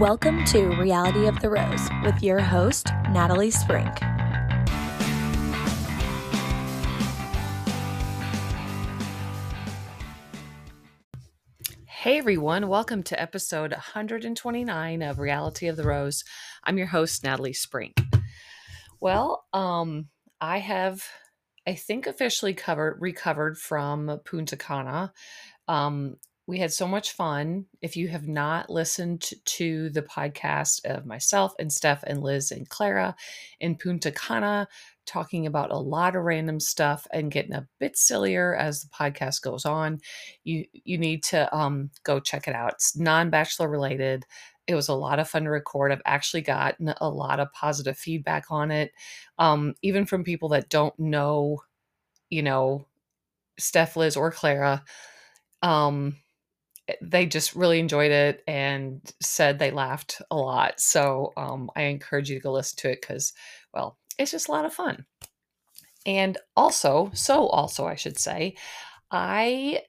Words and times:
Welcome 0.00 0.46
to 0.46 0.68
Reality 0.76 1.26
of 1.26 1.40
the 1.40 1.50
Rose 1.50 1.86
with 2.02 2.22
your 2.22 2.40
host, 2.40 2.86
Natalie 3.10 3.50
Sprink. 3.50 3.98
Hey 11.84 12.16
everyone, 12.16 12.68
welcome 12.68 13.02
to 13.02 13.20
episode 13.20 13.72
129 13.72 15.02
of 15.02 15.18
Reality 15.18 15.68
of 15.68 15.76
the 15.76 15.82
Rose. 15.82 16.24
I'm 16.64 16.78
your 16.78 16.86
host, 16.86 17.22
Natalie 17.22 17.52
Sprink. 17.52 18.02
Well, 19.02 19.44
um, 19.52 20.08
I 20.40 20.60
have, 20.60 21.04
I 21.66 21.74
think, 21.74 22.06
officially 22.06 22.54
covered 22.54 22.96
recovered 23.02 23.58
from 23.58 24.18
Punta 24.24 24.56
Cana. 24.56 25.12
Um, 25.68 26.16
we 26.50 26.58
had 26.58 26.72
so 26.72 26.88
much 26.88 27.12
fun. 27.12 27.64
If 27.80 27.96
you 27.96 28.08
have 28.08 28.26
not 28.26 28.68
listened 28.68 29.30
to 29.44 29.88
the 29.90 30.02
podcast 30.02 30.84
of 30.84 31.06
myself 31.06 31.54
and 31.60 31.72
Steph 31.72 32.02
and 32.02 32.24
Liz 32.24 32.50
and 32.50 32.68
Clara 32.68 33.14
in 33.60 33.76
Punta 33.76 34.10
Cana, 34.10 34.66
talking 35.06 35.46
about 35.46 35.70
a 35.70 35.78
lot 35.78 36.16
of 36.16 36.24
random 36.24 36.58
stuff 36.58 37.06
and 37.12 37.30
getting 37.30 37.54
a 37.54 37.68
bit 37.78 37.96
sillier 37.96 38.56
as 38.56 38.82
the 38.82 38.88
podcast 38.88 39.42
goes 39.42 39.64
on, 39.64 40.00
you 40.42 40.64
you 40.72 40.98
need 40.98 41.22
to 41.22 41.56
um, 41.56 41.88
go 42.02 42.18
check 42.18 42.48
it 42.48 42.54
out. 42.56 42.72
It's 42.72 42.98
non-bachelor 42.98 43.68
related. 43.68 44.26
It 44.66 44.74
was 44.74 44.88
a 44.88 44.94
lot 44.94 45.20
of 45.20 45.28
fun 45.28 45.44
to 45.44 45.50
record. 45.50 45.92
I've 45.92 46.02
actually 46.04 46.42
gotten 46.42 46.92
a 47.00 47.08
lot 47.08 47.38
of 47.38 47.52
positive 47.52 47.96
feedback 47.96 48.46
on 48.50 48.72
it, 48.72 48.90
um, 49.38 49.74
even 49.82 50.04
from 50.04 50.24
people 50.24 50.48
that 50.48 50.68
don't 50.68 50.98
know, 50.98 51.62
you 52.28 52.42
know, 52.42 52.88
Steph, 53.56 53.96
Liz, 53.96 54.16
or 54.16 54.32
Clara. 54.32 54.82
Um, 55.62 56.16
they 57.02 57.26
just 57.26 57.54
really 57.54 57.78
enjoyed 57.78 58.10
it 58.10 58.42
and 58.46 59.00
said 59.20 59.58
they 59.58 59.70
laughed 59.70 60.22
a 60.30 60.36
lot. 60.36 60.80
So 60.80 61.32
um, 61.36 61.70
I 61.76 61.82
encourage 61.82 62.30
you 62.30 62.36
to 62.38 62.42
go 62.42 62.52
listen 62.52 62.78
to 62.78 62.90
it 62.90 63.00
because, 63.00 63.32
well, 63.72 63.98
it's 64.18 64.30
just 64.30 64.48
a 64.48 64.52
lot 64.52 64.64
of 64.64 64.74
fun. 64.74 65.04
And 66.06 66.38
also, 66.56 67.10
so 67.14 67.46
also, 67.48 67.86
I 67.86 67.94
should 67.94 68.18
say, 68.18 68.56
I 69.10 69.82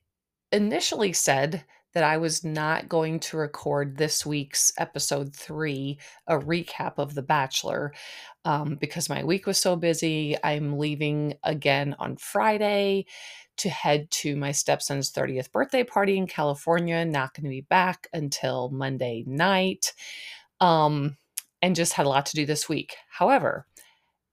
initially 0.51 1.13
said 1.13 1.63
that 1.93 2.03
I 2.03 2.17
was 2.17 2.43
not 2.43 2.87
going 2.87 3.19
to 3.19 3.37
record 3.37 3.97
this 3.97 4.25
week's 4.25 4.71
episode 4.77 5.35
three, 5.35 5.99
a 6.27 6.37
recap 6.37 6.93
of 6.97 7.15
The 7.15 7.21
Bachelor, 7.21 7.93
um, 8.45 8.75
because 8.79 9.09
my 9.09 9.23
week 9.23 9.45
was 9.45 9.59
so 9.59 9.75
busy. 9.75 10.37
I'm 10.43 10.77
leaving 10.77 11.35
again 11.43 11.95
on 11.99 12.15
Friday 12.15 13.05
to 13.61 13.69
head 13.69 14.09
to 14.11 14.35
my 14.35 14.51
stepson's 14.51 15.11
30th 15.11 15.51
birthday 15.51 15.83
party 15.83 16.17
in 16.17 16.27
California. 16.27 17.03
Not 17.05 17.33
going 17.33 17.43
to 17.43 17.49
be 17.49 17.61
back 17.61 18.07
until 18.13 18.69
Monday 18.69 19.23
night. 19.25 19.93
Um, 20.59 21.17
and 21.61 21.75
just 21.75 21.93
had 21.93 22.05
a 22.05 22.09
lot 22.09 22.25
to 22.27 22.35
do 22.35 22.45
this 22.45 22.67
week. 22.67 22.95
However, 23.09 23.65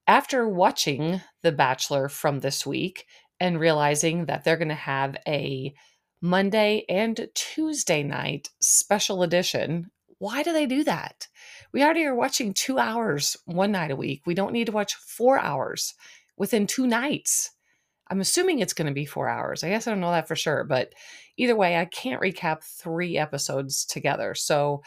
after 0.07 0.49
watching 0.49 1.21
The 1.43 1.53
Bachelor 1.53 2.09
from 2.09 2.41
this 2.41 2.67
week 2.67 3.07
and 3.39 3.61
realizing 3.61 4.27
that 4.27 4.45
they're 4.45 4.57
going 4.57 4.69
to 4.69 4.75
have 4.75 5.17
a 5.27 5.75
Monday 6.21 6.85
and 6.89 7.29
Tuesday 7.35 8.03
night 8.03 8.49
special 8.61 9.23
edition, 9.23 9.91
why 10.19 10.43
do 10.43 10.53
they 10.53 10.67
do 10.67 10.83
that? 10.85 11.29
We 11.73 11.85
already 11.85 12.05
are 12.07 12.15
watching 12.15 12.55
two 12.55 12.79
hours 12.79 13.37
one 13.45 13.73
night 13.73 13.91
a 13.91 13.97
week. 13.97 14.23
We 14.27 14.35
don't 14.35 14.53
need 14.53 14.67
to 14.67 14.73
watch 14.73 14.95
four 14.95 15.39
hours 15.39 15.95
within 16.37 16.67
two 16.67 16.87
nights. 16.87 17.51
I'm 18.11 18.21
assuming 18.21 18.61
it's 18.61 18.73
going 18.73 18.87
to 18.87 18.95
be 18.95 19.05
four 19.05 19.29
hours. 19.29 19.63
I 19.63 19.69
guess 19.69 19.87
I 19.87 19.91
don't 19.91 20.01
know 20.01 20.11
that 20.11 20.29
for 20.29 20.37
sure, 20.37 20.65
but 20.65 20.95
either 21.37 21.57
way, 21.57 21.77
I 21.77 21.85
can't 21.85 22.23
recap 22.23 22.63
three 22.63 23.19
episodes 23.19 23.85
together. 23.85 24.35
So 24.35 24.83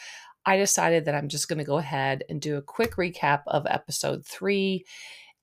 I 0.46 0.58
decided 0.58 1.06
that 1.06 1.16
I'm 1.16 1.28
just 1.28 1.48
going 1.48 1.60
to 1.60 1.64
go 1.64 1.78
ahead 1.78 2.24
and 2.30 2.42
do 2.42 2.58
a 2.58 2.62
quick 2.62 2.96
recap 2.96 3.42
of 3.48 3.68
episode 3.70 4.26
three 4.26 4.86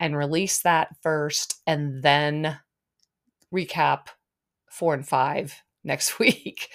and 0.01 0.17
release 0.17 0.61
that 0.63 0.89
first, 1.03 1.61
and 1.67 2.03
then 2.03 2.59
recap 3.53 4.07
four 4.71 4.95
and 4.95 5.07
five 5.07 5.63
next 5.85 6.19
week. 6.19 6.69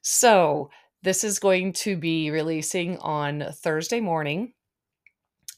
So 0.00 0.70
this 1.02 1.24
is 1.24 1.38
going 1.38 1.72
to 1.74 1.96
be 1.96 2.30
releasing 2.30 2.98
on 2.98 3.44
Thursday 3.52 4.00
morning. 4.00 4.52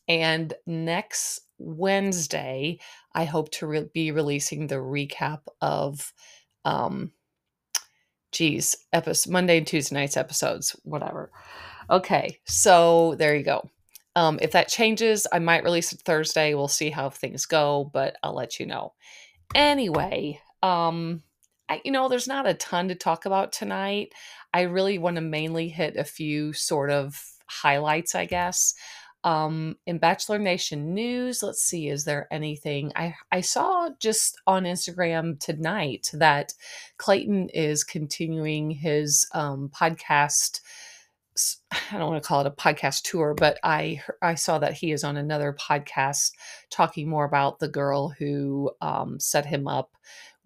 And 0.09 0.53
next 0.66 1.41
Wednesday, 1.59 2.78
I 3.14 3.25
hope 3.25 3.50
to 3.52 3.66
re- 3.66 3.91
be 3.92 4.10
releasing 4.10 4.66
the 4.66 4.76
recap 4.76 5.41
of, 5.60 6.12
um, 6.64 7.12
geez, 8.32 8.76
episode 8.92 9.30
Monday 9.32 9.58
and 9.58 9.66
Tuesday 9.66 9.94
nights 9.94 10.16
episodes, 10.16 10.75
whatever. 10.82 11.30
Okay, 11.88 12.41
so 12.44 13.14
there 13.19 13.36
you 13.36 13.44
go. 13.44 13.70
Um, 14.16 14.38
if 14.41 14.52
that 14.52 14.69
changes, 14.69 15.26
I 15.32 15.38
might 15.38 15.64
release 15.64 15.92
it 15.92 16.00
Thursday. 16.00 16.54
We'll 16.54 16.69
see 16.69 16.91
how 16.91 17.10
things 17.10 17.47
go, 17.47 17.91
but 17.92 18.16
I'll 18.22 18.34
let 18.34 18.58
you 18.60 18.66
know. 18.66 18.94
Anyway, 19.54 20.41
um, 20.62 21.22
I, 21.69 21.81
you 21.84 21.91
know, 21.91 22.08
there's 22.08 22.28
not 22.28 22.46
a 22.46 22.54
ton 22.54 22.88
to 22.88 22.94
talk 22.94 23.26
about 23.26 23.52
tonight. 23.52 24.12
I 24.52 24.62
really 24.62 24.98
want 24.98 25.16
to 25.16 25.22
mainly 25.22 25.69
hit 25.69 25.96
a 25.96 26.04
few 26.04 26.52
sort 26.52 26.91
of 26.91 27.20
highlights, 27.46 28.14
I 28.14 28.26
guess. 28.26 28.75
Um, 29.25 29.79
in 29.87 29.97
Bachelor 29.97 30.39
Nation 30.39 30.93
news, 30.93 31.43
let's 31.43 31.62
see, 31.62 31.89
is 31.89 32.05
there 32.05 32.29
anything 32.31 32.93
I 32.95 33.15
I 33.33 33.41
saw 33.41 33.89
just 33.99 34.39
on 34.47 34.65
Instagram 34.65 35.41
tonight 35.41 36.11
that 36.12 36.53
Clayton 36.99 37.49
is 37.49 37.85
continuing 37.85 38.71
his 38.71 39.27
um, 39.33 39.71
podcast. 39.75 40.61
I 41.91 41.99
don't 41.99 42.11
want 42.11 42.23
to 42.23 42.29
call 42.29 42.43
it 42.43 42.47
a 42.47 42.51
podcast 42.51 43.03
tour, 43.03 43.35
but 43.35 43.59
I 43.65 44.03
I 44.21 44.35
saw 44.35 44.59
that 44.59 44.75
he 44.75 44.93
is 44.93 45.05
on 45.05 45.17
another 45.17 45.56
podcast 45.59 46.33
talking 46.71 47.09
more 47.09 47.25
about 47.25 47.61
the 47.61 47.69
girl 47.69 48.11
who 48.11 48.73
um, 48.83 49.19
set 49.19 49.47
him 49.47 49.67
up 49.67 49.97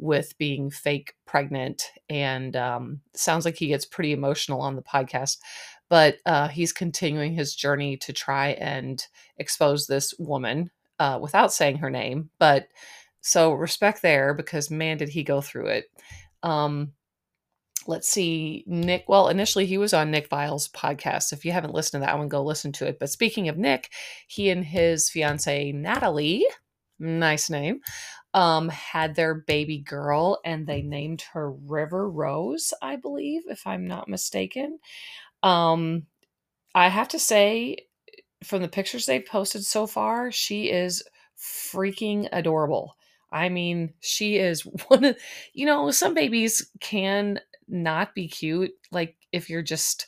with 0.00 0.38
being 0.38 0.70
fake 0.70 1.14
pregnant, 1.26 1.90
and 2.08 2.54
um, 2.54 3.00
sounds 3.12 3.44
like 3.44 3.56
he 3.56 3.66
gets 3.66 3.84
pretty 3.84 4.12
emotional 4.12 4.60
on 4.60 4.76
the 4.76 4.82
podcast 4.82 5.38
but 5.88 6.18
uh, 6.26 6.48
he's 6.48 6.72
continuing 6.72 7.32
his 7.32 7.54
journey 7.54 7.96
to 7.98 8.12
try 8.12 8.48
and 8.52 9.02
expose 9.38 9.86
this 9.86 10.14
woman 10.18 10.70
uh, 10.98 11.18
without 11.20 11.52
saying 11.52 11.78
her 11.78 11.90
name. 11.90 12.30
But 12.38 12.68
so 13.20 13.52
respect 13.52 14.02
there 14.02 14.34
because 14.34 14.70
man, 14.70 14.98
did 14.98 15.08
he 15.08 15.22
go 15.22 15.40
through 15.40 15.66
it. 15.66 15.86
Um, 16.42 16.92
let's 17.86 18.08
see, 18.08 18.64
Nick. 18.66 19.04
Well, 19.08 19.28
initially 19.28 19.66
he 19.66 19.78
was 19.78 19.94
on 19.94 20.10
Nick 20.10 20.28
Viall's 20.28 20.68
podcast. 20.68 21.32
If 21.32 21.44
you 21.44 21.52
haven't 21.52 21.74
listened 21.74 22.02
to 22.02 22.06
that 22.06 22.18
one, 22.18 22.28
go 22.28 22.44
listen 22.44 22.72
to 22.72 22.86
it. 22.86 22.98
But 22.98 23.10
speaking 23.10 23.48
of 23.48 23.56
Nick, 23.56 23.90
he 24.26 24.50
and 24.50 24.64
his 24.64 25.08
fiance 25.08 25.72
Natalie, 25.72 26.46
nice 26.98 27.48
name, 27.50 27.80
um, 28.34 28.68
had 28.68 29.14
their 29.14 29.34
baby 29.34 29.78
girl 29.78 30.38
and 30.44 30.66
they 30.66 30.82
named 30.82 31.22
her 31.32 31.50
River 31.50 32.08
Rose, 32.08 32.74
I 32.82 32.96
believe, 32.96 33.42
if 33.48 33.66
I'm 33.66 33.86
not 33.86 34.08
mistaken. 34.08 34.78
Um, 35.42 36.06
I 36.74 36.88
have 36.88 37.08
to 37.08 37.18
say, 37.18 37.78
from 38.44 38.62
the 38.62 38.68
pictures 38.68 39.06
they've 39.06 39.24
posted 39.24 39.64
so 39.64 39.86
far, 39.86 40.30
she 40.30 40.70
is 40.70 41.02
freaking 41.38 42.28
adorable. 42.32 42.96
I 43.30 43.48
mean, 43.48 43.94
she 44.00 44.36
is 44.36 44.62
one 44.88 45.04
of, 45.04 45.16
you 45.52 45.66
know, 45.66 45.90
some 45.90 46.14
babies 46.14 46.70
can 46.80 47.40
not 47.68 48.14
be 48.14 48.28
cute, 48.28 48.72
like 48.90 49.16
if 49.32 49.50
you're 49.50 49.62
just 49.62 50.06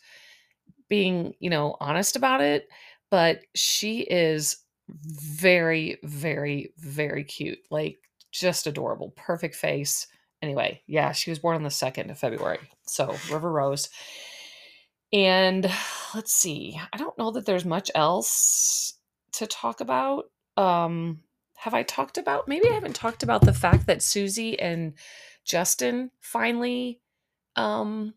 being, 0.89 1.35
you 1.41 1.51
know, 1.51 1.77
honest 1.81 2.17
about 2.17 2.41
it, 2.41 2.69
but 3.11 3.41
she 3.55 4.01
is 4.01 4.59
very, 4.89 5.99
very, 6.03 6.73
very 6.79 7.25
cute. 7.25 7.59
Like 7.71 7.99
just 8.33 8.67
adorable. 8.67 9.13
Perfect 9.17 9.55
face. 9.55 10.07
Anyway, 10.43 10.83
yeah, 10.87 11.13
she 11.13 11.31
was 11.31 11.39
born 11.39 11.57
on 11.57 11.63
the 11.63 11.69
2nd 11.69 12.11
of 12.11 12.19
February. 12.19 12.61
So, 12.87 13.15
River 13.31 13.53
Rose. 13.53 13.91
And 15.13 15.71
let's 16.15 16.33
see. 16.33 16.81
I 16.93 16.97
don't 16.97 17.17
know 17.19 17.31
that 17.33 17.47
there's 17.47 17.65
much 17.65 17.91
else 17.95 18.95
to 19.33 19.47
talk 19.47 19.81
about. 19.81 20.31
Um 20.57 21.21
have 21.57 21.75
I 21.75 21.83
talked 21.83 22.17
about 22.17 22.49
maybe 22.49 22.71
I 22.71 22.75
haven't 22.75 22.97
talked 22.97 23.23
about 23.23 23.43
the 23.43 23.53
fact 23.53 23.87
that 23.87 24.03
Susie 24.03 24.59
and 24.59 24.95
Justin 25.45 26.11
finally 26.21 27.01
um 27.57 28.15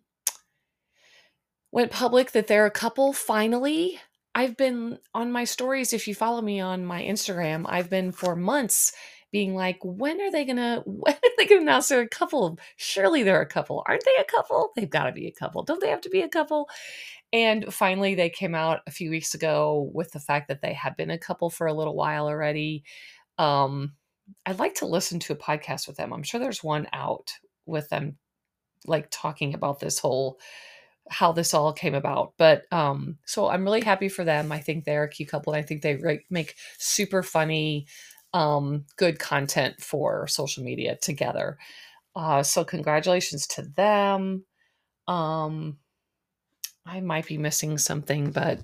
went 1.71 1.91
public 1.91 2.31
that 2.31 2.47
they're 2.47 2.65
a 2.65 2.71
couple 2.71 3.13
finally. 3.13 3.99
I've 4.35 4.57
been 4.57 4.97
on 5.13 5.31
my 5.31 5.43
stories 5.43 5.93
if 5.93 6.07
you 6.07 6.15
follow 6.15 6.41
me 6.41 6.59
on 6.59 6.85
my 6.85 7.03
Instagram, 7.03 7.65
I've 7.67 7.89
been 7.89 8.11
for 8.11 8.35
months 8.35 8.93
being 9.33 9.55
like, 9.55 9.79
when 9.83 10.21
are 10.21 10.31
they 10.31 10.45
gonna 10.45 10.83
when 10.85 11.15
are 11.15 11.29
they 11.37 11.45
gonna 11.45 11.61
announce 11.61 11.89
they're 11.89 11.99
a 11.99 12.07
couple? 12.07 12.57
Surely 12.77 13.23
they're 13.23 13.41
a 13.41 13.45
couple. 13.45 13.83
Aren't 13.85 14.05
they 14.05 14.21
a 14.21 14.23
couple? 14.23 14.71
They've 14.77 14.89
got 14.89 15.05
to 15.05 15.11
be 15.11 15.27
a 15.27 15.31
couple. 15.33 15.63
Don't 15.63 15.81
they 15.81 15.89
have 15.89 16.01
to 16.01 16.09
be 16.09 16.21
a 16.21 16.29
couple? 16.29 16.69
And 17.33 17.73
finally, 17.73 18.13
they 18.13 18.29
came 18.29 18.53
out 18.53 18.81
a 18.85 18.91
few 18.91 19.09
weeks 19.09 19.33
ago 19.33 19.89
with 19.91 20.11
the 20.11 20.19
fact 20.19 20.47
that 20.47 20.61
they 20.61 20.73
had 20.73 20.95
been 20.95 21.09
a 21.09 21.17
couple 21.17 21.49
for 21.49 21.65
a 21.65 21.73
little 21.73 21.95
while 21.95 22.27
already. 22.27 22.83
Um, 23.39 23.93
I'd 24.45 24.59
like 24.59 24.75
to 24.75 24.85
listen 24.85 25.19
to 25.21 25.33
a 25.33 25.37
podcast 25.37 25.87
with 25.87 25.97
them. 25.97 26.13
I'm 26.13 26.23
sure 26.23 26.39
there's 26.39 26.63
one 26.63 26.87
out 26.93 27.31
with 27.65 27.89
them, 27.89 28.17
like 28.85 29.07
talking 29.09 29.55
about 29.55 29.79
this 29.79 29.97
whole 29.97 30.39
how 31.09 31.31
this 31.31 31.53
all 31.53 31.73
came 31.73 31.95
about. 31.95 32.33
But 32.37 32.63
um, 32.71 33.17
so 33.25 33.49
I'm 33.49 33.65
really 33.65 33.81
happy 33.81 34.09
for 34.09 34.23
them. 34.23 34.51
I 34.51 34.59
think 34.59 34.85
they're 34.85 35.03
a 35.03 35.09
cute 35.09 35.29
couple, 35.29 35.53
and 35.53 35.63
I 35.63 35.65
think 35.65 35.81
they 35.81 35.95
re- 35.95 36.25
make 36.29 36.55
super 36.77 37.23
funny, 37.23 37.87
um, 38.33 38.85
good 38.97 39.19
content 39.19 39.81
for 39.81 40.27
social 40.27 40.63
media 40.63 40.97
together. 41.01 41.57
Uh, 42.15 42.43
so 42.43 42.63
congratulations 42.63 43.47
to 43.47 43.63
them. 43.63 44.45
Um, 45.07 45.77
I 46.85 46.99
might 46.99 47.27
be 47.27 47.37
missing 47.37 47.77
something, 47.77 48.31
but 48.31 48.59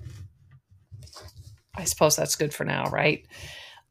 I 1.76 1.84
suppose 1.84 2.16
that's 2.16 2.36
good 2.36 2.52
for 2.52 2.64
now, 2.64 2.90
right? 2.90 3.26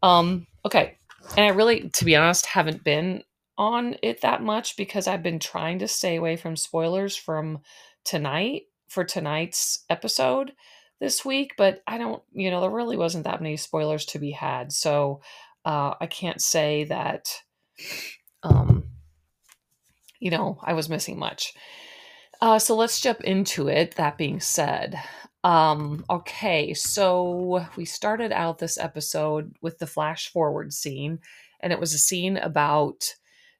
Um, 0.04 0.48
okay. 0.66 0.98
And 1.38 1.46
I 1.46 1.50
really, 1.50 1.90
to 1.90 2.06
be 2.06 2.16
honest, 2.16 2.46
haven't 2.46 2.84
been 2.84 3.24
on 3.58 3.96
it 4.02 4.22
that 4.22 4.42
much 4.42 4.78
because 4.78 5.08
I've 5.08 5.24
been 5.24 5.40
trying 5.40 5.80
to 5.80 5.88
stay 5.88 6.16
away 6.16 6.38
from 6.38 6.56
spoilers 6.56 7.16
from 7.16 7.60
tonight 8.06 8.64
for 8.88 9.04
tonight's 9.04 9.84
episode 9.90 10.54
this 11.00 11.24
week, 11.24 11.54
but 11.58 11.82
I 11.88 11.98
don't, 11.98 12.22
you 12.32 12.52
know, 12.52 12.62
there 12.62 12.70
really 12.70 12.98
wasn't 12.98 13.26
that 13.26 13.42
many 13.42 13.58
spoilers 13.58 14.06
to 14.08 14.20
be 14.20 14.32
had. 14.32 14.72
So 14.72 15.22
uh, 15.66 15.94
I 16.00 16.08
can't 16.08 16.42
say 16.42 16.86
that, 16.86 17.30
um, 18.44 18.86
you 20.20 20.32
know, 20.32 20.60
I 20.64 20.74
was 20.74 20.90
missing 20.90 21.18
much. 21.20 21.54
Uh, 22.42 22.60
so 22.60 22.76
let's 22.76 23.02
jump 23.02 23.22
into 23.22 23.68
it. 23.68 23.96
That 23.96 24.18
being 24.18 24.40
said, 24.40 25.00
um, 25.44 26.06
okay, 26.10 26.74
so 26.74 27.66
we 27.76 27.86
started 27.86 28.32
out 28.32 28.60
this 28.60 28.78
episode 28.78 29.56
with 29.62 29.78
the 29.78 29.88
flash 29.88 30.30
forward 30.32 30.74
scene, 30.74 31.20
and 31.60 31.74
it 31.74 31.80
was 31.80 31.94
a 31.94 31.98
scene 31.98 32.38
about 32.38 33.14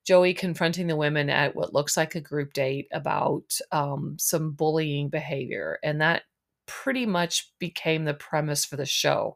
Joey 0.06 0.34
confronting 0.34 0.88
the 0.88 0.96
women 0.96 1.30
at 1.30 1.56
what 1.56 1.74
looks 1.74 1.96
like 1.96 2.16
a 2.16 2.22
group 2.22 2.54
date 2.54 2.88
about 2.92 3.58
um, 3.72 4.16
some 4.18 4.52
bullying 4.52 5.10
behavior. 5.10 5.78
And 5.84 6.02
that 6.02 6.24
pretty 6.66 7.06
much 7.06 7.52
became 7.60 8.06
the 8.06 8.14
premise 8.14 8.66
for 8.66 8.76
the 8.76 8.86
show. 8.86 9.36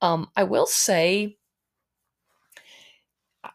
Um, 0.00 0.28
I 0.36 0.44
will 0.44 0.66
say, 0.66 1.36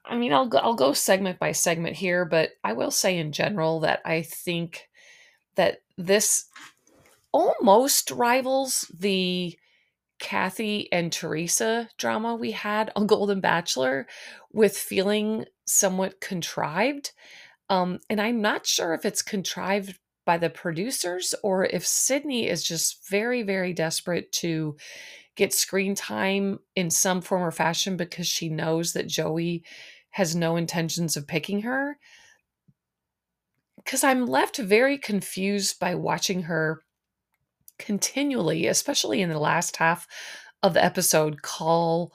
I 0.06 0.18
mean, 0.18 0.34
I'll 0.34 0.48
go, 0.48 0.58
I'll 0.58 0.76
go 0.76 0.94
segment 0.94 1.40
by 1.40 1.52
segment 1.52 1.96
here, 1.96 2.26
but 2.26 2.52
I 2.64 2.74
will 2.74 2.92
say 2.92 3.18
in 3.18 3.32
general 3.32 3.82
that 3.82 4.02
I 4.06 4.24
think 4.24 4.88
that 5.56 5.80
this 5.98 6.46
almost 7.32 8.12
rivals 8.12 8.92
the 8.98 9.58
Kathy 10.20 10.92
and 10.92 11.12
Teresa 11.12 11.90
drama 11.98 12.36
we 12.36 12.52
had 12.52 12.92
on 12.96 13.08
Golden 13.08 13.42
Bachelor 13.42 14.08
with 14.52 14.78
feeling 14.78 15.46
somewhat 15.68 16.22
contrived. 16.22 17.12
Um, 17.70 18.00
and 18.10 18.22
I'm 18.22 18.42
not 18.42 18.66
sure 18.66 18.94
if 18.94 19.06
it's 19.06 19.22
contrived 19.22 20.00
by 20.26 20.38
the 20.38 20.50
producers 20.50 21.36
or 21.44 21.66
if 21.66 21.86
Sydney 21.86 22.48
is 22.48 22.64
just 22.64 23.08
very, 23.10 23.44
very 23.44 23.74
desperate 23.74 24.32
to 24.34 24.76
get 25.36 25.54
screen 25.54 25.96
time 25.96 26.60
in 26.76 26.90
some 26.90 27.22
form 27.22 27.44
or 27.44 27.52
fashion 27.52 27.98
because 27.98 28.28
she 28.28 28.50
knows 28.50 28.94
that 28.94 29.08
Joey 29.08 29.64
has 30.12 30.36
no 30.36 30.56
intentions 30.56 31.18
of 31.18 31.28
picking 31.28 31.62
her. 31.62 31.98
Because 33.78 34.04
I'm 34.04 34.26
left 34.26 34.58
very 34.58 34.98
confused 34.98 35.80
by 35.80 35.96
watching 35.96 36.44
her 36.44 36.84
continually, 37.78 38.68
especially 38.68 39.22
in 39.22 39.30
the 39.30 39.38
last 39.38 39.78
half 39.78 40.08
of 40.64 40.74
the 40.74 40.84
episode, 40.84 41.42
call 41.42 42.14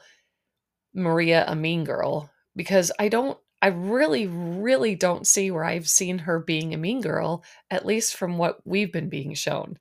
Maria 0.94 1.44
a 1.46 1.54
mean 1.54 1.84
girl 1.84 2.30
because 2.56 2.90
I 2.98 3.08
don't, 3.08 3.38
I 3.62 3.68
really, 3.68 4.26
really 4.26 4.94
don't 4.94 5.26
see 5.26 5.50
where 5.50 5.64
I've 5.64 5.88
seen 5.88 6.18
her 6.20 6.40
being 6.40 6.72
a 6.72 6.78
mean 6.78 7.02
girl, 7.02 7.44
at 7.70 7.84
least 7.84 8.16
from 8.16 8.38
what 8.38 8.66
we've 8.66 8.92
been 8.92 9.10
being 9.10 9.34
shown. 9.34 9.78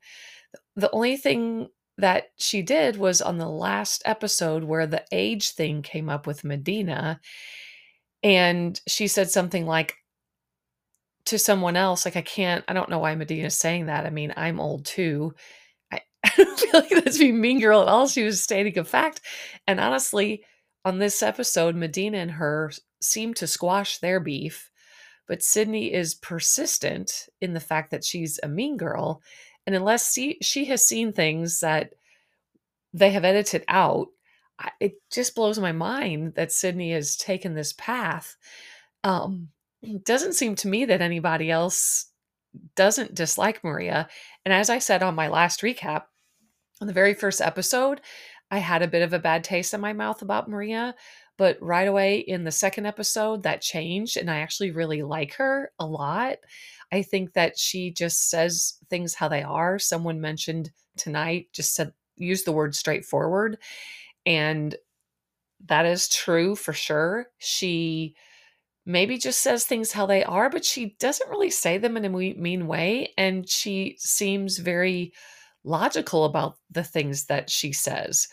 The 0.76 0.92
only 0.92 1.16
thing 1.16 1.70
that 2.00 2.32
she 2.38 2.62
did 2.62 2.98
was 2.98 3.22
on 3.22 3.38
the 3.38 3.50
last 3.50 4.02
episode 4.06 4.64
where 4.64 4.88
the 4.88 5.04
age 5.12 5.52
thing 5.52 5.82
came 5.82 6.10
up 6.10 6.28
with 6.28 6.44
Madina. 6.44 7.20
And 8.24 8.80
she 8.88 9.08
said 9.08 9.30
something 9.30 9.66
like, 9.66 9.96
to 11.26 11.38
someone 11.38 11.76
else, 11.76 12.06
like, 12.06 12.16
I 12.16 12.22
can't, 12.22 12.66
I 12.68 12.74
don't 12.74 12.90
know 12.90 13.00
why 13.00 13.14
Madina's 13.16 13.56
saying 13.56 13.86
that. 13.86 14.06
I 14.06 14.10
mean, 14.10 14.34
I'm 14.36 14.60
old 14.60 14.86
too. 14.86 15.34
I 15.92 16.02
don't 16.38 16.60
feel 16.60 16.82
like 16.82 16.90
that's 16.90 17.20
being 17.20 17.40
mean 17.40 17.60
girl 17.60 17.82
at 17.82 17.88
all. 17.88 18.08
She 18.08 18.24
was 18.24 18.42
stating 18.42 18.78
a 18.80 18.84
fact. 18.84 19.22
And 19.68 19.80
honestly, 19.80 20.44
on 20.86 20.98
this 20.98 21.22
episode, 21.22 21.76
Madina 21.76 22.16
and 22.16 22.32
her 22.32 22.72
seem 23.02 23.34
to 23.36 23.48
squash 23.48 24.00
their 24.00 24.20
beef, 24.20 24.72
but 25.28 25.44
Sydney 25.44 25.94
is 25.94 26.16
persistent 26.16 27.28
in 27.42 27.54
the 27.54 27.60
fact 27.60 27.92
that 27.92 28.04
she's 28.04 28.40
a 28.42 28.48
mean 28.48 28.78
girl. 28.78 29.22
And 29.70 29.76
unless 29.76 30.14
she, 30.14 30.40
she 30.42 30.66
has 30.66 30.84
seen 30.84 31.14
things 31.14 31.60
that 31.60 31.94
they 32.92 33.12
have 33.12 33.24
edited 33.24 33.64
out, 33.68 34.08
it 34.80 34.94
just 35.12 35.36
blows 35.36 35.60
my 35.60 35.74
mind 35.74 36.34
that 36.34 36.52
Sydney 36.52 36.92
has 36.94 37.16
taken 37.16 37.54
this 37.54 37.72
path. 37.74 38.36
Um, 39.04 39.50
it 39.84 40.04
doesn't 40.04 40.34
seem 40.34 40.56
to 40.56 40.68
me 40.68 40.86
that 40.86 41.02
anybody 41.02 41.52
else 41.52 42.08
doesn't 42.76 43.14
dislike 43.14 43.64
Maria. 43.64 44.10
And 44.44 44.52
as 44.52 44.72
I 44.72 44.80
said 44.80 45.04
on 45.04 45.14
my 45.14 45.28
last 45.28 45.62
recap, 45.62 46.06
on 46.82 46.88
the 46.88 46.94
very 46.94 47.14
first 47.14 47.40
episode, 47.40 48.02
I 48.50 48.58
had 48.58 48.82
a 48.82 48.88
bit 48.88 49.04
of 49.04 49.14
a 49.14 49.20
bad 49.20 49.44
taste 49.44 49.76
in 49.76 49.82
my 49.82 49.94
mouth 49.94 50.24
about 50.24 50.50
Maria. 50.50 50.96
But 51.38 51.62
right 51.62 51.88
away 51.88 52.18
in 52.18 52.44
the 52.44 52.52
second 52.52 52.88
episode, 52.88 53.44
that 53.44 53.62
changed. 53.62 54.18
And 54.18 54.32
I 54.32 54.40
actually 54.40 54.72
really 54.72 55.04
like 55.04 55.36
her 55.36 55.72
a 55.78 55.86
lot. 55.86 56.38
I 56.92 57.02
think 57.02 57.34
that 57.34 57.58
she 57.58 57.92
just 57.92 58.30
says 58.30 58.78
things 58.90 59.14
how 59.14 59.28
they 59.28 59.44
are. 59.44 59.78
Someone 59.80 60.22
mentioned 60.22 60.72
tonight, 60.98 61.48
just 61.54 61.76
said, 61.76 61.94
use 62.16 62.44
the 62.44 62.52
word 62.52 62.76
straightforward. 62.76 63.58
And 64.26 64.76
that 65.66 65.86
is 65.86 66.10
true 66.10 66.56
for 66.56 66.74
sure. 66.74 67.28
She 67.38 68.16
maybe 68.86 69.18
just 69.18 69.40
says 69.40 69.66
things 69.66 69.92
how 69.92 70.06
they 70.06 70.24
are, 70.24 70.50
but 70.50 70.66
she 70.66 70.96
doesn't 71.00 71.30
really 71.30 71.52
say 71.52 71.78
them 71.78 71.96
in 71.96 72.06
a 72.06 72.10
mean 72.10 72.68
way. 72.68 73.14
And 73.18 73.48
she 73.48 73.96
seems 74.00 74.58
very 74.58 75.14
logical 75.64 76.26
about 76.26 76.56
the 76.72 76.84
things 76.84 77.26
that 77.26 77.50
she 77.50 77.72
says. 77.72 78.28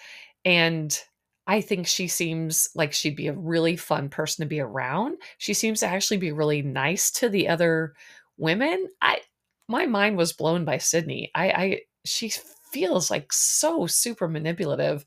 And 0.45 0.99
I 1.47 1.61
think 1.61 1.87
she 1.87 2.09
seems 2.09 2.69
like 2.75 2.93
she'd 2.93 3.17
be 3.17 3.29
a 3.29 3.33
really 3.33 3.77
fun 3.77 4.09
person 4.09 4.43
to 4.43 4.49
be 4.49 4.61
around. 4.61 5.19
She 5.39 5.55
seems 5.55 5.81
to 5.81 5.87
actually 5.87 6.17
be 6.17 6.33
really 6.33 6.63
nice 6.63 7.11
to 7.13 7.29
the 7.29 7.49
other 7.49 7.95
women. 8.39 8.89
I 9.03 9.21
my 9.69 9.87
mind 9.87 10.17
was 10.17 10.33
blown 10.33 10.65
by 10.65 10.79
Sydney. 10.79 11.31
I 11.35 11.51
I 11.51 11.81
she 12.05 12.33
feels 12.73 13.11
like 13.11 13.33
so 13.33 13.87
super 13.87 14.29
manipulative 14.29 15.05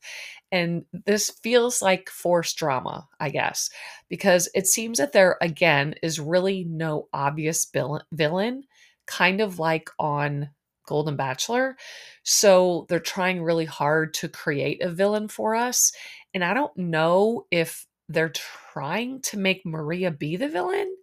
and 0.52 0.86
this 1.06 1.30
feels 1.44 1.81
like 1.81 2.09
forced 2.09 2.57
drama, 2.57 3.07
I 3.19 3.30
guess, 3.30 3.69
because 4.09 4.50
it 4.56 4.68
seems 4.68 4.98
that 4.98 5.14
there 5.14 5.38
again 5.42 5.95
is 6.02 6.19
really 6.19 6.64
no 6.64 7.07
obvious 7.14 7.69
villain, 8.12 8.64
kind 9.06 9.42
of 9.42 9.59
like 9.59 9.90
on 10.00 10.50
Golden 10.88 11.16
Bachelor. 11.16 11.78
So 12.24 12.86
they're 12.90 13.00
trying 13.00 13.44
really 13.44 13.66
hard 13.66 14.14
to 14.16 14.28
create 14.30 14.81
a 14.81 14.90
villain 14.90 15.28
for 15.28 15.56
us. 15.56 15.92
And 16.33 16.44
I 16.44 16.54
don't 16.56 16.76
know 16.78 17.45
if 17.52 17.86
they're 18.07 18.33
trying 18.74 19.21
to 19.21 19.38
make 19.38 19.62
Maria 19.66 20.09
be 20.09 20.36
the 20.36 20.50
villain. 20.50 20.95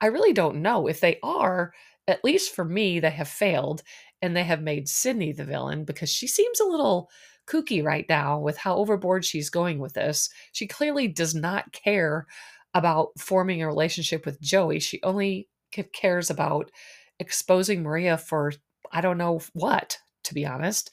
I 0.00 0.06
really 0.06 0.32
don't 0.32 0.62
know. 0.62 0.86
If 0.86 1.00
they 1.00 1.18
are, 1.22 1.72
at 2.06 2.24
least 2.24 2.54
for 2.54 2.64
me, 2.64 3.00
they 3.00 3.10
have 3.10 3.28
failed 3.28 3.82
and 4.20 4.36
they 4.36 4.44
have 4.44 4.62
made 4.62 4.88
Sydney 4.88 5.32
the 5.32 5.44
villain 5.44 5.84
because 5.84 6.10
she 6.10 6.26
seems 6.26 6.60
a 6.60 6.66
little 6.66 7.10
kooky 7.46 7.84
right 7.84 8.06
now 8.08 8.38
with 8.38 8.56
how 8.56 8.76
overboard 8.76 9.24
she's 9.24 9.50
going 9.50 9.78
with 9.78 9.94
this. 9.94 10.28
She 10.52 10.66
clearly 10.66 11.08
does 11.08 11.34
not 11.34 11.72
care 11.72 12.26
about 12.74 13.10
forming 13.18 13.62
a 13.62 13.66
relationship 13.66 14.26
with 14.26 14.40
Joey. 14.40 14.80
She 14.80 15.00
only 15.02 15.48
cares 15.92 16.30
about 16.30 16.70
exposing 17.18 17.82
Maria 17.82 18.16
for 18.16 18.52
I 18.92 19.00
don't 19.00 19.18
know 19.18 19.40
what, 19.52 19.98
to 20.24 20.34
be 20.34 20.46
honest. 20.46 20.90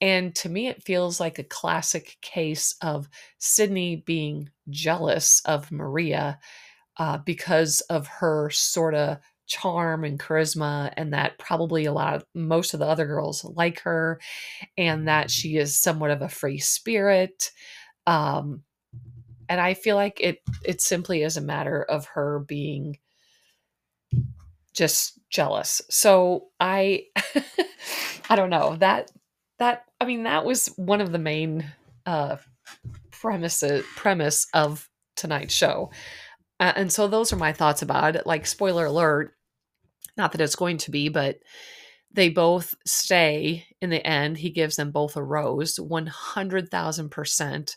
And 0.00 0.34
to 0.36 0.48
me, 0.48 0.68
it 0.68 0.82
feels 0.82 1.20
like 1.20 1.38
a 1.38 1.44
classic 1.44 2.16
case 2.20 2.74
of 2.82 3.08
Sydney 3.38 3.96
being 4.04 4.50
jealous 4.68 5.40
of 5.46 5.72
Maria 5.72 6.38
uh, 6.98 7.18
because 7.18 7.80
of 7.82 8.06
her 8.06 8.50
sort 8.50 8.94
of 8.94 9.18
charm 9.46 10.04
and 10.04 10.18
charisma, 10.18 10.92
and 10.96 11.12
that 11.12 11.38
probably 11.38 11.84
a 11.84 11.92
lot 11.92 12.14
of 12.14 12.24
most 12.34 12.74
of 12.74 12.80
the 12.80 12.86
other 12.86 13.06
girls 13.06 13.44
like 13.44 13.80
her, 13.80 14.20
and 14.76 15.08
that 15.08 15.30
she 15.30 15.56
is 15.56 15.78
somewhat 15.78 16.10
of 16.10 16.22
a 16.22 16.28
free 16.28 16.58
spirit. 16.58 17.50
Um, 18.06 18.62
and 19.48 19.60
I 19.60 19.74
feel 19.74 19.96
like 19.96 20.20
it 20.20 20.40
it 20.64 20.80
simply 20.80 21.22
is 21.22 21.36
a 21.36 21.40
matter 21.42 21.82
of 21.82 22.06
her 22.06 22.40
being 22.40 22.98
just 24.74 25.18
jealous. 25.30 25.82
So 25.90 26.48
I 26.60 27.04
I 28.30 28.36
don't 28.36 28.50
know. 28.50 28.76
That 28.76 29.10
that 29.58 29.84
I 30.00 30.04
mean 30.04 30.24
that 30.24 30.44
was 30.44 30.66
one 30.76 31.00
of 31.00 31.12
the 31.12 31.18
main 31.18 31.64
uh 32.04 32.36
premises 33.10 33.84
premise 33.96 34.46
of 34.54 34.88
tonight's 35.16 35.54
show. 35.54 35.90
Uh, 36.58 36.72
and 36.76 36.92
so 36.92 37.06
those 37.06 37.32
are 37.32 37.36
my 37.36 37.52
thoughts 37.52 37.82
about 37.82 38.16
it. 38.16 38.26
Like 38.26 38.46
spoiler 38.46 38.86
alert, 38.86 39.34
not 40.16 40.32
that 40.32 40.40
it's 40.40 40.56
going 40.56 40.78
to 40.78 40.90
be, 40.90 41.08
but 41.08 41.38
they 42.12 42.30
both 42.30 42.74
stay 42.86 43.66
in 43.82 43.90
the 43.90 44.04
end. 44.06 44.38
He 44.38 44.50
gives 44.50 44.76
them 44.76 44.90
both 44.90 45.16
a 45.16 45.22
rose, 45.22 45.78
100,000%. 45.78 47.76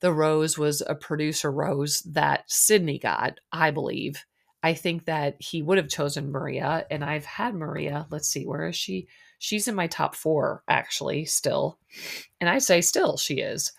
The 0.00 0.12
rose 0.12 0.58
was 0.58 0.82
a 0.86 0.94
producer 0.94 1.50
rose 1.50 2.02
that 2.10 2.44
Sydney 2.48 2.98
got, 2.98 3.38
I 3.50 3.70
believe. 3.70 4.24
I 4.62 4.74
think 4.74 5.06
that 5.06 5.36
he 5.38 5.62
would 5.62 5.78
have 5.78 5.88
chosen 5.88 6.30
Maria, 6.30 6.86
and 6.90 7.02
I've 7.04 7.24
had 7.24 7.54
Maria. 7.54 8.06
Let's 8.10 8.28
see, 8.28 8.44
where 8.44 8.66
is 8.66 8.76
she? 8.76 9.08
She's 9.38 9.66
in 9.66 9.74
my 9.74 9.86
top 9.88 10.14
four, 10.14 10.62
actually, 10.68 11.24
still. 11.24 11.78
And 12.40 12.48
I 12.48 12.58
say 12.58 12.80
still, 12.80 13.16
she 13.16 13.40
is. 13.40 13.72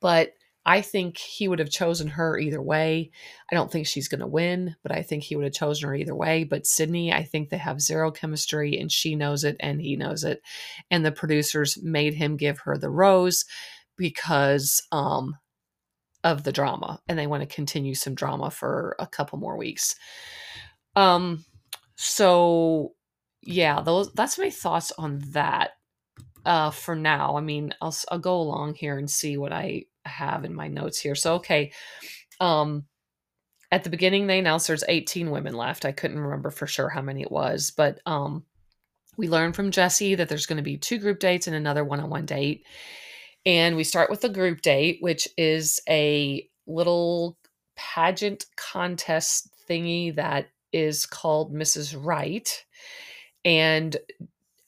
But 0.00 0.32
I 0.66 0.80
think 0.80 1.18
he 1.18 1.46
would 1.46 1.58
have 1.58 1.70
chosen 1.70 2.08
her 2.08 2.38
either 2.38 2.60
way. 2.62 3.10
I 3.50 3.54
don't 3.54 3.70
think 3.70 3.86
she's 3.86 4.08
going 4.08 4.20
to 4.20 4.26
win, 4.26 4.74
but 4.82 4.92
I 4.92 5.02
think 5.02 5.22
he 5.22 5.36
would 5.36 5.44
have 5.44 5.52
chosen 5.52 5.88
her 5.88 5.94
either 5.94 6.14
way. 6.14 6.44
But 6.44 6.66
Sydney, 6.66 7.12
I 7.12 7.22
think 7.22 7.50
they 7.50 7.58
have 7.58 7.82
zero 7.82 8.10
chemistry 8.10 8.78
and 8.78 8.90
she 8.90 9.14
knows 9.14 9.44
it 9.44 9.56
and 9.60 9.80
he 9.80 9.96
knows 9.96 10.24
it. 10.24 10.40
And 10.90 11.04
the 11.04 11.12
producers 11.12 11.82
made 11.82 12.14
him 12.14 12.36
give 12.36 12.60
her 12.60 12.78
the 12.78 12.90
rose 12.90 13.44
because 13.96 14.82
um, 14.90 15.36
of 16.24 16.42
the 16.44 16.52
drama 16.52 17.00
and 17.08 17.18
they 17.18 17.26
want 17.26 17.42
to 17.42 17.54
continue 17.54 17.94
some 17.94 18.14
drama 18.14 18.50
for 18.50 18.96
a 18.98 19.06
couple 19.06 19.38
more 19.38 19.58
weeks. 19.58 19.94
Um, 20.96 21.44
so 21.96 22.94
yeah, 23.42 23.82
those 23.82 24.12
that's 24.14 24.38
my 24.38 24.50
thoughts 24.50 24.92
on 24.96 25.22
that 25.32 25.72
uh, 26.46 26.70
for 26.70 26.96
now. 26.96 27.36
I 27.36 27.40
mean, 27.40 27.74
I'll 27.80 27.94
I'll 28.10 28.18
go 28.18 28.40
along 28.40 28.74
here 28.74 28.96
and 28.98 29.10
see 29.10 29.36
what 29.36 29.52
I 29.52 29.84
have 30.04 30.44
in 30.44 30.54
my 30.54 30.68
notes 30.68 30.98
here. 30.98 31.14
So 31.14 31.34
okay, 31.34 31.72
um, 32.40 32.84
at 33.70 33.84
the 33.84 33.90
beginning 33.90 34.26
they 34.26 34.38
announced 34.38 34.68
there's 34.68 34.84
18 34.86 35.30
women 35.30 35.54
left. 35.54 35.84
I 35.84 35.92
couldn't 35.92 36.18
remember 36.18 36.50
for 36.50 36.66
sure 36.66 36.88
how 36.88 37.02
many 37.02 37.22
it 37.22 37.32
was, 37.32 37.72
but 37.76 38.00
um, 38.06 38.44
we 39.16 39.28
learned 39.28 39.56
from 39.56 39.70
Jesse 39.70 40.14
that 40.16 40.28
there's 40.28 40.46
going 40.46 40.56
to 40.56 40.62
be 40.62 40.76
two 40.76 40.98
group 40.98 41.18
dates 41.18 41.46
and 41.46 41.56
another 41.56 41.84
one-on-one 41.84 42.26
date. 42.26 42.66
And 43.46 43.76
we 43.76 43.84
start 43.84 44.10
with 44.10 44.22
the 44.22 44.28
group 44.28 44.62
date, 44.62 44.98
which 45.00 45.28
is 45.36 45.80
a 45.88 46.48
little 46.66 47.38
pageant 47.76 48.46
contest 48.56 49.54
thingy 49.68 50.14
that 50.16 50.48
is 50.72 51.06
called 51.06 51.54
Mrs. 51.54 51.96
Right. 51.98 52.64
And 53.44 53.96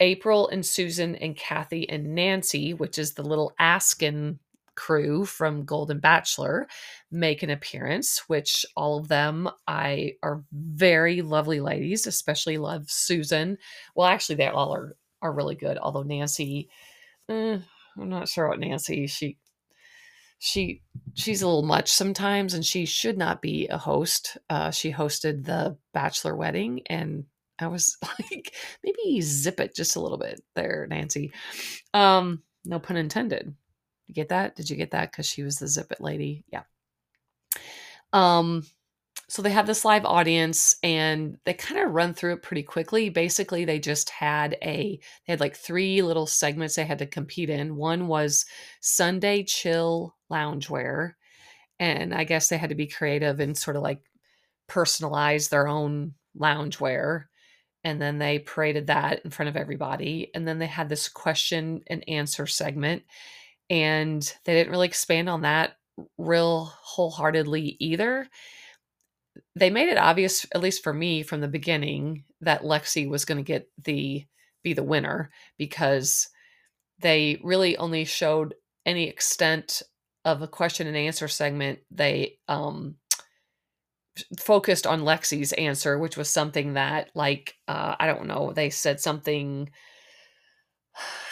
April 0.01 0.49
and 0.49 0.65
Susan 0.65 1.17
and 1.17 1.37
Kathy 1.37 1.89
and 1.89 2.15
Nancy, 2.15 2.75
which 2.75 2.99
is 2.99 3.15
the 3.15 3.23
little 3.23 3.55
ASKN 3.61 4.39
crew 4.77 5.25
from 5.25 5.65
Golden 5.65 5.99
Bachelor, 5.99 6.69
make 7.11 7.43
an 7.43 7.51
appearance, 7.51 8.23
which 8.29 8.65
all 8.77 8.99
of 8.99 9.09
them 9.09 9.49
I 9.67 10.15
are 10.23 10.45
very 10.53 11.23
lovely 11.23 11.61
ladies, 11.61 12.07
especially 12.07 12.59
love 12.59 12.91
Susan. 12.91 13.59
Well, 13.95 14.07
actually, 14.07 14.37
they 14.37 14.47
all 14.47 14.75
are 14.75 14.97
are 15.23 15.33
really 15.33 15.55
good. 15.55 15.79
Although 15.79 16.03
Nancy, 16.03 16.69
eh, 17.29 17.59
I'm 17.99 18.09
not 18.09 18.29
sure 18.29 18.49
what 18.49 18.61
Nancy 18.61 19.07
she 19.07 19.39
she 20.39 20.83
she's 21.15 21.43
a 21.43 21.47
little 21.47 21.63
much 21.63 21.91
sometimes, 21.91 22.55
and 22.55 22.65
she 22.65 22.85
should 22.85 23.19
not 23.19 23.43
be 23.43 23.69
a 23.69 23.79
host. 23.79 24.37
Uh, 24.51 24.71
she 24.71 24.93
hosted 24.93 25.45
the 25.45 25.77
bachelor 25.93 26.37
wedding, 26.37 26.83
and 26.87 27.25
I 27.59 27.69
was 27.69 27.97
like, 28.03 28.55
maybe 28.85 29.21
zip 29.21 29.61
it 29.61 29.75
just 29.75 29.97
a 29.97 30.01
little 30.01 30.19
bit 30.19 30.43
there, 30.55 30.87
Nancy. 30.89 31.33
Um, 31.95 32.43
no 32.65 32.79
pun 32.79 32.97
intended. 32.97 33.55
You 34.07 34.15
get 34.15 34.29
that? 34.29 34.57
Did 34.57 34.71
you 34.71 34.77
get 34.77 34.93
that? 34.93 35.11
Because 35.11 35.27
she 35.27 35.43
was 35.43 35.59
the 35.59 35.69
zip 35.69 35.93
it 35.93 36.01
lady. 36.01 36.45
Yeah. 36.53 36.63
Um, 38.13 38.65
so 39.29 39.43
they 39.43 39.51
have 39.51 39.67
this 39.67 39.85
live 39.85 40.05
audience 40.05 40.77
and 40.83 41.37
they 41.45 41.55
kind 41.55 41.81
of 41.81 41.93
run 41.93 42.15
through 42.15 42.35
it 42.35 42.43
pretty 42.43 42.63
quickly. 42.63 43.09
Basically, 43.09 43.65
they 43.65 43.81
just 43.81 44.11
had 44.11 44.57
a 44.63 45.01
they 45.27 45.33
had 45.33 45.41
like 45.41 45.57
three 45.57 46.03
little 46.03 46.27
segments 46.27 46.77
they 46.77 46.85
had 46.85 47.01
to 47.01 47.07
compete 47.07 47.51
in. 47.51 47.77
One 47.77 48.07
was 48.07 48.47
Sunday 48.81 49.43
chill 49.43 50.15
loungewear. 50.31 51.13
And 51.79 52.15
I 52.15 52.25
guess 52.25 52.49
they 52.49 52.57
had 52.57 52.71
to 52.71 52.77
be 52.77 52.87
creative 52.87 53.41
and 53.41 53.59
sort 53.59 53.77
of 53.77 53.83
like 53.83 54.01
personalize 54.69 55.49
their 55.49 55.69
own 55.69 56.15
loungewear 56.39 57.25
and 57.87 58.03
then 58.03 58.19
they 58.19 58.41
paraded 58.41 58.89
that 58.89 59.21
in 59.25 59.31
front 59.31 59.49
of 59.49 59.57
everybody 59.57 60.31
and 60.35 60.47
then 60.47 60.59
they 60.59 60.67
had 60.67 60.89
this 60.89 61.09
question 61.09 61.83
and 61.87 62.07
answer 62.09 62.47
segment 62.47 63.05
and 63.71 64.35
they 64.45 64.55
didn't 64.55 64.71
really 64.71 64.89
expand 64.89 65.29
on 65.29 65.43
that 65.43 65.77
real 66.19 66.67
wholeheartedly 66.83 67.77
either 67.81 68.29
they 69.55 69.71
made 69.71 69.89
it 69.89 69.99
obvious 69.99 70.47
at 70.55 70.61
least 70.61 70.83
for 70.83 70.93
me 70.93 71.23
from 71.23 71.41
the 71.41 71.49
beginning 71.49 72.25
that 72.41 72.63
lexi 72.63 73.09
was 73.09 73.25
going 73.25 73.39
to 73.39 73.45
get 73.45 73.69
the 73.85 74.25
be 74.63 74.73
the 74.73 74.83
winner 74.83 75.31
because 75.57 76.29
they 77.01 77.39
really 77.43 77.77
only 77.77 78.05
showed 78.05 78.55
any 78.85 79.09
extent 79.09 79.83
of 80.25 80.43
a 80.43 80.49
question 80.49 80.87
and 80.87 80.97
answer 80.97 81.29
segment 81.29 81.79
they 81.91 82.39
um 82.49 82.97
focused 84.39 84.87
on 84.87 85.03
Lexi's 85.03 85.53
answer, 85.53 85.99
which 85.99 86.17
was 86.17 86.31
something 86.31 86.75
that, 86.75 87.11
like, 87.15 87.55
uh, 87.69 87.97
I 87.99 88.07
don't 88.07 88.27
know, 88.27 88.53
they 88.53 88.71
said 88.71 89.01
something. 89.01 89.71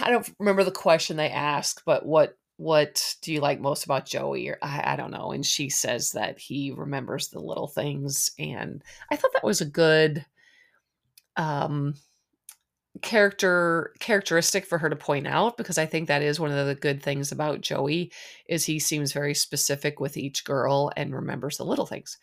I 0.00 0.11
don't 0.11 0.30
remember 0.38 0.64
the 0.64 0.71
question 0.71 1.16
they 1.16 1.30
asked, 1.30 1.83
but 1.85 2.06
what 2.06 2.37
what 2.56 3.16
do 3.21 3.33
you 3.33 3.40
like 3.40 3.61
most 3.61 3.85
about 3.85 4.06
Joey? 4.06 4.49
Or 4.49 4.59
I, 4.62 4.92
I 4.92 4.97
don't 4.97 5.11
know. 5.11 5.33
And 5.33 5.44
she 5.44 5.68
says 5.68 6.12
that 6.12 6.38
he 6.38 6.71
remembers 6.71 7.28
the 7.28 7.40
little 7.40 7.66
things, 7.66 8.30
and 8.38 8.83
I 9.11 9.16
thought 9.16 9.33
that 9.33 9.44
was 9.44 9.61
a 9.61 9.66
good 9.66 10.25
um 11.37 11.94
character 13.02 13.92
characteristic 13.99 14.64
for 14.64 14.78
her 14.78 14.88
to 14.88 14.97
point 14.97 15.26
out 15.26 15.56
because 15.56 15.78
I 15.78 15.87
think 15.87 16.06
that 16.09 16.23
is 16.23 16.38
one 16.38 16.52
of 16.52 16.66
the 16.66 16.75
good 16.75 17.02
things 17.02 17.33
about 17.33 17.61
Joey 17.61 18.12
is 18.49 18.64
he 18.64 18.78
seems 18.78 19.12
very 19.12 19.35
specific 19.35 19.99
with 19.99 20.16
each 20.16 20.44
girl 20.44 20.92
and 20.97 21.14
remembers 21.14 21.56
the 21.56 21.64
little 21.64 21.87
things. 21.87 22.18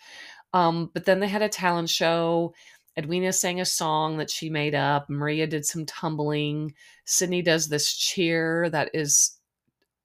Um, 0.54 0.90
but 0.94 1.06
then 1.06 1.20
they 1.20 1.28
had 1.28 1.42
a 1.42 1.50
talent 1.50 1.90
show. 1.90 2.54
Edwina 2.98 3.32
sang 3.32 3.62
a 3.62 3.66
song 3.66 4.18
that 4.18 4.30
she 4.30 4.50
made 4.50 4.76
up. 4.76 5.10
Maria 5.10 5.48
did 5.48 5.66
some 5.66 5.86
tumbling. 5.86 6.74
Sydney 7.06 7.42
does 7.42 7.68
this 7.68 7.94
cheer 7.94 8.70
that 8.70 8.90
is, 8.94 9.38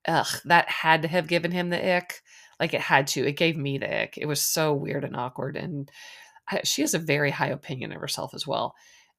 ugh, 0.06 0.26
that 0.44 0.68
had 0.68 1.02
to 1.02 1.08
have 1.08 1.26
given 1.26 1.50
him 1.50 1.70
the 1.70 1.96
ick. 1.96 2.22
Like 2.60 2.74
it 2.74 2.80
had 2.80 3.06
to. 3.08 3.26
It 3.26 3.36
gave 3.36 3.56
me 3.56 3.78
the 3.78 4.02
ick. 4.02 4.16
It 4.16 4.26
was 4.26 4.40
so 4.40 4.72
weird 4.72 5.04
and 5.04 5.16
awkward. 5.16 5.56
And 5.56 5.90
I, 6.48 6.60
she 6.64 6.82
has 6.82 6.94
a 6.94 6.98
very 6.98 7.30
high 7.30 7.48
opinion 7.48 7.92
of 7.92 8.00
herself 8.00 8.34
as 8.34 8.46
well. 8.46 8.74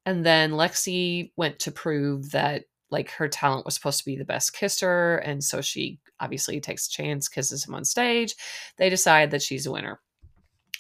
And 0.05 0.25
then 0.25 0.51
Lexi 0.51 1.31
went 1.35 1.59
to 1.59 1.71
prove 1.71 2.31
that 2.31 2.63
like 2.89 3.11
her 3.11 3.27
talent 3.27 3.65
was 3.65 3.75
supposed 3.75 3.99
to 3.99 4.05
be 4.05 4.15
the 4.15 4.25
best 4.25 4.53
kisser. 4.53 5.17
And 5.17 5.43
so 5.43 5.61
she 5.61 5.99
obviously 6.19 6.61
takes 6.61 6.87
a 6.87 6.91
chance, 6.91 7.27
kisses 7.27 7.67
him 7.67 7.75
on 7.75 7.83
stage. 7.83 8.33
They 8.77 8.89
decide 8.89 9.31
that 9.31 9.41
she's 9.41 9.65
a 9.65 9.71
winner. 9.71 9.99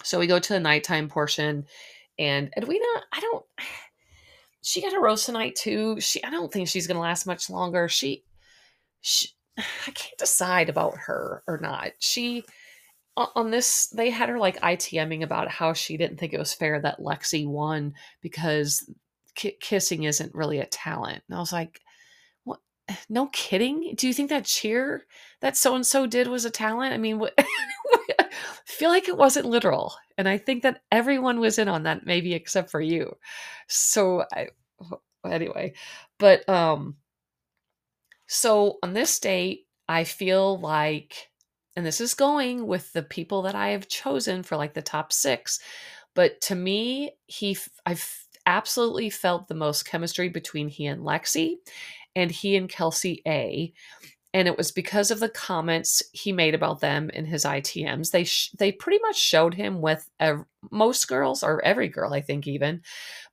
So 0.03 0.19
we 0.19 0.27
go 0.27 0.39
to 0.39 0.53
the 0.53 0.59
nighttime 0.59 1.09
portion, 1.09 1.65
and 2.19 2.51
Edwina, 2.57 2.85
I 3.13 3.19
don't. 3.19 3.45
She 4.63 4.81
got 4.81 4.93
a 4.93 4.99
rose 4.99 5.23
tonight 5.23 5.55
too. 5.55 5.97
She, 6.01 6.21
I 6.25 6.29
don't 6.29 6.51
think 6.51 6.67
she's 6.67 6.87
gonna 6.87 6.99
last 6.99 7.25
much 7.25 7.49
longer. 7.49 7.87
She, 7.87 8.25
she, 8.99 9.29
I 9.57 9.91
can't 9.91 10.17
decide 10.17 10.67
about 10.67 10.97
her 10.97 11.41
or 11.47 11.57
not. 11.59 11.91
She, 11.99 12.43
on 13.15 13.49
this, 13.49 13.87
they 13.87 14.09
had 14.09 14.27
her 14.27 14.37
like 14.37 14.59
ITMing 14.59 15.23
about 15.23 15.47
how 15.49 15.71
she 15.71 15.95
didn't 15.95 16.17
think 16.17 16.33
it 16.33 16.39
was 16.39 16.53
fair 16.53 16.81
that 16.81 16.99
Lexi 16.99 17.47
won 17.47 17.93
because 18.21 18.89
k- 19.35 19.57
kissing 19.61 20.03
isn't 20.03 20.35
really 20.35 20.59
a 20.59 20.65
talent. 20.65 21.23
And 21.29 21.37
I 21.37 21.39
was 21.39 21.53
like, 21.53 21.79
what? 22.43 22.59
No 23.09 23.27
kidding. 23.27 23.93
Do 23.95 24.07
you 24.07 24.13
think 24.13 24.29
that 24.29 24.45
cheer 24.45 25.05
that 25.39 25.55
so 25.55 25.75
and 25.75 25.85
so 25.85 26.05
did 26.05 26.27
was 26.27 26.43
a 26.45 26.51
talent? 26.51 26.93
I 26.93 26.97
mean, 26.97 27.19
what? 27.19 27.37
feel 28.65 28.89
like 28.89 29.07
it 29.07 29.17
wasn't 29.17 29.45
literal. 29.45 29.93
And 30.17 30.27
I 30.27 30.37
think 30.37 30.63
that 30.63 30.81
everyone 30.91 31.39
was 31.39 31.59
in 31.59 31.67
on 31.67 31.83
that, 31.83 32.05
maybe 32.05 32.33
except 32.33 32.71
for 32.71 32.81
you. 32.81 33.15
So 33.67 34.23
I 34.33 34.47
anyway, 35.25 35.73
but 36.19 36.47
um 36.49 36.95
so 38.27 38.77
on 38.83 38.93
this 38.93 39.19
date, 39.19 39.67
I 39.87 40.03
feel 40.03 40.59
like 40.59 41.29
and 41.75 41.85
this 41.85 42.01
is 42.01 42.13
going 42.15 42.65
with 42.65 42.91
the 42.93 43.03
people 43.03 43.43
that 43.43 43.55
I 43.55 43.69
have 43.69 43.87
chosen 43.87 44.41
for 44.43 44.57
like 44.57 44.73
the 44.73 44.81
top 44.81 45.13
6, 45.13 45.59
but 46.15 46.41
to 46.41 46.55
me, 46.55 47.11
he 47.27 47.57
I've 47.85 48.25
absolutely 48.45 49.09
felt 49.09 49.47
the 49.47 49.53
most 49.53 49.83
chemistry 49.83 50.29
between 50.29 50.69
he 50.69 50.85
and 50.87 51.03
Lexi 51.03 51.55
and 52.15 52.31
he 52.31 52.55
and 52.55 52.69
Kelsey 52.69 53.21
A 53.27 53.73
and 54.37 54.47
it 54.47 54.55
was 54.55 54.71
because 54.71 55.09
of 55.09 55.19
the 55.19 55.29
comments 55.29 56.03
he 56.13 56.31
made 56.31 56.53
about 56.53 56.79
them 56.79 57.09
in 57.09 57.25
his 57.25 57.43
ITMs. 57.43 58.11
They 58.11 58.23
sh- 58.23 58.51
they 58.59 58.71
pretty 58.71 58.99
much 59.01 59.17
showed 59.17 59.55
him 59.55 59.81
with 59.81 60.07
ev- 60.19 60.45
most 60.69 61.07
girls 61.07 61.41
or 61.41 61.65
every 61.65 61.87
girl, 61.87 62.13
I 62.13 62.21
think 62.21 62.45
even, 62.45 62.83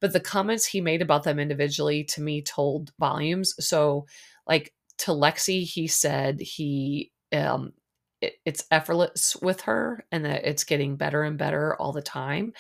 but 0.01 0.15
the 0.15 0.21
comments 0.21 0.65
he 0.65 0.81
made 0.81 1.03
about 1.03 1.23
them 1.25 1.39
individually 1.39 2.05
to 2.05 2.23
me 2.23 2.41
told 2.41 2.91
volumes. 2.99 3.55
So, 3.63 4.07
like 4.47 4.73
to 5.01 5.11
Lexi, 5.11 5.65
he 5.65 5.89
said 5.89 6.41
he 6.41 7.13
um, 7.35 7.75
it, 8.23 8.37
it's 8.47 8.65
effortless 8.71 9.37
with 9.43 9.61
her 9.63 10.07
and 10.11 10.25
that 10.25 10.47
it's 10.49 10.65
getting 10.65 10.97
better 10.97 11.23
and 11.23 11.37
better 11.37 11.77
all 11.77 11.93
the 11.93 12.01
time. 12.01 12.55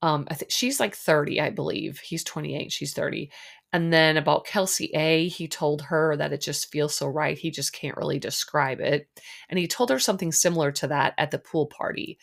Um, 0.00 0.26
I 0.30 0.34
think 0.34 0.50
she's 0.50 0.80
like 0.80 0.94
30, 0.94 1.38
I 1.40 1.50
believe. 1.50 1.98
He's 1.98 2.24
28, 2.24 2.72
she's 2.72 2.94
30. 2.94 3.30
And 3.74 3.92
then 3.92 4.16
about 4.16 4.46
Kelsey 4.46 4.92
A, 4.94 5.26
he 5.26 5.48
told 5.48 5.82
her 5.82 6.16
that 6.16 6.32
it 6.32 6.40
just 6.40 6.70
feels 6.70 6.94
so 6.94 7.08
right. 7.08 7.36
He 7.36 7.50
just 7.50 7.72
can't 7.72 7.96
really 7.96 8.20
describe 8.20 8.78
it. 8.78 9.08
And 9.48 9.58
he 9.58 9.66
told 9.66 9.90
her 9.90 9.98
something 9.98 10.30
similar 10.30 10.70
to 10.70 10.86
that 10.86 11.12
at 11.18 11.32
the 11.32 11.40
pool 11.40 11.66
party. 11.66 12.20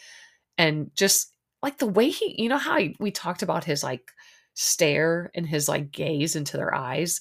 And 0.58 0.92
just 0.96 1.34
like 1.62 1.78
the 1.78 1.88
way 1.88 2.08
he, 2.08 2.42
you 2.42 2.48
know, 2.48 2.58
how 2.58 2.80
he, 2.80 2.96
we 3.02 3.12
talked 3.12 3.42
about 3.44 3.66
his 3.66 3.84
like 3.84 4.14
stare 4.54 5.30
and 5.36 5.46
his 5.46 5.68
like 5.68 5.92
gaze 5.92 6.38
into 6.38 6.56
their 6.56 6.74
eyes, 6.74 7.20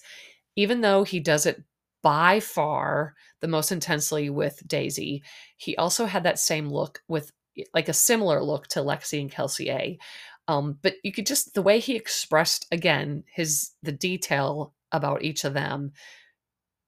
even 0.55 0.81
though 0.81 1.03
he 1.03 1.19
does 1.19 1.45
it 1.45 1.65
by 2.01 2.39
far 2.39 3.17
the 3.41 3.49
most 3.49 3.73
intensely 3.73 4.31
with 4.31 4.63
Daisy, 4.65 5.25
he 5.57 5.77
also 5.77 6.07
had 6.07 6.23
that 6.23 6.39
same 6.39 6.69
look 6.69 7.03
with 7.09 7.33
like 7.75 7.89
a 7.89 7.93
similar 7.93 8.41
look 8.45 8.69
to 8.69 8.79
Lexi 8.79 9.21
and 9.21 9.31
Kelsey 9.31 9.71
A. 9.71 9.99
Um, 10.51 10.79
but 10.83 10.95
you 11.05 11.13
could 11.13 11.27
just 11.27 11.55
the 11.55 11.63
way 11.63 11.79
he 11.79 11.95
expressed 11.95 12.67
again 12.73 13.23
his 13.33 13.71
the 13.85 13.93
detail 13.93 14.75
about 14.91 15.23
each 15.23 15.45
of 15.45 15.55
them 15.55 15.93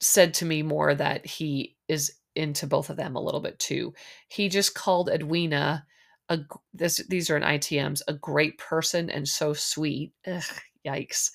said 0.00 0.34
to 0.34 0.44
me 0.44 0.62
more 0.62 0.94
that 0.96 1.24
he 1.24 1.76
is 1.86 2.12
into 2.34 2.66
both 2.66 2.90
of 2.90 2.96
them 2.96 3.14
a 3.14 3.22
little 3.22 3.40
bit 3.40 3.58
too. 3.60 3.94
He 4.28 4.48
just 4.48 4.74
called 4.74 5.08
Edwina 5.08 5.86
a 6.28 6.38
this 6.74 6.96
these 7.08 7.30
are 7.30 7.36
in 7.36 7.44
ITMs 7.44 8.02
a 8.08 8.14
great 8.14 8.58
person 8.58 9.08
and 9.10 9.28
so 9.28 9.52
sweet. 9.52 10.12
Ugh, 10.26 10.42
yikes. 10.84 11.30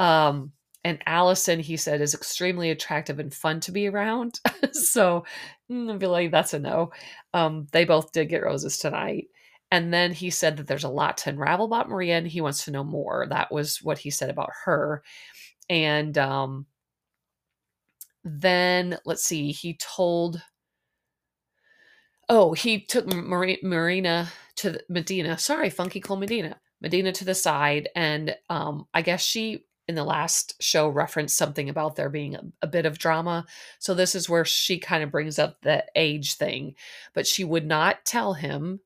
Um, 0.00 0.52
and 0.82 0.98
Allison, 1.06 1.60
he 1.60 1.76
said, 1.76 2.00
is 2.00 2.14
extremely 2.14 2.70
attractive 2.70 3.20
and 3.20 3.32
fun 3.32 3.60
to 3.60 3.72
be 3.72 3.86
around. 3.86 4.40
so 4.72 5.24
mm, 5.70 5.94
I 5.94 5.98
feel 5.98 6.10
like 6.10 6.32
that's 6.32 6.54
a 6.54 6.58
no. 6.58 6.90
Um, 7.32 7.68
they 7.70 7.84
both 7.84 8.10
did 8.12 8.30
get 8.30 8.42
roses 8.42 8.78
tonight. 8.78 9.28
And 9.70 9.94
then 9.94 10.12
he 10.12 10.30
said 10.30 10.56
that 10.56 10.66
there's 10.66 10.84
a 10.84 10.88
lot 10.88 11.18
to 11.18 11.30
unravel 11.30 11.66
about 11.66 11.88
Maria 11.88 12.18
and 12.18 12.26
he 12.26 12.40
wants 12.40 12.64
to 12.64 12.70
know 12.70 12.84
more. 12.84 13.26
That 13.28 13.52
was 13.52 13.78
what 13.82 13.98
he 13.98 14.10
said 14.10 14.30
about 14.30 14.50
her. 14.64 15.02
And 15.68 16.18
um, 16.18 16.66
then 18.24 18.98
let's 19.04 19.24
see, 19.24 19.52
he 19.52 19.74
told 19.74 20.42
Oh, 22.32 22.52
he 22.52 22.80
took 22.80 23.12
Marina 23.12 24.28
to 24.54 24.78
Madina. 24.88 25.36
Sorry, 25.36 25.68
Funky 25.68 25.98
Cold 25.98 26.20
Medina. 26.20 26.60
Madina 26.82 27.12
to 27.12 27.24
the 27.24 27.34
side, 27.34 27.88
and 27.96 28.36
um, 28.48 28.86
I 28.94 29.02
guess 29.02 29.20
she 29.20 29.64
in 29.88 29.96
the 29.96 30.04
last 30.04 30.54
show 30.62 30.88
referenced 30.88 31.36
something 31.36 31.68
about 31.68 31.96
there 31.96 32.08
being 32.08 32.36
a, 32.36 32.42
a, 32.62 32.66
bit 32.68 32.86
of 32.86 32.98
drama. 32.98 33.44
So 33.80 33.92
this 33.92 34.14
is 34.14 34.28
where 34.28 34.44
she 34.44 34.78
kind 34.78 35.02
of 35.02 35.10
brings 35.10 35.36
up 35.36 35.60
the 35.62 35.84
age 35.96 36.34
thing, 36.34 36.76
but 37.12 37.26
she 37.26 37.42
would 37.42 37.66
not 37.66 38.04
tell 38.04 38.34
him 38.34 38.78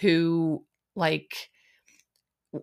who 0.00 0.64
like 0.94 1.50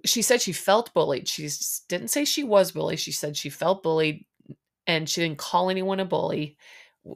she 0.06 0.22
said 0.22 0.42
she 0.42 0.54
felt 0.54 0.94
bullied. 0.94 1.28
She 1.28 1.50
didn't 1.88 2.10
say 2.10 2.26
she 2.26 2.44
was 2.44 2.72
bullied. 2.72 3.00
She 3.00 3.12
said 3.12 3.38
she 3.38 3.50
felt 3.50 3.84
bullied 3.84 4.26
and 4.88 5.10
she 5.10 5.22
didn't 5.22 5.38
call 5.38 5.70
anyone 5.70 6.00
a 6.00 6.06
bully. 6.06 6.58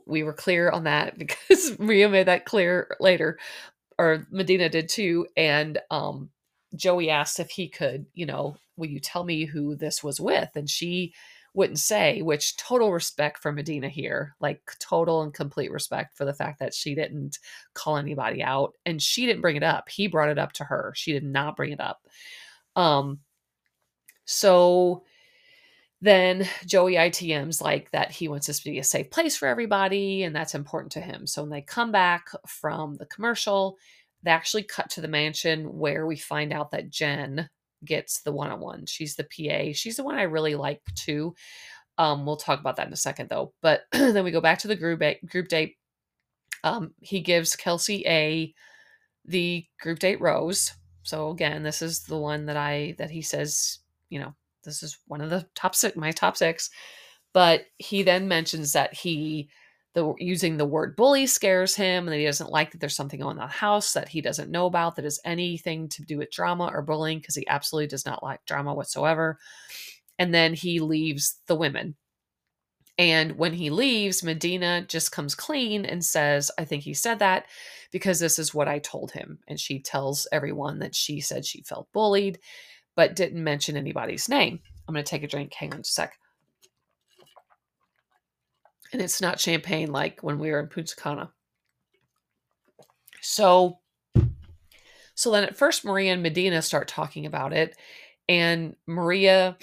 We 0.06 0.24
were 0.24 0.34
clear 0.34 0.70
on 0.70 0.84
that 0.86 1.18
because 1.20 1.78
Maria 1.80 2.10
made 2.10 2.28
that 2.28 2.46
clear 2.46 2.96
later 3.00 3.40
or 3.98 4.28
Madina 4.32 4.70
did 4.70 4.90
too 4.90 5.28
and 5.38 5.80
um 5.92 6.30
Joey 6.76 7.10
asked 7.10 7.40
if 7.40 7.50
he 7.50 7.70
could, 7.70 8.06
you 8.14 8.26
know, 8.26 8.58
will 8.78 8.88
you 8.88 9.00
tell 9.00 9.24
me 9.24 9.46
who 9.46 9.76
this 9.76 10.04
was 10.04 10.20
with? 10.20 10.50
And 10.56 10.70
she 10.70 11.14
wouldn't 11.58 11.80
say, 11.80 12.22
which 12.22 12.56
total 12.56 12.94
respect 12.94 13.40
for 13.40 13.52
Madina 13.52 13.90
here, 13.90 14.36
like 14.40 14.62
total 14.80 15.24
and 15.24 15.34
complete 15.34 15.72
respect 15.72 16.16
for 16.16 16.24
the 16.24 16.34
fact 16.34 16.60
that 16.60 16.72
she 16.72 16.94
didn't 16.94 17.40
call 17.74 17.98
anybody 17.98 18.44
out 18.44 18.74
and 18.86 19.02
she 19.02 19.26
didn't 19.26 19.42
bring 19.42 19.56
it 19.56 19.64
up. 19.64 19.90
He 19.90 20.06
brought 20.06 20.30
it 20.30 20.38
up 20.38 20.54
to 20.54 20.64
her. 20.64 20.94
She 20.96 21.14
did 21.14 21.24
not 21.24 21.56
bring 21.56 21.72
it 21.72 21.80
up. 21.80 22.06
Um, 22.76 23.22
so 24.26 25.04
then 26.00 26.48
Joey 26.68 26.94
ITM's 26.94 27.60
like 27.60 27.90
that 27.90 28.12
he 28.12 28.28
wants 28.28 28.46
this 28.46 28.60
to 28.60 28.70
be 28.70 28.78
a 28.78 28.84
safe 28.84 29.10
place 29.10 29.36
for 29.36 29.48
everybody 29.48 30.22
and 30.22 30.36
that's 30.36 30.54
important 30.54 30.92
to 30.92 31.02
him. 31.02 31.26
So 31.26 31.42
when 31.42 31.50
they 31.50 31.64
come 31.64 31.92
back 31.92 32.28
from 32.46 32.98
the 32.98 33.08
commercial, 33.08 33.80
they 34.22 34.30
actually 34.30 34.62
cut 34.62 34.92
to 34.92 35.02
the 35.02 35.08
mansion 35.08 35.76
where 35.76 36.06
we 36.06 36.18
find 36.18 36.54
out 36.54 36.70
that 36.70 36.92
Jen 36.92 37.50
gets 37.86 38.22
the 38.22 38.32
one 38.32 38.52
on 38.52 38.60
one. 38.60 38.86
She's 38.86 39.16
the 39.16 39.24
PA. 39.24 39.72
She's 39.74 39.98
the 39.98 40.04
one 40.04 40.16
I 40.16 40.24
really 40.24 40.56
like 40.56 40.82
too. 40.96 41.36
Um, 41.98 42.26
we'll 42.26 42.38
talk 42.38 42.60
about 42.60 42.76
that 42.78 42.88
in 42.88 42.94
a 42.94 42.98
second 42.98 43.30
though. 43.30 43.54
But 43.62 43.82
then 43.92 44.24
we 44.24 44.32
go 44.32 44.42
back 44.42 44.60
to 44.60 44.68
the 44.68 44.76
group 44.76 45.02
group 45.26 45.48
date. 45.48 45.78
Um, 46.64 46.94
he 47.02 47.22
gives 47.22 47.56
Kelsey 47.56 48.06
a 48.08 48.54
the 49.26 49.66
group 49.80 50.00
date 50.00 50.22
rose. 50.22 50.74
So 51.04 51.30
again, 51.30 51.64
this 51.64 51.82
is 51.82 52.02
the 52.02 52.18
one 52.18 52.46
that 52.48 52.58
I 52.58 52.96
that 52.98 53.12
he 53.12 53.22
says, 53.22 53.80
you 54.10 54.20
know, 54.20 54.34
this 54.64 54.84
is 54.84 54.98
one 55.08 55.22
of 55.22 55.30
the 55.30 55.48
top 55.56 55.76
six, 55.76 55.96
my 55.96 56.12
top 56.12 56.38
six. 56.38 56.70
But 57.34 57.66
he 57.78 58.04
then 58.04 58.28
mentions 58.28 58.74
that 58.74 58.94
he 58.94 59.50
the 59.94 60.14
using 60.20 60.58
the 60.58 60.66
word 60.66 60.96
bully 60.96 61.26
scares 61.26 61.76
him 61.76 62.08
and 62.08 62.16
he 62.16 62.26
doesn't 62.26 62.52
like 62.52 62.72
that 62.72 62.80
there's 62.80 62.96
something 62.96 63.24
on 63.24 63.38
the 63.38 63.48
house 63.48 63.94
that 63.94 64.08
he 64.08 64.22
doesn't 64.22 64.52
know 64.52 64.66
about 64.66 64.96
that 64.96 65.06
has 65.06 65.20
anything 65.26 65.90
to 65.90 66.04
do 66.04 66.18
with 66.18 66.32
drama 66.32 66.70
or 66.74 66.82
bullying 66.82 67.20
because 67.20 67.36
he 67.36 67.48
absolutely 67.48 67.88
does 67.88 68.06
not 68.06 68.24
like 68.24 68.44
drama 68.46 68.74
whatsoever. 68.74 69.40
And 70.20 70.34
then 70.34 70.54
he 70.54 70.80
leaves 70.80 71.40
the 71.48 71.56
women. 71.56 71.96
And 73.00 73.38
when 73.38 73.54
he 73.54 73.70
leaves 73.70 74.22
madina 74.22 74.88
just 74.88 75.12
comes 75.12 75.36
clean 75.36 75.86
and 75.86 76.04
says 76.04 76.52
i 76.58 76.66
think 76.66 76.84
he 76.84 76.94
said 76.94 77.20
that 77.20 77.46
because 77.92 78.20
this 78.20 78.40
is 78.40 78.54
what 78.54 78.68
i 78.68 78.80
told 78.80 79.12
him. 79.12 79.40
And 79.48 79.60
she 79.60 79.80
tells 79.80 80.28
everyone 80.32 80.80
that 80.80 80.96
she 80.96 81.22
said 81.22 81.46
she 81.46 81.64
felt 81.64 81.92
bullied 81.94 82.40
but 82.96 83.16
didn't 83.16 83.44
mention 83.44 83.78
anybody's 83.78 84.28
name. 84.28 84.60
I'm 84.88 84.94
going 84.94 85.06
to 85.06 85.10
take 85.10 85.22
a 85.22 85.28
drink. 85.28 85.54
Hang 85.54 85.74
on 85.74 85.82
a 85.82 85.84
sec 85.84 86.18
and 88.94 89.02
it's 89.02 89.22
not 89.22 89.40
champagne 89.40 89.92
like 89.92 90.22
when 90.22 90.40
we 90.40 90.52
were 90.52 90.60
in 90.60 90.68
Punta 90.68 90.96
Cana. 90.96 91.32
So, 93.22 93.80
so 95.16 95.32
then 95.32 95.44
at 95.44 95.58
first, 95.58 95.84
Maria 95.84 96.14
and 96.14 96.24
Madina 96.24 96.62
start 96.62 96.88
talking 96.88 97.26
about 97.26 97.54
it, 97.54 97.76
and 98.30 98.76
Maria 98.86 99.58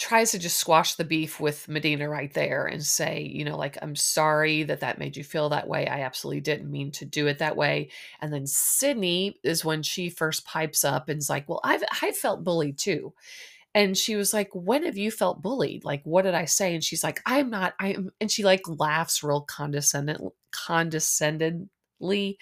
tries 0.00 0.30
to 0.30 0.38
just 0.38 0.56
squash 0.56 0.94
the 0.94 1.04
beef 1.04 1.38
with 1.38 1.66
Madina 1.68 2.08
right 2.08 2.32
there 2.32 2.64
and 2.64 2.82
say, 2.82 3.20
you 3.20 3.44
know, 3.44 3.58
like, 3.58 3.76
I'm 3.82 3.94
sorry 3.94 4.62
that 4.62 4.80
that 4.80 4.98
made 4.98 5.14
you 5.14 5.22
feel 5.22 5.50
that 5.50 5.68
way. 5.68 5.86
I 5.86 6.00
absolutely 6.00 6.40
didn't 6.40 6.70
mean 6.70 6.90
to 6.92 7.04
do 7.04 7.26
it 7.26 7.38
that 7.40 7.54
way. 7.54 7.90
And 8.22 8.32
then 8.32 8.46
Sydney 8.46 9.38
is 9.44 9.62
when 9.62 9.82
she 9.82 10.08
first 10.08 10.46
pipes 10.46 10.84
up 10.84 11.10
and 11.10 11.18
is 11.18 11.28
like, 11.28 11.46
well, 11.50 11.60
I've, 11.62 11.84
I 12.00 12.12
felt 12.12 12.44
bullied 12.44 12.78
too. 12.78 13.12
And 13.74 13.96
she 13.96 14.16
was 14.16 14.32
like, 14.32 14.48
When 14.52 14.84
have 14.84 14.96
you 14.96 15.10
felt 15.10 15.42
bullied? 15.42 15.84
Like, 15.84 16.02
what 16.04 16.22
did 16.22 16.34
I 16.34 16.44
say? 16.46 16.74
And 16.74 16.82
she's 16.82 17.04
like, 17.04 17.20
I'm 17.24 17.50
not, 17.50 17.74
I'm, 17.78 18.10
and 18.20 18.30
she 18.30 18.42
like 18.42 18.62
laughs 18.66 19.22
real 19.22 19.42
condescendent, 19.42 20.20
condescendingly 20.50 22.38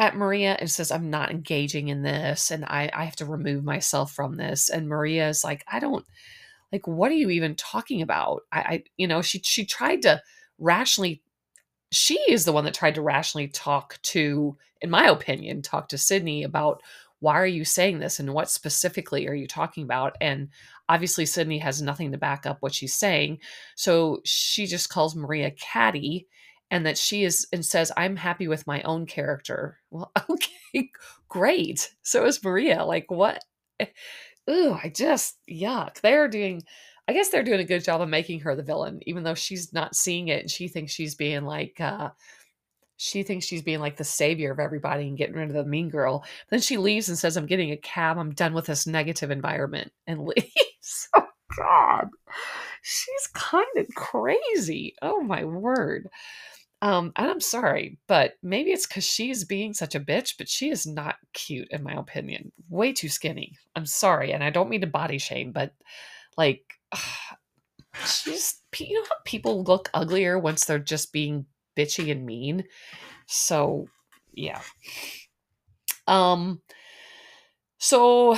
at 0.00 0.16
Maria 0.16 0.56
and 0.58 0.70
says, 0.70 0.90
I'm 0.90 1.10
not 1.10 1.30
engaging 1.30 1.88
in 1.88 2.02
this 2.02 2.50
and 2.50 2.64
I, 2.64 2.90
I 2.92 3.04
have 3.04 3.16
to 3.16 3.26
remove 3.26 3.62
myself 3.62 4.12
from 4.12 4.36
this. 4.36 4.70
And 4.70 4.88
Maria 4.88 5.28
is 5.28 5.44
like, 5.44 5.62
I 5.68 5.78
don't, 5.78 6.06
like, 6.72 6.86
what 6.86 7.10
are 7.10 7.16
you 7.16 7.30
even 7.30 7.54
talking 7.54 8.00
about? 8.00 8.42
I, 8.50 8.58
I 8.60 8.84
you 8.96 9.06
know, 9.06 9.20
she, 9.20 9.40
she 9.40 9.66
tried 9.66 10.02
to 10.02 10.22
rationally, 10.58 11.22
she 11.92 12.18
is 12.28 12.46
the 12.46 12.52
one 12.52 12.64
that 12.64 12.72
tried 12.72 12.94
to 12.94 13.02
rationally 13.02 13.48
talk 13.48 13.98
to, 14.02 14.56
in 14.80 14.88
my 14.88 15.06
opinion, 15.06 15.60
talk 15.60 15.88
to 15.88 15.98
Sydney 15.98 16.44
about 16.44 16.82
why 17.20 17.34
are 17.34 17.46
you 17.46 17.64
saying 17.64 17.98
this 18.00 18.18
and 18.18 18.34
what 18.34 18.50
specifically 18.50 19.28
are 19.28 19.34
you 19.34 19.46
talking 19.46 19.84
about? 19.84 20.16
And 20.20 20.48
obviously 20.88 21.26
sydney 21.26 21.58
has 21.58 21.80
nothing 21.80 22.10
to 22.12 22.18
back 22.18 22.46
up 22.46 22.58
what 22.60 22.74
she's 22.74 22.94
saying. 22.94 23.38
So 23.76 24.20
she 24.24 24.66
just 24.66 24.88
calls 24.88 25.14
maria 25.14 25.52
catty 25.52 26.26
and 26.70 26.84
that 26.86 26.98
she 26.98 27.24
is 27.24 27.46
and 27.52 27.64
says 27.64 27.92
i'm 27.96 28.16
happy 28.16 28.48
with 28.48 28.66
my 28.66 28.82
own 28.82 29.06
character. 29.06 29.78
Well 29.90 30.10
okay 30.30 30.90
great. 31.28 31.94
So 32.02 32.24
is 32.26 32.42
maria. 32.42 32.84
Like 32.84 33.10
what? 33.10 33.44
Ooh, 34.50 34.72
i 34.82 34.90
just 34.94 35.36
yuck. 35.48 36.00
They're 36.00 36.28
doing 36.28 36.62
i 37.08 37.12
guess 37.12 37.28
they're 37.28 37.42
doing 37.42 37.60
a 37.60 37.64
good 37.64 37.84
job 37.84 38.00
of 38.00 38.08
making 38.08 38.40
her 38.40 38.54
the 38.54 38.62
villain 38.62 39.00
even 39.06 39.24
though 39.24 39.34
she's 39.34 39.72
not 39.72 39.96
seeing 39.96 40.28
it 40.28 40.40
and 40.40 40.50
she 40.50 40.68
thinks 40.68 40.92
she's 40.92 41.14
being 41.14 41.44
like 41.44 41.80
uh 41.80 42.10
she 43.02 43.22
thinks 43.22 43.46
she's 43.46 43.62
being 43.62 43.80
like 43.80 43.96
the 43.96 44.04
savior 44.04 44.52
of 44.52 44.58
everybody 44.58 45.08
and 45.08 45.16
getting 45.16 45.34
rid 45.34 45.48
of 45.48 45.54
the 45.54 45.64
mean 45.64 45.88
girl. 45.88 46.22
Then 46.50 46.60
she 46.60 46.76
leaves 46.76 47.08
and 47.08 47.16
says, 47.16 47.34
I'm 47.34 47.46
getting 47.46 47.70
a 47.70 47.78
cab. 47.78 48.18
I'm 48.18 48.34
done 48.34 48.52
with 48.52 48.66
this 48.66 48.86
negative 48.86 49.30
environment 49.30 49.90
and 50.06 50.20
leaves. 50.26 51.08
oh, 51.16 51.24
God. 51.56 52.10
She's 52.82 53.26
kind 53.32 53.64
of 53.78 53.86
crazy. 53.94 54.96
Oh, 55.00 55.22
my 55.22 55.46
word. 55.46 56.10
Um, 56.82 57.12
and 57.16 57.30
I'm 57.30 57.40
sorry, 57.40 57.96
but 58.06 58.34
maybe 58.42 58.70
it's 58.70 58.86
because 58.86 59.04
she's 59.04 59.44
being 59.46 59.72
such 59.72 59.94
a 59.94 60.00
bitch, 60.00 60.34
but 60.36 60.50
she 60.50 60.68
is 60.68 60.86
not 60.86 61.16
cute, 61.32 61.68
in 61.70 61.82
my 61.82 61.94
opinion. 61.94 62.52
Way 62.68 62.92
too 62.92 63.08
skinny. 63.08 63.56
I'm 63.74 63.86
sorry. 63.86 64.34
And 64.34 64.44
I 64.44 64.50
don't 64.50 64.68
mean 64.68 64.82
to 64.82 64.86
body 64.86 65.16
shame, 65.16 65.52
but 65.52 65.72
like, 66.36 66.64
she's, 68.04 68.60
you 68.78 68.94
know 68.94 69.06
how 69.08 69.16
people 69.24 69.64
look 69.64 69.88
uglier 69.94 70.38
once 70.38 70.66
they're 70.66 70.78
just 70.78 71.14
being 71.14 71.46
bitchy 71.80 72.10
and 72.10 72.26
mean. 72.26 72.64
So, 73.26 73.86
yeah. 74.32 74.60
Um 76.06 76.60
so 77.78 78.36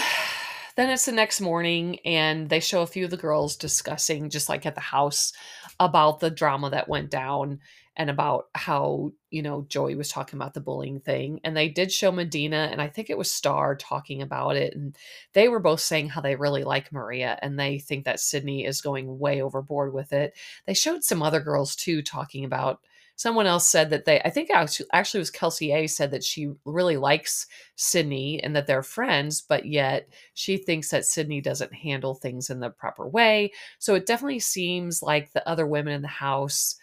then 0.77 0.89
it's 0.89 1.07
the 1.07 1.13
next 1.13 1.41
morning 1.41 1.99
and 2.05 2.49
they 2.49 2.61
show 2.61 2.83
a 2.83 2.87
few 2.87 3.05
of 3.05 3.11
the 3.11 3.17
girls 3.17 3.57
discussing 3.57 4.31
just 4.31 4.49
like 4.49 4.65
at 4.65 4.75
the 4.75 4.81
house 4.81 5.33
about 5.81 6.21
the 6.21 6.31
drama 6.31 6.71
that 6.71 6.89
went 6.89 7.11
down 7.11 7.59
and 7.97 8.09
about 8.09 8.45
how 8.55 9.13
you 9.31 9.43
know 9.43 9.67
joey 9.69 9.95
was 9.95 10.09
talking 10.09 10.39
about 10.39 10.55
the 10.55 10.61
bullying 10.61 11.01
thing 11.01 11.41
and 11.45 11.57
they 11.57 11.69
did 11.69 11.93
show 11.93 12.11
madina 12.11 12.69
and 12.71 12.81
i 12.81 12.89
think 12.89 13.11
it 13.11 13.19
was 13.19 13.31
star 13.31 13.75
talking 13.77 14.23
about 14.23 14.57
it 14.57 14.75
and 14.75 14.97
they 15.35 15.49
were 15.49 15.61
both 15.61 15.81
saying 15.81 16.09
how 16.09 16.21
they 16.21 16.37
really 16.37 16.65
like 16.65 16.93
maria 16.93 17.39
and 17.43 17.59
they 17.59 17.79
think 17.79 18.05
that 18.05 18.21
sydney 18.21 18.65
is 18.65 18.81
going 18.81 19.19
way 19.19 19.43
overboard 19.43 19.93
with 19.93 20.13
it 20.13 20.35
they 20.67 20.75
showed 20.75 21.05
some 21.05 21.23
other 21.23 21.41
girls 21.41 21.77
too 21.77 22.01
talking 22.01 22.45
about 22.45 22.81
someone 23.23 23.47
else 23.47 23.69
said 23.69 23.91
that 23.91 24.05
they 24.05 24.21
i 24.23 24.31
think 24.31 24.51
actually, 24.51 24.87
actually 24.93 25.21
was 25.21 25.31
kelsey 25.31 25.73
a 25.73 25.87
said 25.87 26.11
that 26.11 26.25
she 26.25 26.51
really 26.65 26.97
likes 26.97 27.47
sydney 27.77 28.43
and 28.43 28.55
that 28.57 28.67
they're 28.67 28.83
friends 28.83 29.41
but 29.41 29.65
yet 29.65 30.09
she 30.35 30.57
thinks 30.57 30.91
that 30.91 31.05
sydney 31.05 31.41
doesn't 31.41 31.73
handle 31.75 32.15
things 32.15 32.51
in 32.51 32.61
the 32.61 32.71
proper 32.71 33.09
way. 33.09 33.53
So 33.79 33.95
it 33.95 34.07
definitely 34.07 34.41
seems 34.41 35.03
like 35.03 35.33
the 35.33 35.47
other 35.49 35.67
women 35.67 35.95
in 35.95 36.03
the 36.03 36.09
house 36.09 36.77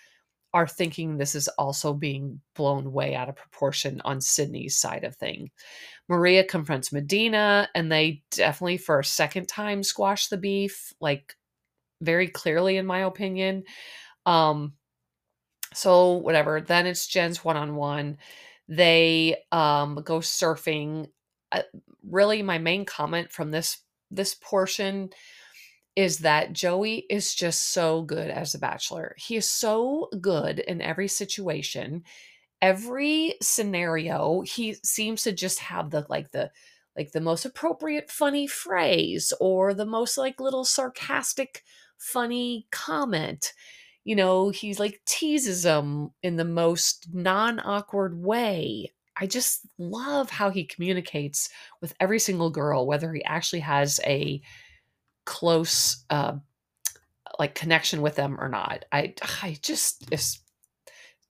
are 0.54 0.68
thinking 0.68 1.18
this 1.18 1.36
is 1.36 1.48
also 1.50 1.94
being 1.94 2.42
blown 2.56 2.92
way 2.92 3.16
out 3.16 3.30
of 3.30 3.36
proportion 3.36 4.02
on 4.04 4.20
sydney's 4.22 4.78
side 4.78 5.04
of 5.04 5.16
thing. 5.16 5.52
Maria 6.08 6.44
confronts 6.44 6.92
madina 6.92 7.68
and 7.76 7.92
they 7.92 8.24
definitely 8.32 8.78
for 8.78 9.00
a 9.00 9.06
second 9.06 9.48
time 9.48 9.84
squash 9.84 10.28
the 10.28 10.38
beef 10.38 10.94
like 11.00 11.36
very 12.02 12.28
clearly 12.28 12.78
in 12.78 12.86
my 12.86 13.00
opinion. 13.00 13.64
Um 14.26 14.74
so 15.74 16.14
whatever 16.14 16.62
then 16.62 16.88
it's 16.88 17.08
jen's 17.08 17.44
one-on-one. 17.44 18.18
They 18.68 19.38
um 19.52 20.02
go 20.04 20.20
surfing. 20.20 21.10
Really 22.08 22.42
my 22.42 22.58
main 22.58 22.86
comment 22.86 23.32
from 23.32 23.52
this 23.52 23.80
this 24.12 24.36
portion 24.36 25.10
is 25.96 26.20
that 26.20 26.54
joey 26.54 27.06
is 27.10 27.36
just 27.36 27.74
so 27.74 28.04
good 28.04 28.30
as 28.30 28.54
a 28.56 28.60
bachelor. 28.60 29.16
He 29.18 29.36
is 29.36 29.50
so 29.50 30.10
good 30.22 30.60
in 30.60 30.82
every 30.82 31.08
situation. 31.08 32.04
Every 32.62 33.36
scenario 33.42 34.42
he 34.42 34.76
seems 34.84 35.24
to 35.24 35.32
just 35.32 35.60
have 35.60 35.92
the 35.92 36.06
like 36.10 36.32
the 36.32 36.52
like 36.96 37.12
the 37.12 37.22
most 37.22 37.46
appropriate 37.46 38.12
funny 38.12 38.46
phrase 38.48 39.32
or 39.40 39.74
the 39.74 39.86
most 39.86 40.18
like 40.18 40.40
little 40.40 40.66
sarcastic 40.66 41.64
funny 41.98 42.68
comment 42.72 43.54
you 44.04 44.16
know, 44.16 44.50
he's 44.50 44.80
like 44.80 45.02
teases 45.06 45.64
them 45.64 46.12
in 46.24 46.36
the 46.36 46.46
most 46.46 47.08
non 47.14 47.60
awkward 47.60 48.22
way. 48.22 48.92
I 49.18 49.28
just 49.28 49.68
love 49.78 50.30
how 50.30 50.50
he 50.50 50.64
communicates 50.64 51.50
with 51.82 51.94
every 52.00 52.20
single 52.20 52.50
girl, 52.50 52.88
whether 52.88 53.14
he 53.14 53.24
actually 53.26 53.60
has 53.60 54.00
a 54.06 54.42
close, 55.26 56.06
uh, 56.10 56.38
like 57.38 57.54
connection 57.54 58.02
with 58.02 58.16
them 58.16 58.40
or 58.40 58.48
not. 58.48 58.86
I, 58.92 59.14
I 59.44 59.58
just 59.62 60.12
is 60.12 60.40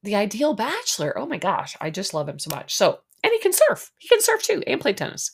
the 0.04 0.16
ideal 0.16 0.54
bachelor. 0.54 1.18
Oh 1.18 1.26
my 1.26 1.38
gosh, 1.38 1.76
I 1.82 1.90
just 1.90 2.14
love 2.14 2.30
him 2.30 2.40
so 2.40 2.56
much. 2.56 2.76
So, 2.76 3.00
and 3.24 3.34
he 3.34 3.40
can 3.40 3.54
surf. 3.54 3.92
He 3.98 4.08
can 4.08 4.22
surf 4.22 4.44
too 4.44 4.64
and 4.66 4.80
play 4.80 4.94
tennis. 4.94 5.32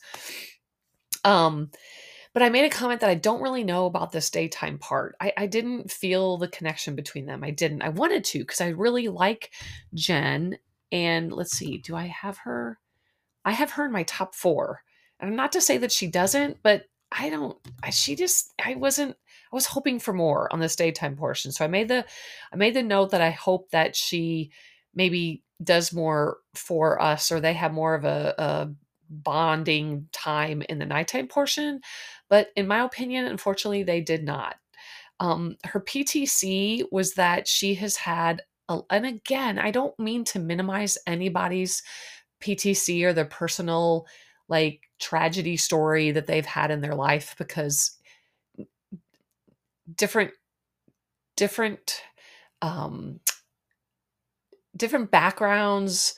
Um, 1.24 1.70
but 2.36 2.42
I 2.42 2.50
made 2.50 2.66
a 2.66 2.68
comment 2.68 3.00
that 3.00 3.08
I 3.08 3.14
don't 3.14 3.40
really 3.40 3.64
know 3.64 3.86
about 3.86 4.12
this 4.12 4.28
daytime 4.28 4.76
part. 4.76 5.16
I, 5.22 5.32
I 5.38 5.46
didn't 5.46 5.90
feel 5.90 6.36
the 6.36 6.48
connection 6.48 6.94
between 6.94 7.24
them. 7.24 7.42
I 7.42 7.50
didn't. 7.50 7.80
I 7.80 7.88
wanted 7.88 8.24
to 8.24 8.40
because 8.40 8.60
I 8.60 8.68
really 8.68 9.08
like 9.08 9.52
Jen. 9.94 10.58
And 10.92 11.32
let's 11.32 11.56
see, 11.56 11.78
do 11.78 11.96
I 11.96 12.08
have 12.08 12.36
her? 12.36 12.78
I 13.46 13.52
have 13.52 13.70
her 13.70 13.86
in 13.86 13.90
my 13.92 14.02
top 14.02 14.34
four. 14.34 14.82
And 15.18 15.30
I'm 15.30 15.36
not 15.36 15.52
to 15.52 15.62
say 15.62 15.78
that 15.78 15.90
she 15.90 16.08
doesn't, 16.08 16.58
but 16.62 16.84
I 17.10 17.30
don't. 17.30 17.56
I, 17.82 17.88
she 17.88 18.14
just. 18.14 18.52
I 18.62 18.74
wasn't. 18.74 19.12
I 19.50 19.56
was 19.56 19.64
hoping 19.64 19.98
for 19.98 20.12
more 20.12 20.52
on 20.52 20.60
this 20.60 20.76
daytime 20.76 21.16
portion. 21.16 21.52
So 21.52 21.64
I 21.64 21.68
made 21.68 21.88
the. 21.88 22.04
I 22.52 22.56
made 22.56 22.74
the 22.74 22.82
note 22.82 23.12
that 23.12 23.22
I 23.22 23.30
hope 23.30 23.70
that 23.70 23.96
she 23.96 24.50
maybe 24.94 25.42
does 25.64 25.90
more 25.90 26.36
for 26.54 27.00
us, 27.00 27.32
or 27.32 27.40
they 27.40 27.54
have 27.54 27.72
more 27.72 27.94
of 27.94 28.04
a, 28.04 28.34
a 28.36 28.68
bonding 29.08 30.08
time 30.12 30.62
in 30.68 30.78
the 30.78 30.86
nighttime 30.86 31.28
portion. 31.28 31.80
But 32.28 32.48
in 32.56 32.66
my 32.66 32.84
opinion, 32.84 33.26
unfortunately, 33.26 33.82
they 33.82 34.00
did 34.00 34.24
not. 34.24 34.56
Um, 35.20 35.56
her 35.64 35.80
PTC 35.80 36.84
was 36.92 37.14
that 37.14 37.48
she 37.48 37.74
has 37.76 37.96
had, 37.96 38.42
a, 38.68 38.80
and 38.90 39.06
again, 39.06 39.58
I 39.58 39.70
don't 39.70 39.98
mean 39.98 40.24
to 40.24 40.38
minimize 40.38 40.98
anybody's 41.06 41.82
PTC 42.40 43.04
or 43.04 43.12
their 43.12 43.24
personal 43.24 44.06
like 44.48 44.82
tragedy 45.00 45.56
story 45.56 46.10
that 46.12 46.26
they've 46.26 46.46
had 46.46 46.70
in 46.70 46.80
their 46.80 46.94
life 46.94 47.34
because 47.38 47.96
different 49.94 50.32
different 51.36 52.02
um 52.62 53.20
different 54.76 55.10
backgrounds 55.10 56.14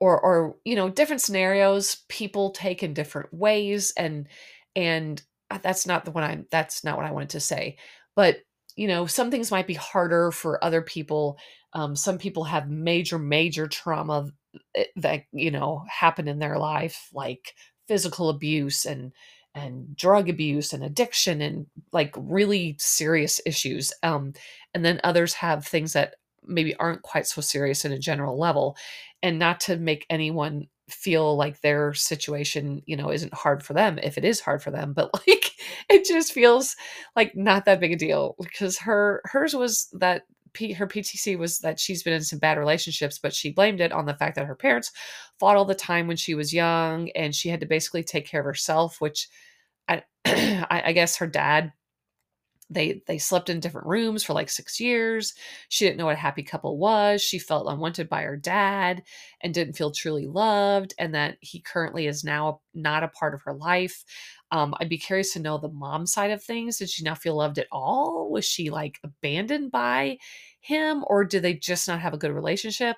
or 0.00 0.20
or 0.20 0.56
you 0.64 0.76
know 0.76 0.88
different 0.88 1.22
scenarios 1.22 2.02
people 2.08 2.50
take 2.50 2.82
in 2.82 2.94
different 2.94 3.32
ways 3.32 3.92
and 3.96 4.28
and 4.76 5.22
that's 5.58 5.86
not 5.86 6.04
the 6.04 6.10
one 6.10 6.24
I'm. 6.24 6.46
that's 6.50 6.84
not 6.84 6.96
what 6.96 7.06
I 7.06 7.12
wanted 7.12 7.30
to 7.30 7.40
say. 7.40 7.76
But 8.16 8.38
you 8.76 8.88
know, 8.88 9.06
some 9.06 9.30
things 9.30 9.50
might 9.50 9.66
be 9.66 9.74
harder 9.74 10.30
for 10.30 10.62
other 10.64 10.82
people. 10.82 11.38
Um, 11.74 11.94
some 11.96 12.18
people 12.18 12.44
have 12.44 12.70
major, 12.70 13.18
major 13.18 13.66
trauma 13.66 14.30
eh, 14.74 14.84
that 14.96 15.24
you 15.32 15.50
know 15.50 15.84
happen 15.88 16.28
in 16.28 16.38
their 16.38 16.58
life, 16.58 17.08
like 17.12 17.54
physical 17.88 18.28
abuse 18.28 18.84
and 18.84 19.12
and 19.54 19.94
drug 19.96 20.28
abuse 20.28 20.72
and 20.72 20.82
addiction 20.82 21.40
and 21.42 21.66
like 21.92 22.14
really 22.16 22.76
serious 22.78 23.40
issues. 23.44 23.92
Um, 24.02 24.32
and 24.74 24.84
then 24.84 25.00
others 25.04 25.34
have 25.34 25.66
things 25.66 25.92
that 25.92 26.14
maybe 26.44 26.74
aren't 26.76 27.02
quite 27.02 27.26
so 27.26 27.40
serious 27.40 27.84
in 27.84 27.92
a 27.92 27.98
general 27.98 28.38
level. 28.38 28.76
And 29.22 29.38
not 29.38 29.60
to 29.60 29.76
make 29.76 30.06
anyone 30.08 30.68
feel 30.92 31.36
like 31.36 31.60
their 31.60 31.94
situation, 31.94 32.82
you 32.86 32.96
know, 32.96 33.10
isn't 33.10 33.34
hard 33.34 33.62
for 33.62 33.72
them 33.72 33.98
if 34.02 34.18
it 34.18 34.24
is 34.24 34.40
hard 34.40 34.62
for 34.62 34.70
them, 34.70 34.92
but 34.92 35.10
like 35.26 35.52
it 35.88 36.04
just 36.04 36.32
feels 36.32 36.76
like 37.16 37.34
not 37.36 37.64
that 37.64 37.80
big 37.80 37.92
a 37.92 37.96
deal 37.96 38.36
because 38.40 38.78
her 38.78 39.22
hers 39.24 39.54
was 39.54 39.88
that 39.92 40.22
P, 40.52 40.72
her 40.72 40.86
PTC 40.86 41.38
was 41.38 41.60
that 41.60 41.80
she's 41.80 42.02
been 42.02 42.12
in 42.12 42.22
some 42.22 42.38
bad 42.38 42.58
relationships, 42.58 43.18
but 43.18 43.34
she 43.34 43.50
blamed 43.50 43.80
it 43.80 43.92
on 43.92 44.04
the 44.04 44.14
fact 44.14 44.36
that 44.36 44.46
her 44.46 44.54
parents 44.54 44.92
fought 45.38 45.56
all 45.56 45.64
the 45.64 45.74
time 45.74 46.06
when 46.06 46.16
she 46.16 46.34
was 46.34 46.52
young 46.52 47.10
and 47.10 47.34
she 47.34 47.48
had 47.48 47.60
to 47.60 47.66
basically 47.66 48.04
take 48.04 48.26
care 48.26 48.40
of 48.40 48.46
herself, 48.46 49.00
which 49.00 49.28
I, 49.88 50.02
I 50.24 50.92
guess 50.92 51.16
her 51.16 51.26
dad 51.26 51.72
they 52.70 53.02
they 53.06 53.18
slept 53.18 53.50
in 53.50 53.60
different 53.60 53.86
rooms 53.86 54.22
for 54.22 54.32
like 54.32 54.48
six 54.48 54.80
years. 54.80 55.34
She 55.68 55.84
didn't 55.84 55.98
know 55.98 56.06
what 56.06 56.14
a 56.14 56.18
happy 56.18 56.42
couple 56.42 56.78
was. 56.78 57.20
She 57.22 57.38
felt 57.38 57.68
unwanted 57.68 58.08
by 58.08 58.22
her 58.22 58.36
dad 58.36 59.02
and 59.40 59.52
didn't 59.52 59.74
feel 59.74 59.90
truly 59.90 60.26
loved 60.26 60.94
and 60.98 61.14
that 61.14 61.36
he 61.40 61.60
currently 61.60 62.06
is 62.06 62.24
now 62.24 62.60
not 62.74 63.02
a 63.02 63.08
part 63.08 63.34
of 63.34 63.42
her 63.42 63.54
life. 63.54 64.04
Um, 64.50 64.74
i'd 64.80 64.88
be 64.88 64.98
curious 64.98 65.32
to 65.32 65.40
know 65.40 65.58
the 65.58 65.68
mom 65.68 66.06
side 66.06 66.30
of 66.30 66.42
things. 66.42 66.78
Did 66.78 66.90
she 66.90 67.04
not 67.04 67.18
feel 67.18 67.36
loved 67.36 67.58
at 67.58 67.68
all? 67.72 68.30
Was 68.30 68.44
she 68.44 68.70
like 68.70 68.98
abandoned 69.04 69.70
by 69.70 70.18
him 70.60 71.04
or 71.06 71.24
did 71.24 71.42
they 71.42 71.54
just 71.54 71.88
not 71.88 72.00
have 72.00 72.14
a 72.14 72.18
good 72.18 72.32
relationship? 72.32 72.96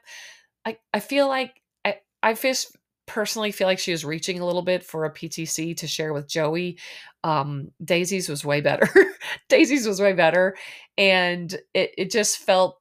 I, 0.64 0.78
I 0.92 1.00
feel 1.00 1.28
like 1.28 1.60
i 1.84 1.98
i 2.22 2.34
just 2.34 2.76
personally 3.06 3.52
feel 3.52 3.66
like 3.66 3.78
she 3.78 3.92
was 3.92 4.04
reaching 4.04 4.40
a 4.40 4.46
little 4.46 4.62
bit 4.62 4.82
for 4.82 5.04
a 5.04 5.12
PTC 5.12 5.76
to 5.78 5.86
share 5.86 6.12
with 6.12 6.28
Joey. 6.28 6.78
Um, 7.22 7.70
Daisy's 7.82 8.28
was 8.28 8.44
way 8.44 8.60
better. 8.60 8.88
Daisy's 9.48 9.86
was 9.86 10.00
way 10.00 10.12
better. 10.12 10.56
And 10.96 11.52
it, 11.74 11.92
it 11.96 12.10
just 12.10 12.38
felt 12.38 12.78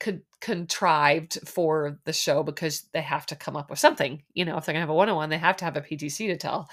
con- 0.00 0.22
contrived 0.40 1.38
for 1.46 1.98
the 2.04 2.12
show 2.12 2.42
because 2.42 2.82
they 2.92 3.02
have 3.02 3.26
to 3.26 3.36
come 3.36 3.56
up 3.56 3.70
with 3.70 3.78
something. 3.78 4.22
You 4.34 4.44
know, 4.44 4.56
if 4.56 4.66
they're 4.66 4.72
going 4.72 4.80
to 4.80 4.86
have 4.86 4.90
a 4.90 4.94
one 4.94 5.08
on 5.08 5.16
one, 5.16 5.30
they 5.30 5.38
have 5.38 5.56
to 5.58 5.64
have 5.64 5.76
a 5.76 5.82
PTC 5.82 6.28
to 6.28 6.36
tell. 6.36 6.68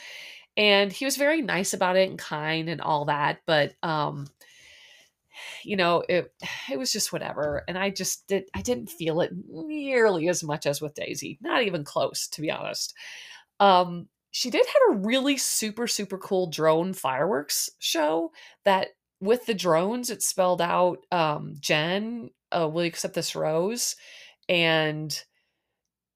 And 0.55 0.91
he 0.91 1.05
was 1.05 1.17
very 1.17 1.41
nice 1.41 1.73
about 1.73 1.97
it 1.97 2.09
and 2.09 2.19
kind 2.19 2.69
and 2.69 2.79
all 2.79 3.05
that. 3.05 3.39
But, 3.47 3.73
um, 3.81 4.27
you 5.63 5.75
know 5.75 6.03
it 6.09 6.33
it 6.71 6.77
was 6.77 6.91
just 6.91 7.13
whatever 7.13 7.63
and 7.67 7.77
i 7.77 7.89
just 7.89 8.27
did 8.27 8.43
i 8.53 8.61
didn't 8.61 8.89
feel 8.89 9.21
it 9.21 9.31
nearly 9.47 10.27
as 10.29 10.43
much 10.43 10.65
as 10.65 10.81
with 10.81 10.93
daisy 10.95 11.37
not 11.41 11.63
even 11.63 11.83
close 11.83 12.27
to 12.27 12.41
be 12.41 12.51
honest. 12.51 12.93
Um 13.59 14.07
she 14.31 14.49
did 14.49 14.65
have 14.65 14.95
a 14.95 14.99
really 14.99 15.37
super 15.37 15.87
super 15.87 16.17
cool 16.17 16.47
drone 16.47 16.93
fireworks 16.93 17.69
show 17.79 18.31
that 18.65 18.89
with 19.19 19.45
the 19.45 19.53
drones 19.53 20.09
it 20.09 20.21
spelled 20.23 20.61
out 20.61 20.99
um 21.11 21.53
jen 21.59 22.29
uh, 22.51 22.67
will 22.67 22.83
you 22.83 22.87
accept 22.87 23.15
this 23.15 23.35
rose? 23.35 23.95
And 24.47 25.23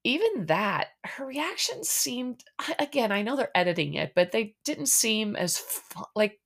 even 0.04 0.46
that 0.46 0.88
her 1.04 1.26
reactions 1.26 1.88
seemed 1.88 2.42
again 2.78 3.12
i 3.12 3.22
know 3.22 3.36
they're 3.36 3.56
editing 3.56 3.94
it 3.94 4.12
but 4.14 4.32
they 4.32 4.54
didn't 4.64 4.88
seem 4.88 5.36
as 5.36 5.58
fu- 5.58 6.04
like 6.14 6.38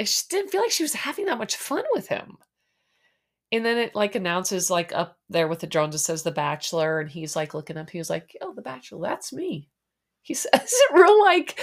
Just 0.00 0.30
didn't 0.30 0.50
feel 0.50 0.60
like 0.60 0.70
she 0.70 0.84
was 0.84 0.94
having 0.94 1.26
that 1.26 1.38
much 1.38 1.56
fun 1.56 1.84
with 1.92 2.08
him. 2.08 2.38
And 3.50 3.64
then 3.64 3.78
it 3.78 3.94
like 3.94 4.14
announces 4.14 4.70
like 4.70 4.92
up 4.94 5.18
there 5.28 5.48
with 5.48 5.60
the 5.60 5.66
drones, 5.66 5.94
it 5.94 5.98
says 5.98 6.22
The 6.22 6.30
Bachelor, 6.30 7.00
and 7.00 7.10
he's 7.10 7.34
like 7.34 7.54
looking 7.54 7.78
up. 7.78 7.90
He 7.90 7.98
was 7.98 8.10
like, 8.10 8.36
"Oh, 8.42 8.52
The 8.54 8.62
Bachelor, 8.62 9.00
that's 9.08 9.32
me." 9.32 9.68
He 10.22 10.34
says 10.34 10.50
it 10.54 10.94
real 10.94 11.20
like, 11.22 11.58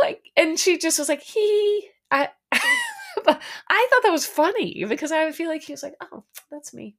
like, 0.00 0.22
and 0.36 0.58
she 0.58 0.78
just 0.78 0.98
was 0.98 1.08
like, 1.08 1.22
"He." 1.22 1.88
I 2.10 2.28
I 2.52 3.88
thought 3.90 4.02
that 4.02 4.12
was 4.12 4.26
funny 4.26 4.84
because 4.88 5.12
I 5.12 5.30
feel 5.32 5.48
like 5.48 5.62
he 5.62 5.72
was 5.72 5.82
like, 5.82 5.96
"Oh, 6.00 6.24
that's 6.50 6.72
me," 6.74 6.96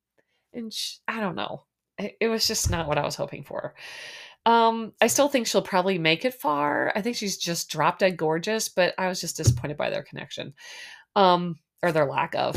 and 0.54 0.74
she, 0.74 0.98
I 1.08 1.22
don't 1.22 1.36
know. 1.36 1.64
It, 1.98 2.18
it 2.20 2.28
was 2.28 2.48
just 2.48 2.70
not 2.70 2.88
what 2.88 2.98
I 2.98 3.06
was 3.06 3.16
hoping 3.16 3.44
for. 3.44 3.76
Um, 4.46 4.94
I 5.02 5.08
still 5.08 5.28
think 5.28 5.48
she'll 5.48 5.62
probably 5.62 5.98
make 5.98 6.24
it 6.24 6.36
far. 6.36 6.92
I 6.96 7.02
think 7.02 7.16
she's 7.16 7.38
just 7.38 7.70
drop 7.70 8.00
dead 8.00 8.16
gorgeous, 8.16 8.70
but 8.70 8.94
I 8.98 9.08
was 9.08 9.20
just 9.20 9.38
disappointed 9.38 9.78
by 9.78 9.90
their 9.90 10.04
connection, 10.04 10.54
um, 11.16 11.58
or 11.82 11.92
their 11.92 12.06
lack 12.06 12.36
of. 12.36 12.56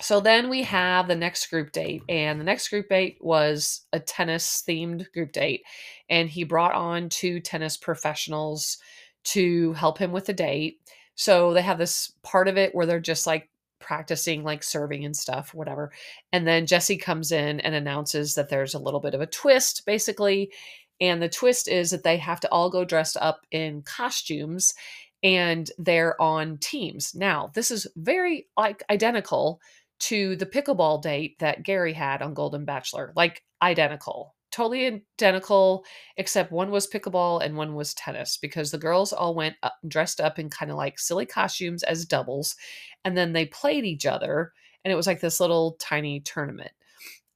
So 0.00 0.20
then 0.20 0.50
we 0.50 0.62
have 0.64 1.08
the 1.08 1.16
next 1.16 1.50
group 1.50 1.72
date, 1.72 2.02
and 2.08 2.40
the 2.40 2.44
next 2.44 2.68
group 2.68 2.88
date 2.88 3.18
was 3.20 3.82
a 3.92 4.00
tennis 4.00 4.62
themed 4.68 5.10
group 5.12 5.32
date, 5.32 5.62
and 6.08 6.28
he 6.28 6.44
brought 6.44 6.74
on 6.74 7.08
two 7.08 7.40
tennis 7.40 7.76
professionals 7.76 8.78
to 9.24 9.72
help 9.74 9.98
him 9.98 10.12
with 10.12 10.26
the 10.26 10.32
date. 10.32 10.80
So 11.14 11.54
they 11.54 11.62
have 11.62 11.78
this 11.78 12.12
part 12.22 12.48
of 12.48 12.56
it 12.56 12.74
where 12.74 12.86
they're 12.86 13.00
just 13.00 13.26
like 13.26 13.48
practicing 13.78 14.42
like 14.42 14.62
serving 14.62 15.04
and 15.04 15.16
stuff, 15.16 15.54
whatever. 15.54 15.92
And 16.32 16.46
then 16.46 16.66
Jesse 16.66 16.96
comes 16.96 17.32
in 17.32 17.60
and 17.60 17.74
announces 17.74 18.34
that 18.34 18.48
there's 18.48 18.74
a 18.74 18.78
little 18.78 19.00
bit 19.00 19.14
of 19.14 19.20
a 19.20 19.26
twist, 19.26 19.84
basically. 19.86 20.50
And 21.00 21.22
the 21.22 21.28
twist 21.28 21.68
is 21.68 21.90
that 21.90 22.04
they 22.04 22.16
have 22.18 22.40
to 22.40 22.50
all 22.50 22.70
go 22.70 22.84
dressed 22.84 23.16
up 23.20 23.46
in 23.50 23.82
costumes 23.82 24.74
and 25.22 25.70
they're 25.78 26.20
on 26.20 26.58
teams. 26.58 27.14
Now, 27.14 27.50
this 27.54 27.70
is 27.70 27.86
very 27.96 28.46
like 28.56 28.82
identical 28.90 29.60
to 30.00 30.36
the 30.36 30.46
pickleball 30.46 31.02
date 31.02 31.38
that 31.38 31.62
Gary 31.62 31.92
had 31.92 32.22
on 32.22 32.34
Golden 32.34 32.64
Bachelor, 32.64 33.12
like 33.16 33.42
identical 33.62 34.34
totally 34.54 34.86
identical, 34.86 35.84
except 36.16 36.52
one 36.52 36.70
was 36.70 36.86
pickleball 36.86 37.42
and 37.42 37.56
one 37.56 37.74
was 37.74 37.92
tennis 37.92 38.36
because 38.36 38.70
the 38.70 38.78
girls 38.78 39.12
all 39.12 39.34
went 39.34 39.56
up, 39.64 39.74
dressed 39.88 40.20
up 40.20 40.38
in 40.38 40.48
kind 40.48 40.70
of 40.70 40.76
like 40.76 40.96
silly 40.96 41.26
costumes 41.26 41.82
as 41.82 42.04
doubles, 42.04 42.54
and 43.04 43.16
then 43.16 43.32
they 43.32 43.46
played 43.46 43.84
each 43.84 44.06
other, 44.06 44.52
and 44.84 44.92
it 44.92 44.94
was 44.94 45.08
like 45.08 45.20
this 45.20 45.40
little 45.40 45.76
tiny 45.80 46.20
tournament. 46.20 46.70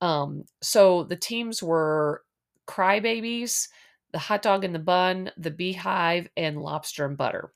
Um, 0.01 0.45
so 0.63 1.03
the 1.03 1.17
teams 1.17 1.61
were 1.61 2.23
Crybabies, 2.69 3.69
the 4.13 4.19
Hot 4.19 4.43
Dog 4.43 4.65
in 4.65 4.73
the 4.73 4.79
Bun, 4.79 5.31
the 5.37 5.51
Beehive, 5.51 6.29
and 6.37 6.61
Lobster 6.61 7.05
and 7.05 7.17
Butter. 7.17 7.53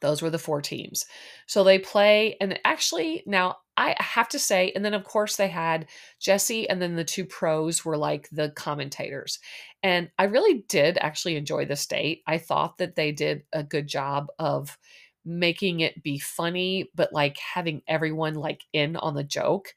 Those 0.00 0.20
were 0.20 0.30
the 0.30 0.38
four 0.38 0.60
teams. 0.60 1.06
So 1.46 1.64
they 1.64 1.78
play, 1.78 2.36
and 2.40 2.58
actually, 2.64 3.22
now 3.26 3.56
I 3.76 3.96
have 3.98 4.28
to 4.30 4.38
say, 4.38 4.72
and 4.74 4.84
then 4.84 4.92
of 4.92 5.04
course 5.04 5.36
they 5.36 5.48
had 5.48 5.86
Jesse, 6.20 6.68
and 6.68 6.80
then 6.80 6.94
the 6.94 7.04
two 7.04 7.24
pros 7.24 7.84
were 7.84 7.96
like 7.96 8.28
the 8.30 8.50
commentators. 8.50 9.38
And 9.82 10.10
I 10.18 10.24
really 10.24 10.64
did 10.68 10.98
actually 11.00 11.36
enjoy 11.36 11.64
this 11.64 11.86
date. 11.86 12.22
I 12.26 12.38
thought 12.38 12.78
that 12.78 12.96
they 12.96 13.12
did 13.12 13.44
a 13.52 13.62
good 13.62 13.86
job 13.86 14.26
of 14.38 14.76
making 15.24 15.80
it 15.80 16.02
be 16.02 16.18
funny, 16.18 16.90
but 16.94 17.12
like 17.12 17.38
having 17.38 17.82
everyone 17.86 18.34
like 18.34 18.62
in 18.72 18.96
on 18.96 19.14
the 19.14 19.24
joke. 19.24 19.74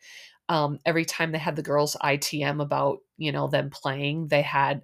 Um, 0.52 0.80
every 0.86 1.06
time 1.06 1.32
they 1.34 1.40
had 1.40 1.56
the 1.58 1.64
girls 1.64 1.98
ITM 2.04 2.62
about, 2.62 3.00
you 3.18 3.32
know, 3.34 3.48
them 3.48 3.72
playing, 3.72 4.30
they 4.30 4.44
had 4.44 4.84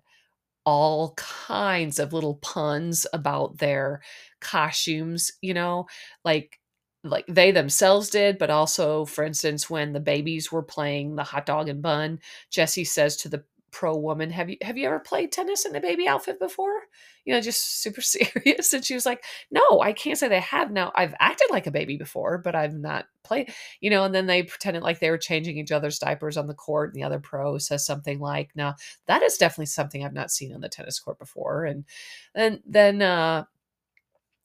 all 0.66 1.14
kinds 1.16 2.00
of 2.00 2.14
little 2.14 2.36
puns 2.36 3.08
about 3.14 3.58
their 3.60 4.02
costumes, 4.42 5.32
you 5.42 5.54
know, 5.54 5.88
like 6.26 6.60
like 7.04 7.26
they 7.30 7.52
themselves 7.52 8.10
did, 8.10 8.38
but 8.38 8.50
also, 8.50 9.06
for 9.06 9.24
instance, 9.24 9.70
when 9.70 9.94
the 9.94 10.00
babies 10.02 10.52
were 10.52 10.64
playing 10.64 11.16
the 11.16 11.24
hot 11.24 11.46
dog 11.46 11.70
and 11.70 11.82
bun, 11.82 12.20
Jesse 12.52 12.84
says 12.84 13.16
to 13.18 13.30
the 13.30 13.44
pro 13.78 13.96
woman, 13.96 14.32
"Have 14.32 14.50
you 14.50 14.58
have 14.64 14.76
you 14.76 14.88
ever 14.88 15.00
played 15.00 15.32
tennis 15.32 15.64
in 15.64 15.76
a 15.76 15.80
baby 15.80 16.08
outfit 16.08 16.40
before?" 16.40 16.82
You 17.26 17.34
know, 17.34 17.42
just 17.42 17.82
super 17.84 18.02
serious. 18.02 18.74
And 18.74 18.84
she 18.84 18.96
was 18.96 19.06
like, 19.06 19.24
"No, 19.52 19.82
I 19.82 19.94
can't 19.94 20.18
say 20.18 20.28
they 20.28 20.40
have. 20.40 20.72
Now 20.72 20.92
I've 20.96 21.14
acted 21.20 21.50
like 21.52 21.68
a 21.68 21.72
baby 21.72 21.96
before, 21.96 22.40
but 22.40 22.56
I've 22.56 22.74
not 22.74 23.06
played." 23.24 23.54
You 23.80 23.92
know, 23.92 24.04
and 24.04 24.16
then 24.16 24.26
they 24.26 24.42
pretended 24.42 24.82
like 24.82 25.00
they 25.00 25.12
were 25.12 25.18
changing 25.20 25.58
each 25.58 25.72
other's 25.72 26.00
diapers 26.00 26.38
on 26.38 26.48
the 26.48 26.56
court, 26.56 26.90
and 26.94 26.96
the 27.00 27.06
other 27.06 27.20
pro 27.20 27.60
says 27.60 27.86
something 27.86 28.20
like, 28.20 28.50
"Now 28.56 28.76
that 29.06 29.22
is 29.22 29.38
definitely 29.38 29.68
something 29.68 30.04
I've 30.04 30.14
not 30.14 30.32
seen 30.32 30.54
on 30.54 30.62
the 30.62 30.70
tennis 30.70 31.00
court 31.00 31.20
before." 31.20 31.66
And 31.66 31.86
then 32.34 32.64
then 32.66 33.04
uh, 33.04 33.46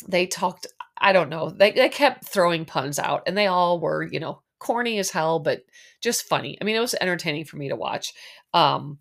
they 0.09 0.27
talked 0.27 0.67
i 0.99 1.13
don't 1.13 1.29
know 1.29 1.51
they, 1.51 1.73
they 1.73 1.89
kept 1.89 2.25
throwing 2.27 2.65
puns 2.65 2.99
out 2.99 3.23
and 3.27 3.37
they 3.37 3.47
all 3.47 3.81
were 3.81 4.03
you 4.03 4.21
know 4.21 4.43
corny 4.59 4.99
as 4.99 5.11
hell 5.11 5.39
but 5.39 5.63
just 6.01 6.29
funny 6.29 6.57
i 6.61 6.65
mean 6.65 6.77
it 6.77 6.81
was 6.81 6.95
entertaining 7.01 7.45
for 7.45 7.57
me 7.57 7.69
to 7.69 7.77
watch 7.77 8.13
um 8.55 8.99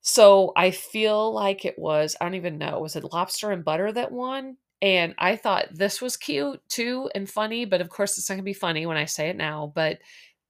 so 0.00 0.52
i 0.56 0.70
feel 0.70 1.32
like 1.32 1.64
it 1.64 1.78
was 1.78 2.16
i 2.20 2.24
don't 2.24 2.34
even 2.34 2.58
know 2.58 2.80
was 2.80 2.96
it 2.96 3.12
lobster 3.12 3.50
and 3.50 3.64
butter 3.64 3.92
that 3.92 4.12
won 4.12 4.56
and 4.82 5.14
i 5.18 5.36
thought 5.36 5.66
this 5.72 6.00
was 6.00 6.16
cute 6.16 6.60
too 6.68 7.10
and 7.14 7.28
funny 7.28 7.64
but 7.64 7.80
of 7.80 7.88
course 7.88 8.16
it's 8.16 8.28
not 8.28 8.36
to 8.36 8.42
be 8.42 8.52
funny 8.54 8.86
when 8.86 8.96
i 8.96 9.04
say 9.04 9.28
it 9.28 9.36
now 9.36 9.72
but 9.74 9.98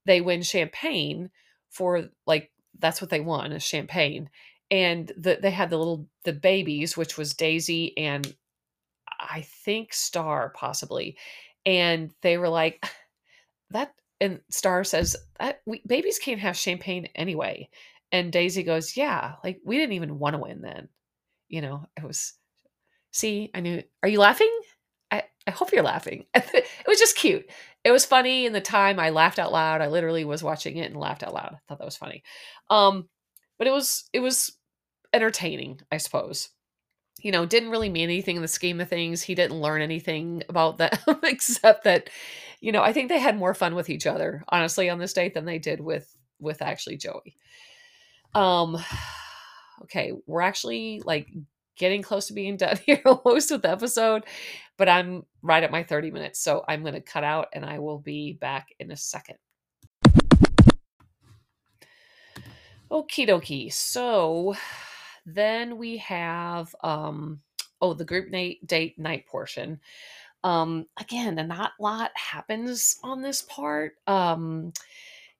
they 0.06 0.20
win 0.20 0.42
champagne 0.42 1.30
for 1.68 2.08
like 2.26 2.50
that's 2.78 3.00
what 3.00 3.10
they 3.10 3.20
won 3.20 3.52
is 3.52 3.62
champagne 3.62 4.30
and 4.70 5.10
the, 5.16 5.38
they 5.42 5.50
had 5.50 5.68
the 5.68 5.76
little 5.76 6.06
the 6.24 6.32
babies 6.32 6.96
which 6.96 7.18
was 7.18 7.34
daisy 7.34 7.96
and 7.98 8.34
I 9.20 9.42
think 9.42 9.92
Star 9.92 10.50
possibly. 10.50 11.16
And 11.66 12.10
they 12.22 12.38
were 12.38 12.48
like, 12.48 12.84
that, 13.70 13.94
and 14.20 14.40
Star 14.50 14.84
says, 14.84 15.16
that 15.38 15.60
we, 15.66 15.82
babies 15.86 16.18
can't 16.18 16.40
have 16.40 16.56
champagne 16.56 17.08
anyway. 17.14 17.68
And 18.12 18.32
Daisy 18.32 18.62
goes, 18.62 18.96
yeah, 18.96 19.34
like 19.44 19.60
we 19.64 19.76
didn't 19.76 19.94
even 19.94 20.18
want 20.18 20.34
to 20.34 20.40
win 20.40 20.60
then. 20.62 20.88
You 21.48 21.62
know, 21.62 21.86
it 21.96 22.04
was, 22.04 22.34
see, 23.12 23.50
I 23.54 23.60
knew, 23.60 23.82
are 24.02 24.08
you 24.08 24.18
laughing? 24.18 24.50
I, 25.10 25.24
I 25.46 25.50
hope 25.50 25.72
you're 25.72 25.82
laughing. 25.82 26.26
it 26.34 26.66
was 26.86 26.98
just 26.98 27.16
cute. 27.16 27.48
It 27.84 27.90
was 27.90 28.04
funny 28.04 28.46
in 28.46 28.52
the 28.52 28.60
time 28.60 28.98
I 28.98 29.10
laughed 29.10 29.38
out 29.38 29.52
loud. 29.52 29.80
I 29.80 29.88
literally 29.88 30.24
was 30.24 30.42
watching 30.42 30.76
it 30.76 30.90
and 30.90 31.00
laughed 31.00 31.22
out 31.22 31.34
loud. 31.34 31.54
I 31.54 31.58
thought 31.68 31.78
that 31.78 31.84
was 31.84 31.96
funny. 31.96 32.22
Um, 32.68 33.08
but 33.58 33.66
it 33.66 33.72
was, 33.72 34.08
it 34.12 34.20
was 34.20 34.56
entertaining, 35.12 35.80
I 35.90 35.96
suppose 35.96 36.50
you 37.22 37.32
know, 37.32 37.46
didn't 37.46 37.70
really 37.70 37.88
mean 37.88 38.04
anything 38.04 38.36
in 38.36 38.42
the 38.42 38.48
scheme 38.48 38.80
of 38.80 38.88
things. 38.88 39.22
He 39.22 39.34
didn't 39.34 39.60
learn 39.60 39.82
anything 39.82 40.42
about 40.48 40.78
them 40.78 40.90
except 41.24 41.84
that, 41.84 42.10
you 42.60 42.72
know, 42.72 42.82
I 42.82 42.92
think 42.92 43.08
they 43.08 43.18
had 43.18 43.36
more 43.36 43.54
fun 43.54 43.74
with 43.74 43.90
each 43.90 44.06
other, 44.06 44.44
honestly, 44.48 44.88
on 44.90 44.98
this 44.98 45.12
date 45.12 45.34
than 45.34 45.44
they 45.44 45.58
did 45.58 45.80
with 45.80 46.14
with 46.38 46.62
actually 46.62 46.96
Joey. 46.96 47.36
Um 48.34 48.82
okay, 49.82 50.12
we're 50.26 50.42
actually 50.42 51.02
like 51.04 51.28
getting 51.76 52.02
close 52.02 52.26
to 52.26 52.34
being 52.34 52.56
done 52.56 52.78
here 52.86 53.02
almost 53.04 53.50
with 53.50 53.62
the 53.62 53.70
episode, 53.70 54.24
but 54.76 54.88
I'm 54.88 55.24
right 55.42 55.62
at 55.62 55.72
my 55.72 55.82
30 55.82 56.10
minutes. 56.10 56.40
So 56.40 56.64
I'm 56.68 56.84
gonna 56.84 57.00
cut 57.00 57.24
out 57.24 57.48
and 57.52 57.64
I 57.64 57.78
will 57.78 57.98
be 57.98 58.34
back 58.34 58.68
in 58.78 58.90
a 58.90 58.96
second. 58.96 59.38
Okie 62.90 63.28
dokie. 63.28 63.72
So 63.72 64.54
then 65.26 65.78
we 65.78 65.98
have 65.98 66.74
um 66.82 67.40
oh 67.80 67.94
the 67.94 68.04
group 68.04 68.30
date 68.30 68.66
date 68.66 68.98
night 68.98 69.26
portion. 69.26 69.80
Um 70.42 70.86
again, 70.98 71.38
a 71.38 71.46
not 71.46 71.72
lot 71.80 72.10
happens 72.14 72.98
on 73.02 73.22
this 73.22 73.42
part. 73.42 73.94
Um 74.06 74.72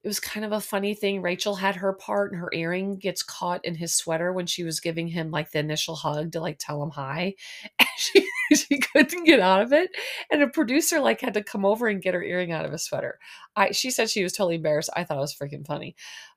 it 0.03 0.07
was 0.07 0.19
kind 0.19 0.43
of 0.45 0.51
a 0.51 0.59
funny 0.59 0.95
thing. 0.95 1.21
Rachel 1.21 1.55
had 1.55 1.75
her 1.75 1.93
part 1.93 2.31
and 2.31 2.41
her 2.41 2.49
earring 2.53 2.97
gets 2.97 3.21
caught 3.21 3.63
in 3.63 3.75
his 3.75 3.93
sweater 3.93 4.33
when 4.33 4.47
she 4.47 4.63
was 4.63 4.79
giving 4.79 5.07
him 5.07 5.29
like 5.29 5.51
the 5.51 5.59
initial 5.59 5.95
hug 5.95 6.31
to 6.31 6.39
like 6.41 6.57
tell 6.59 6.81
him 6.81 6.89
hi. 6.89 7.35
And 7.79 7.87
she, 7.97 8.27
she 8.55 8.79
couldn't 8.79 9.25
get 9.25 9.39
out 9.39 9.61
of 9.61 9.73
it. 9.73 9.91
And 10.31 10.41
a 10.41 10.47
producer 10.47 10.99
like 10.99 11.21
had 11.21 11.35
to 11.35 11.43
come 11.43 11.65
over 11.65 11.87
and 11.87 12.01
get 12.01 12.15
her 12.15 12.23
earring 12.23 12.51
out 12.51 12.65
of 12.65 12.71
his 12.71 12.83
sweater. 12.83 13.19
I 13.55 13.71
she 13.71 13.91
said 13.91 14.09
she 14.09 14.23
was 14.23 14.33
totally 14.33 14.55
embarrassed. 14.55 14.89
I 14.95 15.03
thought 15.03 15.17
it 15.17 15.21
was 15.21 15.35
freaking 15.35 15.65
funny. 15.67 15.95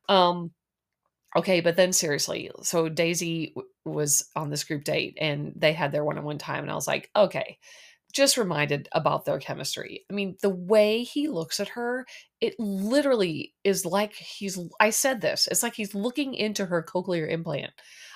Um 0.09 0.51
Okay, 1.37 1.61
but 1.61 1.75
then 1.77 1.93
seriously, 1.93 2.51
so 2.63 2.89
Daisy 2.89 3.49
w- 3.57 3.69
was 3.85 4.31
on 4.37 4.51
this 4.51 4.63
group 4.63 4.85
date 4.85 5.19
and 5.21 5.53
they 5.57 5.73
had 5.73 5.91
their 5.91 6.05
one 6.05 6.17
on 6.17 6.25
one 6.25 6.39
time, 6.39 6.63
and 6.63 6.71
I 6.71 6.77
was 6.77 6.87
like, 6.87 7.11
okay, 7.17 7.59
just 8.15 8.37
reminded 8.37 8.89
about 8.93 9.25
their 9.25 9.39
chemistry. 9.39 10.05
I 10.11 10.15
mean, 10.15 10.37
the 10.41 10.51
way 10.51 11.03
he 11.03 11.29
looks 11.29 11.59
at 11.61 11.71
her, 11.71 12.07
it 12.41 12.55
literally 12.59 13.53
is 13.65 13.85
like 13.85 14.15
he's, 14.15 14.59
I 14.81 14.91
said 14.91 15.21
this, 15.21 15.49
it's 15.51 15.63
like 15.63 15.75
he's 15.75 15.95
looking 15.95 16.35
into 16.35 16.67
her 16.67 16.83
cochlear 16.83 17.29
implant. 17.29 17.73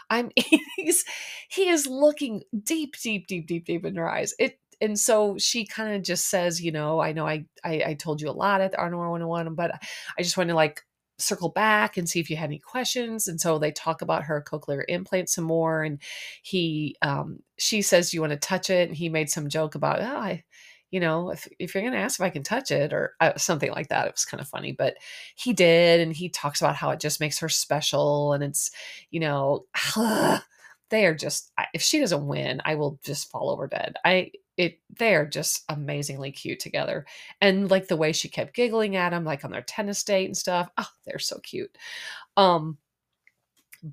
I'm, 0.08 0.30
he's, 0.76 1.04
he 1.50 1.68
is 1.68 1.86
looking 1.86 2.42
deep, 2.62 2.94
deep, 3.02 3.26
deep, 3.26 3.46
deep, 3.46 3.66
deep 3.66 3.84
in 3.84 3.96
her 3.96 4.08
eyes. 4.08 4.34
It, 4.38 4.58
and 4.80 4.98
so 4.98 5.36
she 5.38 5.66
kind 5.66 5.96
of 5.96 6.02
just 6.02 6.30
says, 6.30 6.62
you 6.62 6.70
know, 6.70 7.00
I 7.00 7.12
know 7.12 7.26
I, 7.26 7.46
I, 7.64 7.82
I 7.86 7.94
told 7.94 8.20
you 8.20 8.30
a 8.30 8.32
lot 8.32 8.60
at 8.60 8.70
the 8.70 8.78
Arnold 8.78 9.00
101, 9.00 9.54
but 9.56 9.72
I 10.16 10.22
just 10.22 10.36
want 10.36 10.50
to 10.50 10.54
like 10.54 10.82
circle 11.18 11.48
back 11.48 11.96
and 11.96 12.08
see 12.08 12.20
if 12.20 12.30
you 12.30 12.36
had 12.36 12.48
any 12.48 12.58
questions 12.58 13.26
and 13.26 13.40
so 13.40 13.58
they 13.58 13.72
talk 13.72 14.02
about 14.02 14.24
her 14.24 14.42
cochlear 14.46 14.84
implant 14.88 15.28
some 15.28 15.44
more 15.44 15.82
and 15.82 16.00
he 16.42 16.94
um 17.02 17.40
she 17.58 17.82
says 17.82 18.14
you 18.14 18.20
want 18.20 18.30
to 18.30 18.36
touch 18.38 18.70
it? 18.70 18.88
and 18.88 18.96
he 18.96 19.08
made 19.08 19.28
some 19.28 19.48
joke 19.48 19.74
about 19.74 20.00
oh 20.00 20.16
i 20.18 20.44
you 20.90 21.00
know 21.00 21.30
if, 21.30 21.48
if 21.58 21.74
you're 21.74 21.82
going 21.82 21.92
to 21.92 21.98
ask 21.98 22.20
if 22.20 22.24
i 22.24 22.30
can 22.30 22.42
touch 22.42 22.70
it 22.70 22.92
or 22.92 23.14
uh, 23.20 23.36
something 23.36 23.70
like 23.72 23.88
that. 23.88 24.06
It 24.06 24.14
was 24.14 24.24
kind 24.24 24.40
of 24.40 24.48
funny 24.48 24.72
but 24.72 24.96
he 25.34 25.52
did 25.52 26.00
and 26.00 26.12
he 26.14 26.28
talks 26.28 26.60
about 26.60 26.76
how 26.76 26.90
it 26.90 27.00
just 27.00 27.20
makes 27.20 27.38
her 27.40 27.48
special 27.48 28.32
and 28.32 28.44
it's 28.44 28.70
you 29.10 29.20
know 29.20 29.66
they 30.90 31.04
are 31.04 31.14
just 31.14 31.52
if 31.74 31.82
she 31.82 31.98
doesn't 31.98 32.26
win 32.26 32.62
i 32.64 32.74
will 32.76 32.98
just 33.04 33.30
fall 33.30 33.50
over 33.50 33.66
dead. 33.66 33.94
I 34.04 34.30
it 34.58 34.80
they're 34.98 35.24
just 35.24 35.64
amazingly 35.70 36.32
cute 36.32 36.60
together. 36.60 37.06
And 37.40 37.70
like 37.70 37.86
the 37.88 37.96
way 37.96 38.12
she 38.12 38.28
kept 38.28 38.54
giggling 38.54 38.96
at 38.96 39.12
him, 39.14 39.24
like 39.24 39.44
on 39.44 39.52
their 39.52 39.62
tennis 39.62 40.02
date 40.02 40.26
and 40.26 40.36
stuff. 40.36 40.68
Oh, 40.76 40.88
they're 41.06 41.20
so 41.20 41.38
cute. 41.38 41.78
Um, 42.36 42.76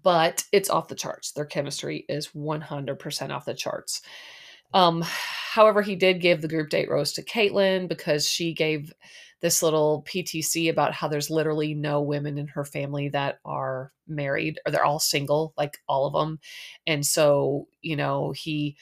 but 0.03 0.43
it's 0.51 0.69
off 0.69 0.87
the 0.87 0.95
charts. 0.95 1.31
Their 1.31 1.45
chemistry 1.45 2.05
is 2.09 2.29
100% 2.29 3.29
off 3.29 3.45
the 3.45 3.53
charts. 3.53 4.01
Um, 4.73 5.03
however, 5.05 5.83
he 5.83 5.95
did 5.95 6.19
give 6.19 6.41
the 6.41 6.47
group 6.47 6.69
date 6.69 6.89
rose 6.89 7.13
to 7.13 7.23
Kaitlyn 7.23 7.87
because 7.87 8.27
she 8.27 8.53
gave 8.53 8.91
this 9.41 9.61
little 9.61 10.03
PTC 10.07 10.71
about 10.71 10.93
how 10.93 11.07
there's 11.07 11.29
literally 11.29 11.75
no 11.75 12.01
women 12.01 12.39
in 12.39 12.47
her 12.47 12.65
family 12.65 13.09
that 13.09 13.37
are 13.45 13.91
married 14.07 14.59
or 14.65 14.71
they're 14.71 14.85
all 14.85 14.99
single, 14.99 15.53
like 15.55 15.77
all 15.87 16.07
of 16.07 16.13
them. 16.13 16.39
And 16.87 17.05
so, 17.05 17.67
you 17.81 17.95
know, 17.95 18.31
he 18.31 18.75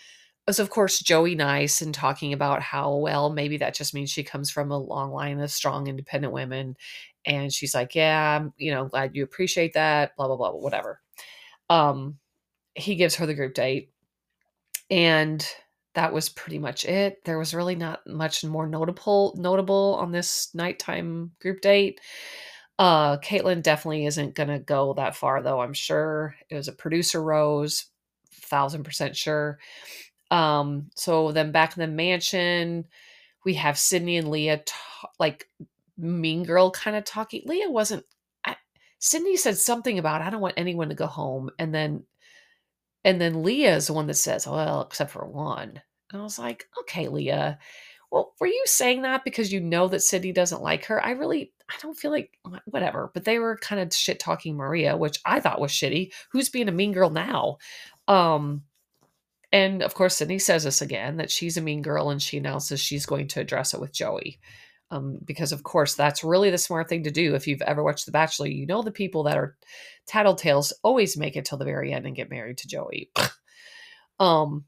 was, 0.47 0.59
of 0.59 0.69
course, 0.69 0.99
Joey 0.99 1.35
nice 1.35 1.81
and 1.81 1.93
talking 1.93 2.33
about 2.33 2.61
how, 2.61 2.95
well, 2.95 3.29
maybe 3.29 3.57
that 3.57 3.75
just 3.75 3.93
means 3.93 4.09
she 4.09 4.23
comes 4.23 4.51
from 4.51 4.71
a 4.71 4.77
long 4.77 5.11
line 5.11 5.39
of 5.39 5.51
strong, 5.51 5.87
independent 5.87 6.33
women. 6.33 6.75
And 7.25 7.51
she's 7.53 7.73
like, 7.73 7.95
yeah, 7.95 8.37
I'm, 8.39 8.53
you 8.57 8.71
know, 8.73 8.85
glad 8.85 9.15
you 9.15 9.23
appreciate 9.23 9.73
that, 9.73 10.15
blah, 10.17 10.27
blah, 10.27 10.35
blah, 10.35 10.51
whatever. 10.51 10.99
Um, 11.69 12.17
he 12.75 12.95
gives 12.95 13.15
her 13.15 13.25
the 13.25 13.33
group 13.35 13.53
date. 13.53 13.91
And 14.89 15.45
that 15.95 16.13
was 16.13 16.29
pretty 16.29 16.59
much 16.59 16.85
it. 16.85 17.23
There 17.25 17.37
was 17.37 17.53
really 17.53 17.75
not 17.75 18.05
much 18.07 18.43
more 18.43 18.67
notable 18.67 19.33
notable 19.37 19.95
on 19.99 20.11
this 20.11 20.49
nighttime 20.53 21.31
group 21.39 21.61
date. 21.61 22.01
Uh, 22.79 23.17
Kaitlyn 23.17 23.61
definitely 23.61 24.05
isn't 24.07 24.35
gonna 24.35 24.59
go 24.59 24.93
that 24.95 25.15
far 25.15 25.41
though. 25.41 25.61
I'm 25.61 25.73
sure 25.73 26.35
it 26.49 26.55
was 26.55 26.67
a 26.67 26.73
producer 26.73 27.21
rose, 27.23 27.85
thousand 28.31 28.83
percent 28.83 29.15
sure. 29.15 29.59
Um, 30.33 30.89
so 30.95 31.31
then 31.31 31.51
back 31.51 31.77
in 31.77 31.81
the 31.81 31.87
mansion, 31.87 32.85
we 33.45 33.53
have 33.53 33.77
Sydney 33.77 34.17
and 34.17 34.29
Leah 34.31 34.63
ta- 34.65 35.09
like 35.19 35.47
mean 35.95 36.43
girl 36.43 36.71
kind 36.71 36.97
of 36.97 37.03
talking. 37.03 37.43
Leah 37.45 37.69
wasn't. 37.69 38.03
I, 38.43 38.55
Sydney 38.97 39.37
said 39.37 39.57
something 39.57 39.99
about 39.99 40.21
I 40.21 40.31
don't 40.31 40.41
want 40.41 40.55
anyone 40.57 40.89
to 40.89 40.95
go 40.95 41.05
home, 41.05 41.51
and 41.59 41.73
then 41.73 42.05
and 43.05 43.21
then 43.21 43.43
Leah 43.43 43.75
is 43.75 43.87
the 43.87 43.93
one 43.93 44.07
that 44.07 44.15
says, 44.15 44.47
well, 44.47 44.81
except 44.81 45.11
for 45.11 45.25
one. 45.27 45.81
And 46.11 46.21
I 46.21 46.23
was 46.23 46.39
like, 46.39 46.67
okay, 46.81 47.09
Leah, 47.09 47.59
well, 48.11 48.33
were 48.39 48.47
you 48.47 48.63
saying 48.65 49.03
that 49.03 49.23
because 49.23 49.51
you 49.51 49.59
know 49.59 49.87
that 49.89 50.01
Sydney 50.01 50.31
doesn't 50.31 50.61
like 50.61 50.85
her? 50.85 51.03
I 51.03 51.11
really, 51.11 51.51
I 51.69 51.73
don't 51.81 51.97
feel 51.97 52.11
like, 52.11 52.31
whatever. 52.65 53.11
But 53.13 53.25
they 53.25 53.39
were 53.39 53.57
kind 53.57 53.81
of 53.81 53.93
shit 53.93 54.19
talking 54.19 54.55
Maria, 54.55 54.95
which 54.95 55.19
I 55.25 55.39
thought 55.39 55.59
was 55.61 55.71
shitty. 55.71 56.13
Who's 56.31 56.49
being 56.49 56.69
a 56.69 56.71
mean 56.71 56.91
girl 56.91 57.09
now? 57.09 57.57
Um, 58.07 58.63
and 59.53 59.83
of 59.83 59.93
course, 59.93 60.15
Sydney 60.15 60.39
says 60.39 60.63
this 60.63 60.81
again 60.81 61.17
that 61.17 61.29
she's 61.29 61.57
a 61.57 61.61
mean 61.61 61.83
girl 61.83 62.09
and 62.09 62.21
she 62.21 62.37
announces 62.37 62.79
she's 62.79 63.05
going 63.05 63.27
to 63.29 63.39
address 63.39 63.75
it 63.75 63.79
with 63.79 63.93
Joey. 63.93 64.39
Um, 64.89 65.19
because 65.23 65.51
of 65.51 65.63
course 65.63 65.95
that's 65.95 66.23
really 66.23 66.49
the 66.51 66.57
smart 66.57 66.89
thing 66.89 67.03
to 67.03 67.11
do. 67.11 67.35
If 67.35 67.47
you've 67.47 67.61
ever 67.61 67.83
watched 67.83 68.05
The 68.05 68.11
Bachelor, 68.11 68.47
you 68.47 68.65
know 68.65 68.81
the 68.81 68.91
people 68.91 69.23
that 69.23 69.37
are 69.37 69.55
tattletales 70.07 70.73
always 70.83 71.17
make 71.17 71.35
it 71.35 71.45
till 71.45 71.57
the 71.57 71.65
very 71.65 71.93
end 71.93 72.05
and 72.05 72.15
get 72.15 72.29
married 72.29 72.57
to 72.59 72.67
Joey. 72.67 73.11
um, 74.19 74.65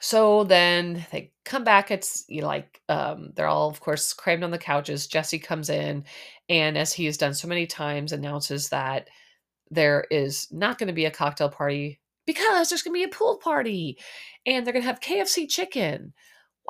so 0.00 0.44
then 0.44 1.04
they 1.12 1.32
come 1.44 1.62
back. 1.62 1.90
It's 1.90 2.24
you 2.28 2.40
know, 2.40 2.46
like 2.46 2.80
um, 2.88 3.32
they're 3.34 3.46
all, 3.46 3.68
of 3.68 3.80
course, 3.80 4.12
crammed 4.14 4.42
on 4.42 4.50
the 4.50 4.58
couches. 4.58 5.06
Jesse 5.06 5.38
comes 5.38 5.68
in, 5.68 6.04
and 6.48 6.78
as 6.78 6.92
he 6.92 7.04
has 7.04 7.16
done 7.16 7.34
so 7.34 7.46
many 7.46 7.66
times, 7.66 8.12
announces 8.12 8.70
that 8.70 9.08
there 9.70 10.06
is 10.10 10.48
not 10.50 10.78
going 10.78 10.86
to 10.88 10.92
be 10.92 11.04
a 11.04 11.10
cocktail 11.10 11.50
party 11.50 12.00
because 12.30 12.68
there's 12.68 12.82
going 12.82 12.92
to 12.92 13.06
be 13.06 13.10
a 13.10 13.16
pool 13.16 13.38
party, 13.38 13.98
and 14.46 14.64
they're 14.64 14.72
going 14.72 14.84
to 14.84 14.86
have 14.86 15.00
KFC 15.00 15.48
chicken. 15.48 16.12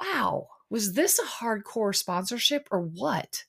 Wow, 0.00 0.46
was 0.70 0.94
this 0.94 1.18
a 1.18 1.44
hardcore 1.44 1.94
sponsorship 1.94 2.66
or 2.70 2.80
what? 2.80 3.44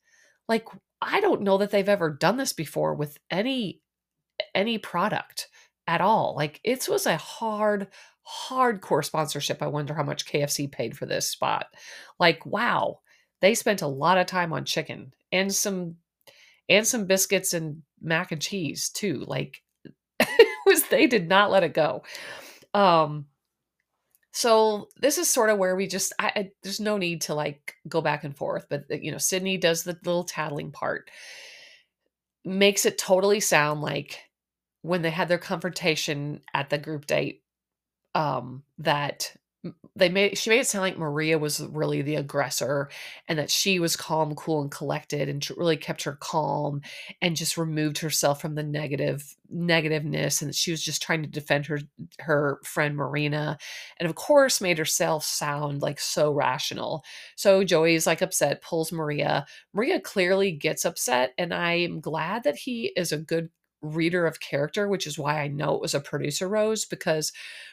Like, 0.50 0.67
I 1.02 1.21
don't 1.21 1.43
know 1.43 1.58
that 1.60 1.71
they've 1.71 1.88
ever 1.88 2.10
done 2.10 2.36
this 2.36 2.52
before 2.52 2.95
with 2.95 3.17
any 3.30 3.80
any 4.54 4.78
product 4.78 5.47
at 5.88 6.02
all. 6.02 6.36
Like, 6.36 6.60
it 6.65 6.86
was 6.89 7.06
a 7.06 7.15
hard, 7.15 7.88
hardcore 8.50 9.06
sponsorship. 9.06 9.62
I 9.62 9.67
wonder 9.67 9.93
how 9.93 10.04
much 10.04 10.26
KFC 10.26 10.69
paid 10.69 10.97
for 10.97 11.06
this 11.06 11.30
spot. 11.30 11.67
Like, 12.19 12.45
wow, 12.45 13.00
they 13.39 13.56
spent 13.56 13.82
a 13.82 13.88
lot 13.88 14.17
of 14.17 14.26
time 14.26 14.52
on 14.52 14.65
chicken 14.65 15.13
and 15.32 15.54
some 15.54 15.95
and 16.67 16.86
some 16.86 17.06
biscuits 17.06 17.54
and 17.54 17.84
mac 18.02 18.34
and 18.34 18.41
cheese 18.41 18.89
too. 18.89 19.24
Like, 19.26 19.62
was 20.65 20.84
they 20.89 21.07
did 21.07 21.27
not 21.29 21.51
let 21.51 21.63
it 21.63 21.73
go. 21.73 22.03
Um, 22.73 23.25
so 24.34 24.88
this 24.97 25.17
is 25.17 25.29
sort 25.29 25.49
of 25.49 25.57
where 25.57 25.75
we 25.75 25.88
just 25.88 26.13
I, 26.19 26.31
I, 26.36 26.51
there's 26.63 26.79
no 26.79 26.97
need 26.97 27.21
to 27.21 27.34
like 27.34 27.75
go 27.88 28.01
back 28.01 28.23
and 28.23 28.36
forth 28.36 28.67
but 28.69 28.86
uh, 28.91 28.95
you 28.95 29.12
know 29.12 29.17
sydney 29.17 29.57
does 29.57 29.84
the 29.84 29.97
little 30.05 30.23
tattling 30.23 30.71
part 30.71 31.10
makes 32.45 32.86
it 32.86 32.97
totally 32.97 33.39
sound 33.39 33.81
like 33.81 34.19
when 34.81 35.01
they 35.01 35.10
had 35.12 35.27
their 35.27 35.38
confrontation 35.38 36.41
at 36.53 36.69
the 36.69 36.77
group 36.77 37.05
date 37.05 37.43
um 38.15 38.63
that 38.77 39.34
they 39.95 40.10
made 40.10 40.38
she 40.38 40.50
made 40.50 40.60
it 40.60 40.67
sound 40.67 40.82
like 40.82 40.97
Maria 40.97 41.38
was 41.38 41.62
really 41.62 42.02
the 42.02 42.15
aggressor 42.15 42.89
and 43.28 43.38
that 43.38 43.52
she 43.52 43.80
was 43.80 43.95
calm, 43.95 44.34
cool, 44.34 44.62
and 44.62 44.71
collected 44.71 45.30
and 45.30 45.47
really 45.56 45.78
kept 45.78 46.04
her 46.04 46.17
calm 46.19 46.82
and 47.21 47.36
just 47.36 47.58
removed 47.58 48.00
herself 48.00 48.41
from 48.41 48.56
the 48.56 48.63
negative 48.63 49.36
negativeness 49.54 50.41
and 50.41 50.56
she 50.56 50.71
was 50.71 50.82
just 50.82 51.02
trying 51.02 51.21
to 51.21 51.30
defend 51.30 51.65
her 51.67 51.80
her 52.19 52.60
friend 52.63 52.95
Marina 52.95 53.58
and 54.00 54.10
of 54.10 54.15
course 54.15 54.62
made 54.62 54.78
herself 54.80 55.24
sound 55.24 55.82
like 55.82 56.00
so 56.00 56.32
rational. 56.32 57.04
So 57.36 57.63
Joey's 57.63 58.08
like 58.08 58.21
upset, 58.21 58.63
pulls 58.63 58.91
Maria. 58.91 59.45
Maria 59.74 60.00
clearly 60.00 60.52
gets 60.52 60.86
upset 60.86 61.34
and 61.38 61.54
I'm 61.54 62.00
glad 62.00 62.43
that 62.43 62.56
he 62.56 62.93
is 62.95 63.12
a 63.12 63.17
good 63.17 63.50
reader 63.81 64.25
of 64.25 64.39
character, 64.39 64.87
which 64.87 65.07
is 65.07 65.17
why 65.17 65.41
I 65.41 65.47
know 65.47 65.75
it 65.75 65.81
was 65.81 65.93
a 65.93 65.99
producer 65.99 66.47
rose 66.47 66.85
because 66.85 67.31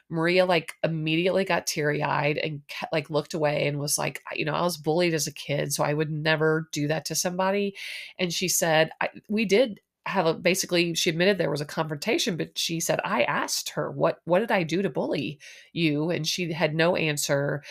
Maria 0.08 0.46
like 0.46 0.74
immediately 0.82 1.44
got 1.44 1.66
teary 1.66 2.02
eyed 2.02 2.38
and 2.38 2.62
like 2.92 3.10
looked 3.10 3.34
away 3.34 3.66
and 3.66 3.78
was 3.78 3.98
like, 3.98 4.22
you 4.34 4.44
know, 4.44 4.54
I 4.54 4.62
was 4.62 4.76
bullied 4.76 5.14
as 5.14 5.26
a 5.26 5.32
kid, 5.32 5.72
so 5.72 5.84
I 5.84 5.94
would 5.94 6.10
never 6.10 6.68
do 6.72 6.88
that 6.88 7.04
to 7.06 7.14
somebody. 7.14 7.76
And 8.18 8.32
she 8.32 8.48
said, 8.48 8.90
we 9.28 9.44
did 9.44 9.80
have 10.06 10.26
a 10.26 10.34
basically 10.34 10.94
she 10.94 11.10
admitted 11.10 11.36
there 11.36 11.50
was 11.50 11.60
a 11.60 11.66
confrontation 11.66 12.36
but 12.36 12.58
she 12.58 12.80
said 12.80 12.98
i 13.04 13.24
asked 13.24 13.70
her 13.70 13.90
what 13.90 14.20
what 14.24 14.38
did 14.38 14.50
i 14.50 14.62
do 14.62 14.80
to 14.80 14.88
bully 14.88 15.38
you 15.74 16.08
and 16.08 16.26
she 16.26 16.50
had 16.50 16.74
no 16.74 16.96
answer 16.96 17.62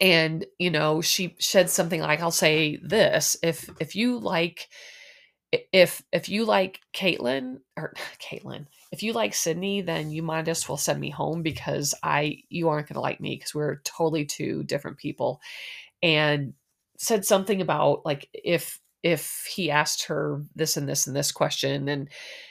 and 0.00 0.46
you 0.58 0.70
know 0.70 1.02
she 1.02 1.36
said 1.38 1.68
something 1.68 2.00
like 2.00 2.20
i'll 2.20 2.30
say 2.30 2.78
this 2.82 3.36
if 3.42 3.68
if 3.78 3.94
you 3.94 4.18
like 4.18 4.68
if 5.52 6.02
if 6.12 6.28
you 6.28 6.44
like 6.44 6.80
Kaitlyn 6.92 7.60
or 7.76 7.94
Kaitlyn, 8.20 8.66
if 8.92 9.02
you 9.02 9.12
like 9.12 9.34
Sydney, 9.34 9.80
then 9.80 10.10
you 10.10 10.22
might 10.22 10.48
as 10.48 10.68
well 10.68 10.78
send 10.78 11.00
me 11.00 11.10
home 11.10 11.42
because 11.42 11.94
I 12.02 12.42
you 12.48 12.68
aren't 12.68 12.88
gonna 12.88 13.00
like 13.00 13.20
me 13.20 13.36
because 13.36 13.54
we're 13.54 13.76
totally 13.84 14.24
two 14.24 14.64
different 14.64 14.98
people. 14.98 15.40
And 16.02 16.54
said 16.98 17.24
something 17.24 17.60
about 17.60 18.04
like 18.04 18.28
if 18.32 18.80
if 19.04 19.46
he 19.48 19.70
asked 19.70 20.04
her 20.04 20.42
this 20.56 20.76
and 20.76 20.88
this 20.88 21.06
and 21.06 21.14
this 21.14 21.30
question 21.30 21.88
and 21.88 22.08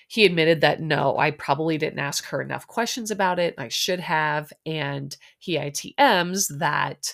he 0.07 0.25
admitted 0.25 0.61
that 0.61 0.81
no 0.81 1.17
i 1.17 1.29
probably 1.29 1.77
didn't 1.77 1.99
ask 1.99 2.25
her 2.25 2.41
enough 2.41 2.65
questions 2.65 3.11
about 3.11 3.39
it 3.39 3.53
i 3.57 3.67
should 3.67 3.99
have 3.99 4.53
and 4.65 5.17
he 5.37 5.57
itms 5.57 6.47
that 6.59 7.13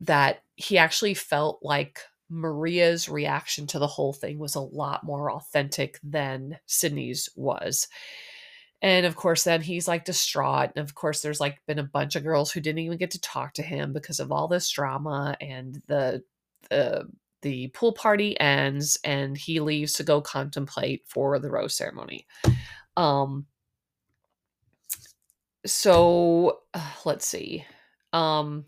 that 0.00 0.42
he 0.56 0.76
actually 0.76 1.14
felt 1.14 1.58
like 1.62 2.00
Maria's 2.28 3.08
reaction 3.08 3.66
to 3.68 3.78
the 3.78 3.86
whole 3.86 4.12
thing 4.12 4.38
was 4.38 4.54
a 4.54 4.60
lot 4.60 5.04
more 5.04 5.30
authentic 5.30 5.98
than 6.02 6.58
Sydney's 6.66 7.28
was. 7.36 7.88
And 8.82 9.06
of 9.06 9.16
course, 9.16 9.44
then 9.44 9.62
he's 9.62 9.88
like 9.88 10.04
distraught. 10.04 10.72
And 10.76 10.84
of 10.86 10.94
course, 10.94 11.22
there's 11.22 11.40
like 11.40 11.58
been 11.66 11.78
a 11.78 11.84
bunch 11.84 12.16
of 12.16 12.22
girls 12.22 12.50
who 12.50 12.60
didn't 12.60 12.80
even 12.80 12.98
get 12.98 13.12
to 13.12 13.20
talk 13.20 13.54
to 13.54 13.62
him 13.62 13.92
because 13.92 14.20
of 14.20 14.30
all 14.30 14.46
this 14.46 14.68
drama. 14.68 15.36
And 15.40 15.82
the 15.86 16.22
the 16.68 17.08
the 17.42 17.68
pool 17.68 17.92
party 17.92 18.38
ends, 18.40 18.98
and 19.04 19.36
he 19.36 19.60
leaves 19.60 19.94
to 19.94 20.02
go 20.02 20.20
contemplate 20.20 21.02
for 21.06 21.38
the 21.38 21.50
rose 21.50 21.74
ceremony. 21.74 22.26
Um. 22.96 23.46
So 25.64 26.60
uh, 26.74 26.90
let's 27.06 27.26
see. 27.26 27.64
Um 28.12 28.66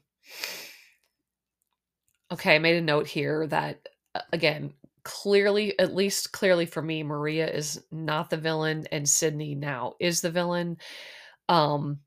Okay, 2.32 2.56
I 2.56 2.58
made 2.58 2.76
a 2.76 2.80
note 2.80 3.06
here 3.06 3.46
that 3.48 3.88
uh, 4.14 4.20
again, 4.32 4.72
clearly, 5.04 5.78
at 5.78 5.94
least 5.94 6.32
clearly 6.32 6.66
for 6.66 6.82
me, 6.82 7.02
Maria 7.02 7.48
is 7.48 7.80
not 7.92 8.30
the 8.30 8.36
villain 8.36 8.86
and 8.90 9.08
Sydney 9.08 9.54
now 9.54 9.94
is 10.00 10.20
the 10.20 10.30
villain. 10.30 10.78
Um 11.48 12.00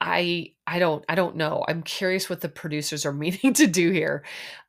I 0.00 0.52
I 0.66 0.78
don't 0.78 1.04
I 1.08 1.14
don't 1.14 1.36
know. 1.36 1.64
I'm 1.68 1.82
curious 1.82 2.28
what 2.28 2.40
the 2.40 2.48
producers 2.48 3.06
are 3.06 3.12
meaning 3.14 3.52
to 3.54 3.66
do 3.66 3.90
here. 3.90 4.24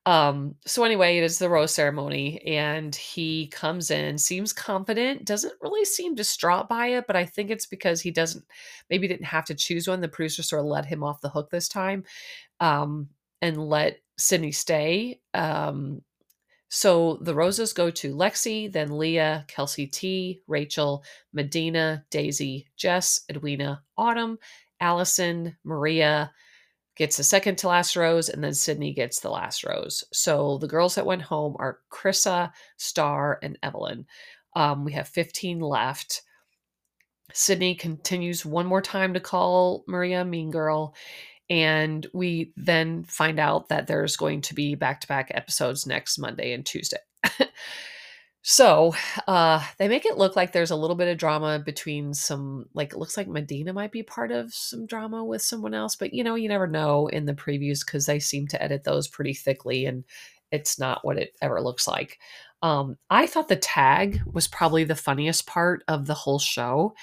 Um, 0.05 0.55
so 0.67 0.83
anyway, 0.83 1.17
it 1.17 1.23
is 1.23 1.39
the 1.39 1.49
rose 1.49 1.73
ceremony, 1.73 2.39
and 2.45 2.95
he 2.95 3.47
comes 3.47 3.89
in, 3.89 4.17
seems 4.19 4.53
confident, 4.53 5.25
doesn't 5.25 5.53
really 5.61 5.83
seem 5.85 6.13
distraught 6.15 6.69
by 6.69 6.87
it, 6.89 7.05
but 7.07 7.15
I 7.15 7.25
think 7.25 7.49
it's 7.49 7.65
because 7.65 8.01
he 8.01 8.11
doesn't 8.11 8.45
maybe 8.89 9.07
didn't 9.07 9.25
have 9.25 9.45
to 9.45 9.55
choose 9.55 9.87
one. 9.87 10.01
The 10.01 10.07
producer 10.07 10.43
sort 10.43 10.59
of 10.61 10.67
let 10.67 10.85
him 10.85 11.03
off 11.03 11.21
the 11.21 11.29
hook 11.29 11.49
this 11.49 11.67
time, 11.67 12.03
um, 12.59 13.09
and 13.41 13.57
let 13.57 13.99
Sydney 14.17 14.51
stay. 14.51 15.19
Um, 15.33 16.01
so 16.69 17.19
the 17.21 17.35
roses 17.35 17.73
go 17.73 17.89
to 17.91 18.15
Lexi, 18.15 18.71
then 18.71 18.97
Leah, 18.97 19.45
Kelsey 19.47 19.87
T, 19.87 20.41
Rachel, 20.47 21.03
Madina, 21.35 22.03
Daisy, 22.09 22.67
Jess, 22.75 23.21
Edwina, 23.29 23.83
Autumn, 23.97 24.39
Allison, 24.79 25.55
Maria 25.63 26.31
gets 26.95 27.17
the 27.17 27.23
second 27.23 27.57
to 27.57 27.67
last 27.67 27.95
rose, 27.95 28.29
and 28.29 28.43
then 28.43 28.53
Sydney 28.53 28.93
gets 28.93 29.19
the 29.19 29.29
last 29.29 29.63
rose. 29.63 30.03
So 30.13 30.57
the 30.57 30.67
girls 30.67 30.95
that 30.95 31.05
went 31.05 31.21
home 31.21 31.55
are 31.59 31.79
Chrissa, 31.91 32.51
Star, 32.77 33.39
and 33.43 33.57
Evelyn. 33.61 34.05
Um, 34.55 34.85
we 34.85 34.93
have 34.93 35.07
15 35.09 35.59
left. 35.59 36.21
Sydney 37.33 37.75
continues 37.75 38.45
one 38.45 38.65
more 38.65 38.81
time 38.81 39.13
to 39.13 39.19
call 39.19 39.83
Maria 39.87 40.23
Mean 40.23 40.51
Girl. 40.51 40.95
And 41.49 42.05
we 42.13 42.53
then 42.57 43.03
find 43.03 43.39
out 43.39 43.69
that 43.69 43.87
there's 43.87 44.17
going 44.17 44.41
to 44.41 44.55
be 44.55 44.75
back 44.75 45.01
to 45.01 45.07
back 45.07 45.31
episodes 45.33 45.85
next 45.85 46.17
Monday 46.17 46.53
and 46.53 46.65
Tuesday. 46.65 46.97
So 48.47 48.93
uh, 49.27 49.65
they 49.79 49.87
make 49.87 50.05
it 50.05 50.19
look 50.19 50.35
like 50.35 50.51
there's 50.51 50.69
a 50.69 50.75
little 50.75 50.95
bit 50.95 51.07
of 51.07 51.17
drama 51.17 51.57
between 51.57 52.13
some, 52.13 52.67
like, 52.75 52.93
it 52.93 52.99
looks 52.99 53.17
like 53.17 53.27
Madina 53.27 53.73
might 53.73 53.91
be 53.91 54.03
part 54.03 54.31
of 54.31 54.53
some 54.53 54.85
drama 54.85 55.25
with 55.25 55.41
someone 55.41 55.73
else, 55.73 55.95
but 55.95 56.13
you 56.13 56.23
know, 56.23 56.35
you 56.35 56.47
never 56.47 56.67
know 56.67 57.07
in 57.07 57.25
the 57.25 57.33
previews 57.33 57.83
because 57.83 58.05
they 58.05 58.19
seem 58.19 58.45
to 58.49 58.61
edit 58.61 58.83
those 58.83 59.07
pretty 59.07 59.33
thickly 59.33 59.87
and 59.87 60.03
it's 60.51 60.77
not 60.77 61.03
what 61.03 61.17
it 61.17 61.35
ever 61.41 61.59
looks 61.59 61.87
like. 61.87 62.19
Um, 62.61 62.97
I 63.09 63.25
thought 63.25 63.47
the 63.47 63.55
tag 63.55 64.21
was 64.31 64.47
probably 64.47 64.83
the 64.83 64.93
funniest 64.93 65.47
part 65.47 65.83
of 65.87 66.05
the 66.05 66.13
whole 66.13 66.37
show. 66.37 66.93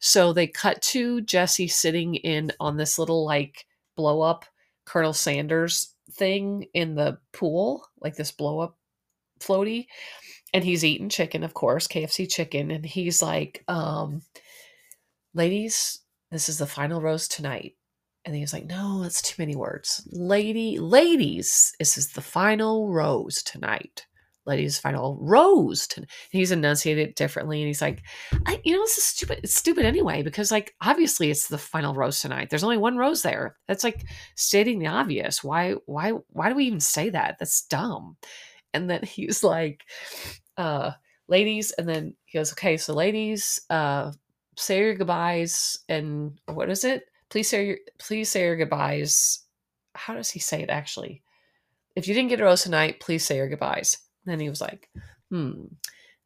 So 0.00 0.34
they 0.34 0.48
cut 0.48 0.82
to 0.82 1.22
Jesse 1.22 1.68
sitting 1.68 2.16
in 2.16 2.52
on 2.60 2.76
this 2.76 2.98
little, 2.98 3.24
like, 3.24 3.64
blow 4.00 4.22
up 4.22 4.46
Colonel 4.86 5.12
Sanders 5.12 5.94
thing 6.12 6.66
in 6.72 6.94
the 6.94 7.18
pool, 7.34 7.86
like 8.00 8.16
this 8.16 8.32
blow 8.32 8.60
up 8.60 8.78
floaty 9.40 9.86
and 10.54 10.64
he's 10.64 10.84
eating 10.84 11.10
chicken, 11.10 11.44
of 11.44 11.52
course, 11.52 11.86
KFC 11.86 12.30
chicken, 12.30 12.70
and 12.70 12.84
he's 12.84 13.20
like, 13.20 13.62
um, 13.68 14.22
ladies, 15.34 16.00
this 16.30 16.48
is 16.48 16.58
the 16.58 16.66
final 16.66 17.02
rose 17.02 17.28
tonight. 17.28 17.74
And 18.24 18.34
he's 18.34 18.52
like, 18.52 18.66
no, 18.66 19.02
that's 19.02 19.22
too 19.22 19.36
many 19.38 19.54
words. 19.54 20.06
Lady, 20.10 20.78
ladies, 20.78 21.74
this 21.78 21.96
is 21.98 22.12
the 22.12 22.22
final 22.22 22.88
rose 22.88 23.42
tonight. 23.42 24.06
Ladies, 24.46 24.78
final 24.78 25.18
rose. 25.20 25.86
To-. 25.88 26.06
he's 26.30 26.50
enunciated 26.50 27.10
it 27.10 27.16
differently. 27.16 27.60
And 27.60 27.68
he's 27.68 27.82
like, 27.82 28.02
you 28.64 28.72
know, 28.72 28.82
this 28.82 28.98
is 28.98 29.04
stupid. 29.04 29.40
It's 29.42 29.54
stupid 29.54 29.84
anyway, 29.84 30.22
because 30.22 30.50
like, 30.50 30.74
obviously 30.80 31.30
it's 31.30 31.48
the 31.48 31.58
final 31.58 31.94
rose 31.94 32.20
tonight. 32.20 32.50
There's 32.50 32.64
only 32.64 32.78
one 32.78 32.96
rose 32.96 33.22
there. 33.22 33.56
That's 33.68 33.84
like 33.84 34.04
stating 34.36 34.78
the 34.78 34.86
obvious. 34.86 35.44
Why, 35.44 35.74
why, 35.86 36.12
why 36.30 36.48
do 36.48 36.54
we 36.54 36.64
even 36.64 36.80
say 36.80 37.10
that? 37.10 37.36
That's 37.38 37.62
dumb 37.66 38.16
and 38.72 38.88
then 38.88 39.02
he's 39.04 39.42
like 39.42 39.84
uh 40.56 40.92
ladies 41.28 41.72
and 41.72 41.88
then 41.88 42.14
he 42.24 42.38
goes 42.38 42.52
okay 42.52 42.76
so 42.76 42.92
ladies 42.92 43.60
uh 43.70 44.10
say 44.56 44.78
your 44.78 44.94
goodbyes 44.94 45.78
and 45.88 46.38
what 46.46 46.68
is 46.68 46.84
it 46.84 47.04
please 47.28 47.48
say 47.48 47.66
your 47.66 47.78
please 47.98 48.28
say 48.28 48.42
your 48.42 48.56
goodbyes 48.56 49.40
how 49.94 50.14
does 50.14 50.30
he 50.30 50.38
say 50.38 50.62
it 50.62 50.70
actually 50.70 51.22
if 51.96 52.06
you 52.06 52.14
didn't 52.14 52.30
get 52.30 52.40
a 52.40 52.44
rose 52.44 52.62
tonight 52.62 53.00
please 53.00 53.24
say 53.24 53.36
your 53.36 53.48
goodbyes 53.48 53.96
and 54.30 54.40
he 54.40 54.48
was 54.48 54.60
like 54.60 54.88
hmm 55.30 55.64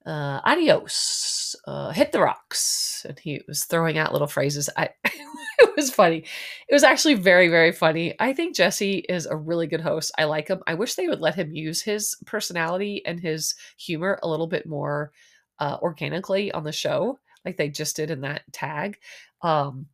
uh, 0.06 0.40
adios, 0.44 1.56
uh, 1.66 1.90
hit 1.90 2.12
the 2.12 2.20
rocks. 2.20 3.04
And 3.08 3.18
he 3.18 3.40
was 3.48 3.64
throwing 3.64 3.98
out 3.98 4.12
little 4.12 4.28
phrases. 4.28 4.68
I, 4.76 4.90
it 5.04 5.76
was 5.76 5.90
funny. 5.90 6.24
It 6.68 6.74
was 6.74 6.84
actually 6.84 7.14
very, 7.14 7.48
very 7.48 7.72
funny. 7.72 8.14
I 8.20 8.32
think 8.32 8.54
Jesse 8.54 8.98
is 9.08 9.26
a 9.26 9.36
really 9.36 9.66
good 9.66 9.80
host. 9.80 10.12
I 10.18 10.24
like 10.24 10.48
him. 10.48 10.62
I 10.66 10.74
wish 10.74 10.94
they 10.94 11.08
would 11.08 11.20
let 11.20 11.34
him 11.34 11.54
use 11.54 11.82
his 11.82 12.16
personality 12.26 13.02
and 13.06 13.18
his 13.18 13.54
humor 13.78 14.18
a 14.22 14.28
little 14.28 14.46
bit 14.46 14.66
more 14.66 15.12
uh, 15.58 15.78
organically 15.80 16.52
on 16.52 16.64
the 16.64 16.72
show, 16.72 17.18
like 17.44 17.56
they 17.56 17.68
just 17.68 17.96
did 17.96 18.10
in 18.10 18.20
that 18.22 18.42
tag. 18.52 18.98
Um, 19.42 19.86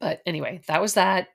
but 0.00 0.20
anyway, 0.26 0.60
that 0.66 0.80
was 0.80 0.94
that. 0.94 1.28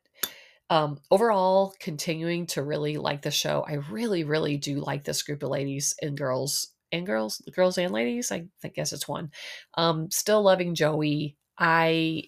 Um, 0.69 0.99
overall, 1.09 1.73
continuing 1.79 2.45
to 2.47 2.61
really 2.61 2.97
like 2.97 3.21
the 3.21 3.31
show. 3.31 3.65
I 3.67 3.75
really, 3.75 4.23
really 4.23 4.57
do 4.57 4.79
like 4.79 5.03
this 5.03 5.23
group 5.23 5.43
of 5.43 5.49
ladies 5.49 5.95
and 6.01 6.17
girls 6.17 6.67
and 6.91 7.05
girls, 7.05 7.41
girls 7.55 7.77
and 7.77 7.93
ladies. 7.93 8.31
I, 8.31 8.47
I 8.63 8.67
guess 8.67 8.91
it's 8.91 9.07
one. 9.07 9.31
Um, 9.75 10.11
still 10.11 10.41
loving 10.41 10.75
Joey. 10.75 11.37
I, 11.57 12.23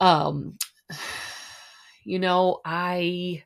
um, 0.00 0.58
you 2.04 2.18
know, 2.18 2.60
I, 2.64 3.44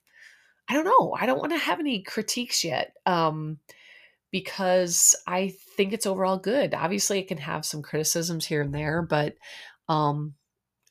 I 0.68 0.74
don't 0.74 0.84
know. 0.84 1.16
I 1.18 1.26
don't 1.26 1.38
want 1.38 1.52
to 1.52 1.58
have 1.58 1.78
any 1.78 2.02
critiques 2.02 2.64
yet. 2.64 2.92
Um, 3.06 3.58
because 4.32 5.14
I 5.26 5.54
think 5.76 5.92
it's 5.92 6.06
overall 6.06 6.36
good. 6.36 6.74
Obviously, 6.74 7.20
it 7.20 7.28
can 7.28 7.38
have 7.38 7.64
some 7.64 7.82
criticisms 7.82 8.44
here 8.44 8.60
and 8.60 8.74
there, 8.74 9.00
but 9.00 9.34
um, 9.88 10.34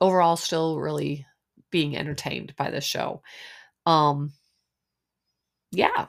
overall, 0.02 0.38
still 0.38 0.80
really 0.80 1.26
being 1.72 1.98
entertained 1.98 2.54
by 2.58 2.70
this 2.70 2.86
show. 2.86 3.22
Um, 3.86 4.34
yeah, 5.72 6.08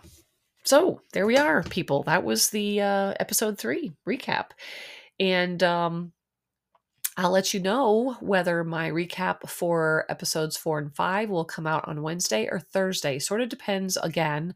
so 0.65 1.01
there 1.13 1.27
we 1.27 1.37
are, 1.37 1.63
people. 1.63 2.03
That 2.05 2.25
was 2.25 2.51
the 2.51 2.81
uh, 2.81 3.15
episode 3.21 3.59
three 3.59 3.93
recap. 4.07 4.47
And 5.21 5.63
um, 5.63 6.13
I'll 7.17 7.31
let 7.31 7.55
you 7.55 7.61
know 7.61 8.17
whether 8.21 8.65
my 8.65 8.91
recap 8.91 9.49
for 9.49 10.05
episodes 10.09 10.57
four 10.57 10.79
and 10.79 10.95
five 10.95 11.31
will 11.31 11.45
come 11.45 11.67
out 11.67 11.87
on 11.89 12.03
Wednesday 12.03 12.49
or 12.51 12.59
Thursday. 12.59 13.19
Sort 13.19 13.41
of 13.41 13.49
depends 13.49 13.97
again 13.97 14.55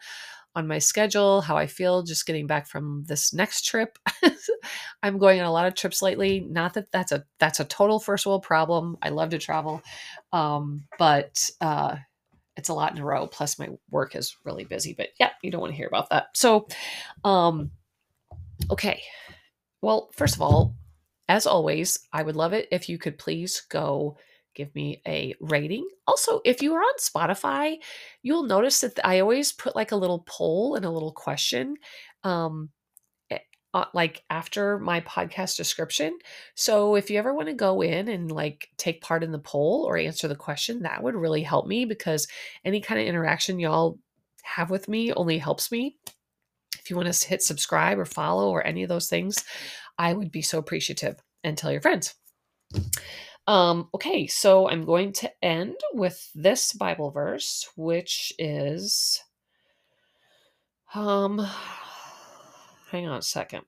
on 0.55 0.67
my 0.67 0.79
schedule, 0.79 1.41
how 1.41 1.57
I 1.57 1.67
feel 1.67 2.03
just 2.03 2.27
getting 2.27 2.47
back 2.47 2.67
from 2.67 3.05
this 3.07 3.33
next 3.33 3.65
trip. 3.65 3.99
I'm 5.03 5.19
going 5.19 5.41
on 5.41 5.47
a 5.47 5.53
lot 5.53 5.67
of 5.67 5.75
trips 5.75 6.03
lately. 6.03 6.41
Not 6.41 6.75
that 6.75 6.91
that's 6.91 7.13
a 7.13 7.25
that's 7.39 7.61
a 7.61 7.65
total 7.65 8.01
first 8.01 8.27
world 8.27 8.43
problem. 8.43 8.97
I 9.03 9.11
love 9.11 9.31
to 9.31 9.39
travel, 9.39 9.83
um, 10.33 10.85
but 10.99 11.49
uh, 11.61 11.97
it's 12.57 12.69
a 12.69 12.75
lot 12.75 12.93
in 12.93 13.01
a 13.01 13.05
row. 13.05 13.27
Plus, 13.27 13.59
my 13.59 13.69
work 13.91 14.17
is 14.17 14.37
really 14.45 14.65
busy. 14.65 14.95
But 14.97 15.09
yeah, 15.19 15.31
you 15.43 15.51
don't 15.51 15.61
want 15.61 15.73
to 15.73 15.77
hear 15.77 15.89
about 15.89 16.11
that. 16.11 16.29
So, 16.35 16.67
um, 17.25 17.71
okay. 18.71 19.03
Well, 19.83 20.11
first 20.15 20.35
of 20.35 20.43
all, 20.43 20.75
as 21.29 21.47
always, 21.47 21.99
I 22.13 22.23
would 22.23 22.37
love 22.37 22.53
it 22.53 22.69
if 22.71 22.89
you 22.89 22.99
could 22.99 23.19
please 23.19 23.63
go 23.71 24.17
give 24.61 24.75
me 24.75 25.01
a 25.07 25.35
rating. 25.41 25.89
Also, 26.07 26.41
if 26.45 26.61
you 26.63 26.75
are 26.75 26.81
on 26.81 26.99
Spotify, 26.99 27.77
you'll 28.23 28.43
notice 28.45 28.81
that 28.81 28.99
I 29.05 29.21
always 29.21 29.53
put 29.53 29.75
like 29.75 29.93
a 29.93 29.97
little 29.97 30.25
poll 30.27 30.75
and 30.75 30.85
a 30.85 30.91
little 30.91 31.13
question. 31.13 31.77
Um, 32.25 32.69
uh, 33.73 33.85
like 33.95 34.25
after 34.31 34.81
my 34.81 35.01
podcast 35.03 35.57
description. 35.57 36.19
So 36.57 36.97
if 36.97 37.09
you 37.09 37.21
ever 37.21 37.33
want 37.33 37.47
to 37.47 37.55
go 37.55 37.83
in 37.83 38.09
and 38.09 38.29
like 38.29 38.69
take 38.77 39.01
part 39.01 39.23
in 39.23 39.31
the 39.31 39.39
poll 39.39 39.85
or 39.87 39.97
answer 39.97 40.27
the 40.27 40.35
question, 40.35 40.83
that 40.83 41.05
would 41.05 41.15
really 41.15 41.45
help 41.45 41.69
me 41.69 41.85
because 41.85 42.27
any 42.65 42.81
kind 42.81 43.01
of 43.01 43.07
interaction 43.07 43.61
y'all 43.61 44.01
have 44.43 44.71
with 44.71 44.89
me 44.89 45.13
only 45.13 45.39
helps 45.39 45.71
me. 45.71 45.97
If 46.81 46.91
you 46.91 46.97
want 46.97 47.13
to 47.13 47.29
hit 47.29 47.43
subscribe 47.43 48.01
or 48.01 48.05
follow 48.05 48.51
or 48.51 48.67
any 48.67 48.83
of 48.83 48.89
those 48.89 49.09
things, 49.09 49.45
I 49.97 50.15
would 50.15 50.33
be 50.33 50.43
so 50.43 50.59
appreciative 50.59 51.23
and 51.45 51.57
tell 51.57 51.71
your 51.71 51.81
friends. 51.81 52.17
Um, 53.51 53.89
okay, 53.93 54.29
so 54.29 54.69
I'm 54.69 54.85
going 54.85 55.13
to 55.15 55.45
end 55.45 55.75
with 55.93 56.31
this 56.37 56.73
Bible 56.73 57.11
verse, 57.11 57.69
which 57.75 58.33
is 58.39 59.21
um 60.95 61.39
hang 62.93 63.09
on 63.09 63.19
a 63.19 63.23
second. 63.23 63.63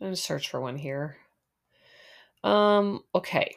I'm 0.00 0.08
to 0.12 0.16
search 0.16 0.48
for 0.48 0.58
one 0.58 0.78
here. 0.78 1.18
Um, 2.42 3.04
okay. 3.14 3.54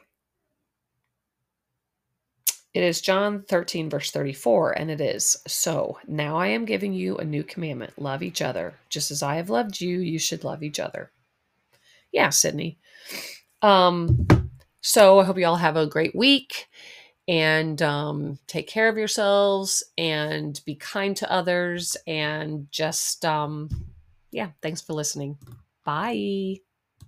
It 2.73 2.83
is 2.83 2.99
John 2.99 3.43
13, 3.47 3.89
verse 3.89 4.11
34, 4.11 4.73
and 4.73 4.91
it 4.91 4.99
is 4.99 5.37
So 5.47 5.97
now 6.09 6.35
I 6.35 6.47
am 6.47 6.65
giving 6.65 6.91
you 6.93 7.15
a 7.15 7.23
new 7.23 7.43
commandment 7.45 7.93
love 7.97 8.21
each 8.21 8.41
other. 8.41 8.73
Just 8.89 9.11
as 9.11 9.23
I 9.23 9.35
have 9.35 9.49
loved 9.49 9.79
you, 9.79 9.99
you 9.99 10.19
should 10.19 10.43
love 10.43 10.61
each 10.61 10.81
other. 10.81 11.09
Yeah, 12.11 12.29
Sydney. 12.29 12.79
Um, 13.61 14.27
so 14.81 15.19
I 15.19 15.23
hope 15.25 15.37
you 15.37 15.45
all 15.45 15.55
have 15.57 15.77
a 15.77 15.87
great 15.87 16.15
week 16.15 16.67
and 17.27 17.81
um, 17.81 18.39
take 18.47 18.67
care 18.67 18.87
of 18.87 18.97
yourselves 18.97 19.83
and 19.97 20.59
be 20.65 20.75
kind 20.75 21.15
to 21.17 21.31
others 21.31 21.97
and 22.07 22.67
just 22.71 23.25
um, 23.25 23.69
yeah 24.31 24.49
thanks 24.61 24.81
for 24.81 24.93
listening 24.93 25.37
bye 25.83 26.57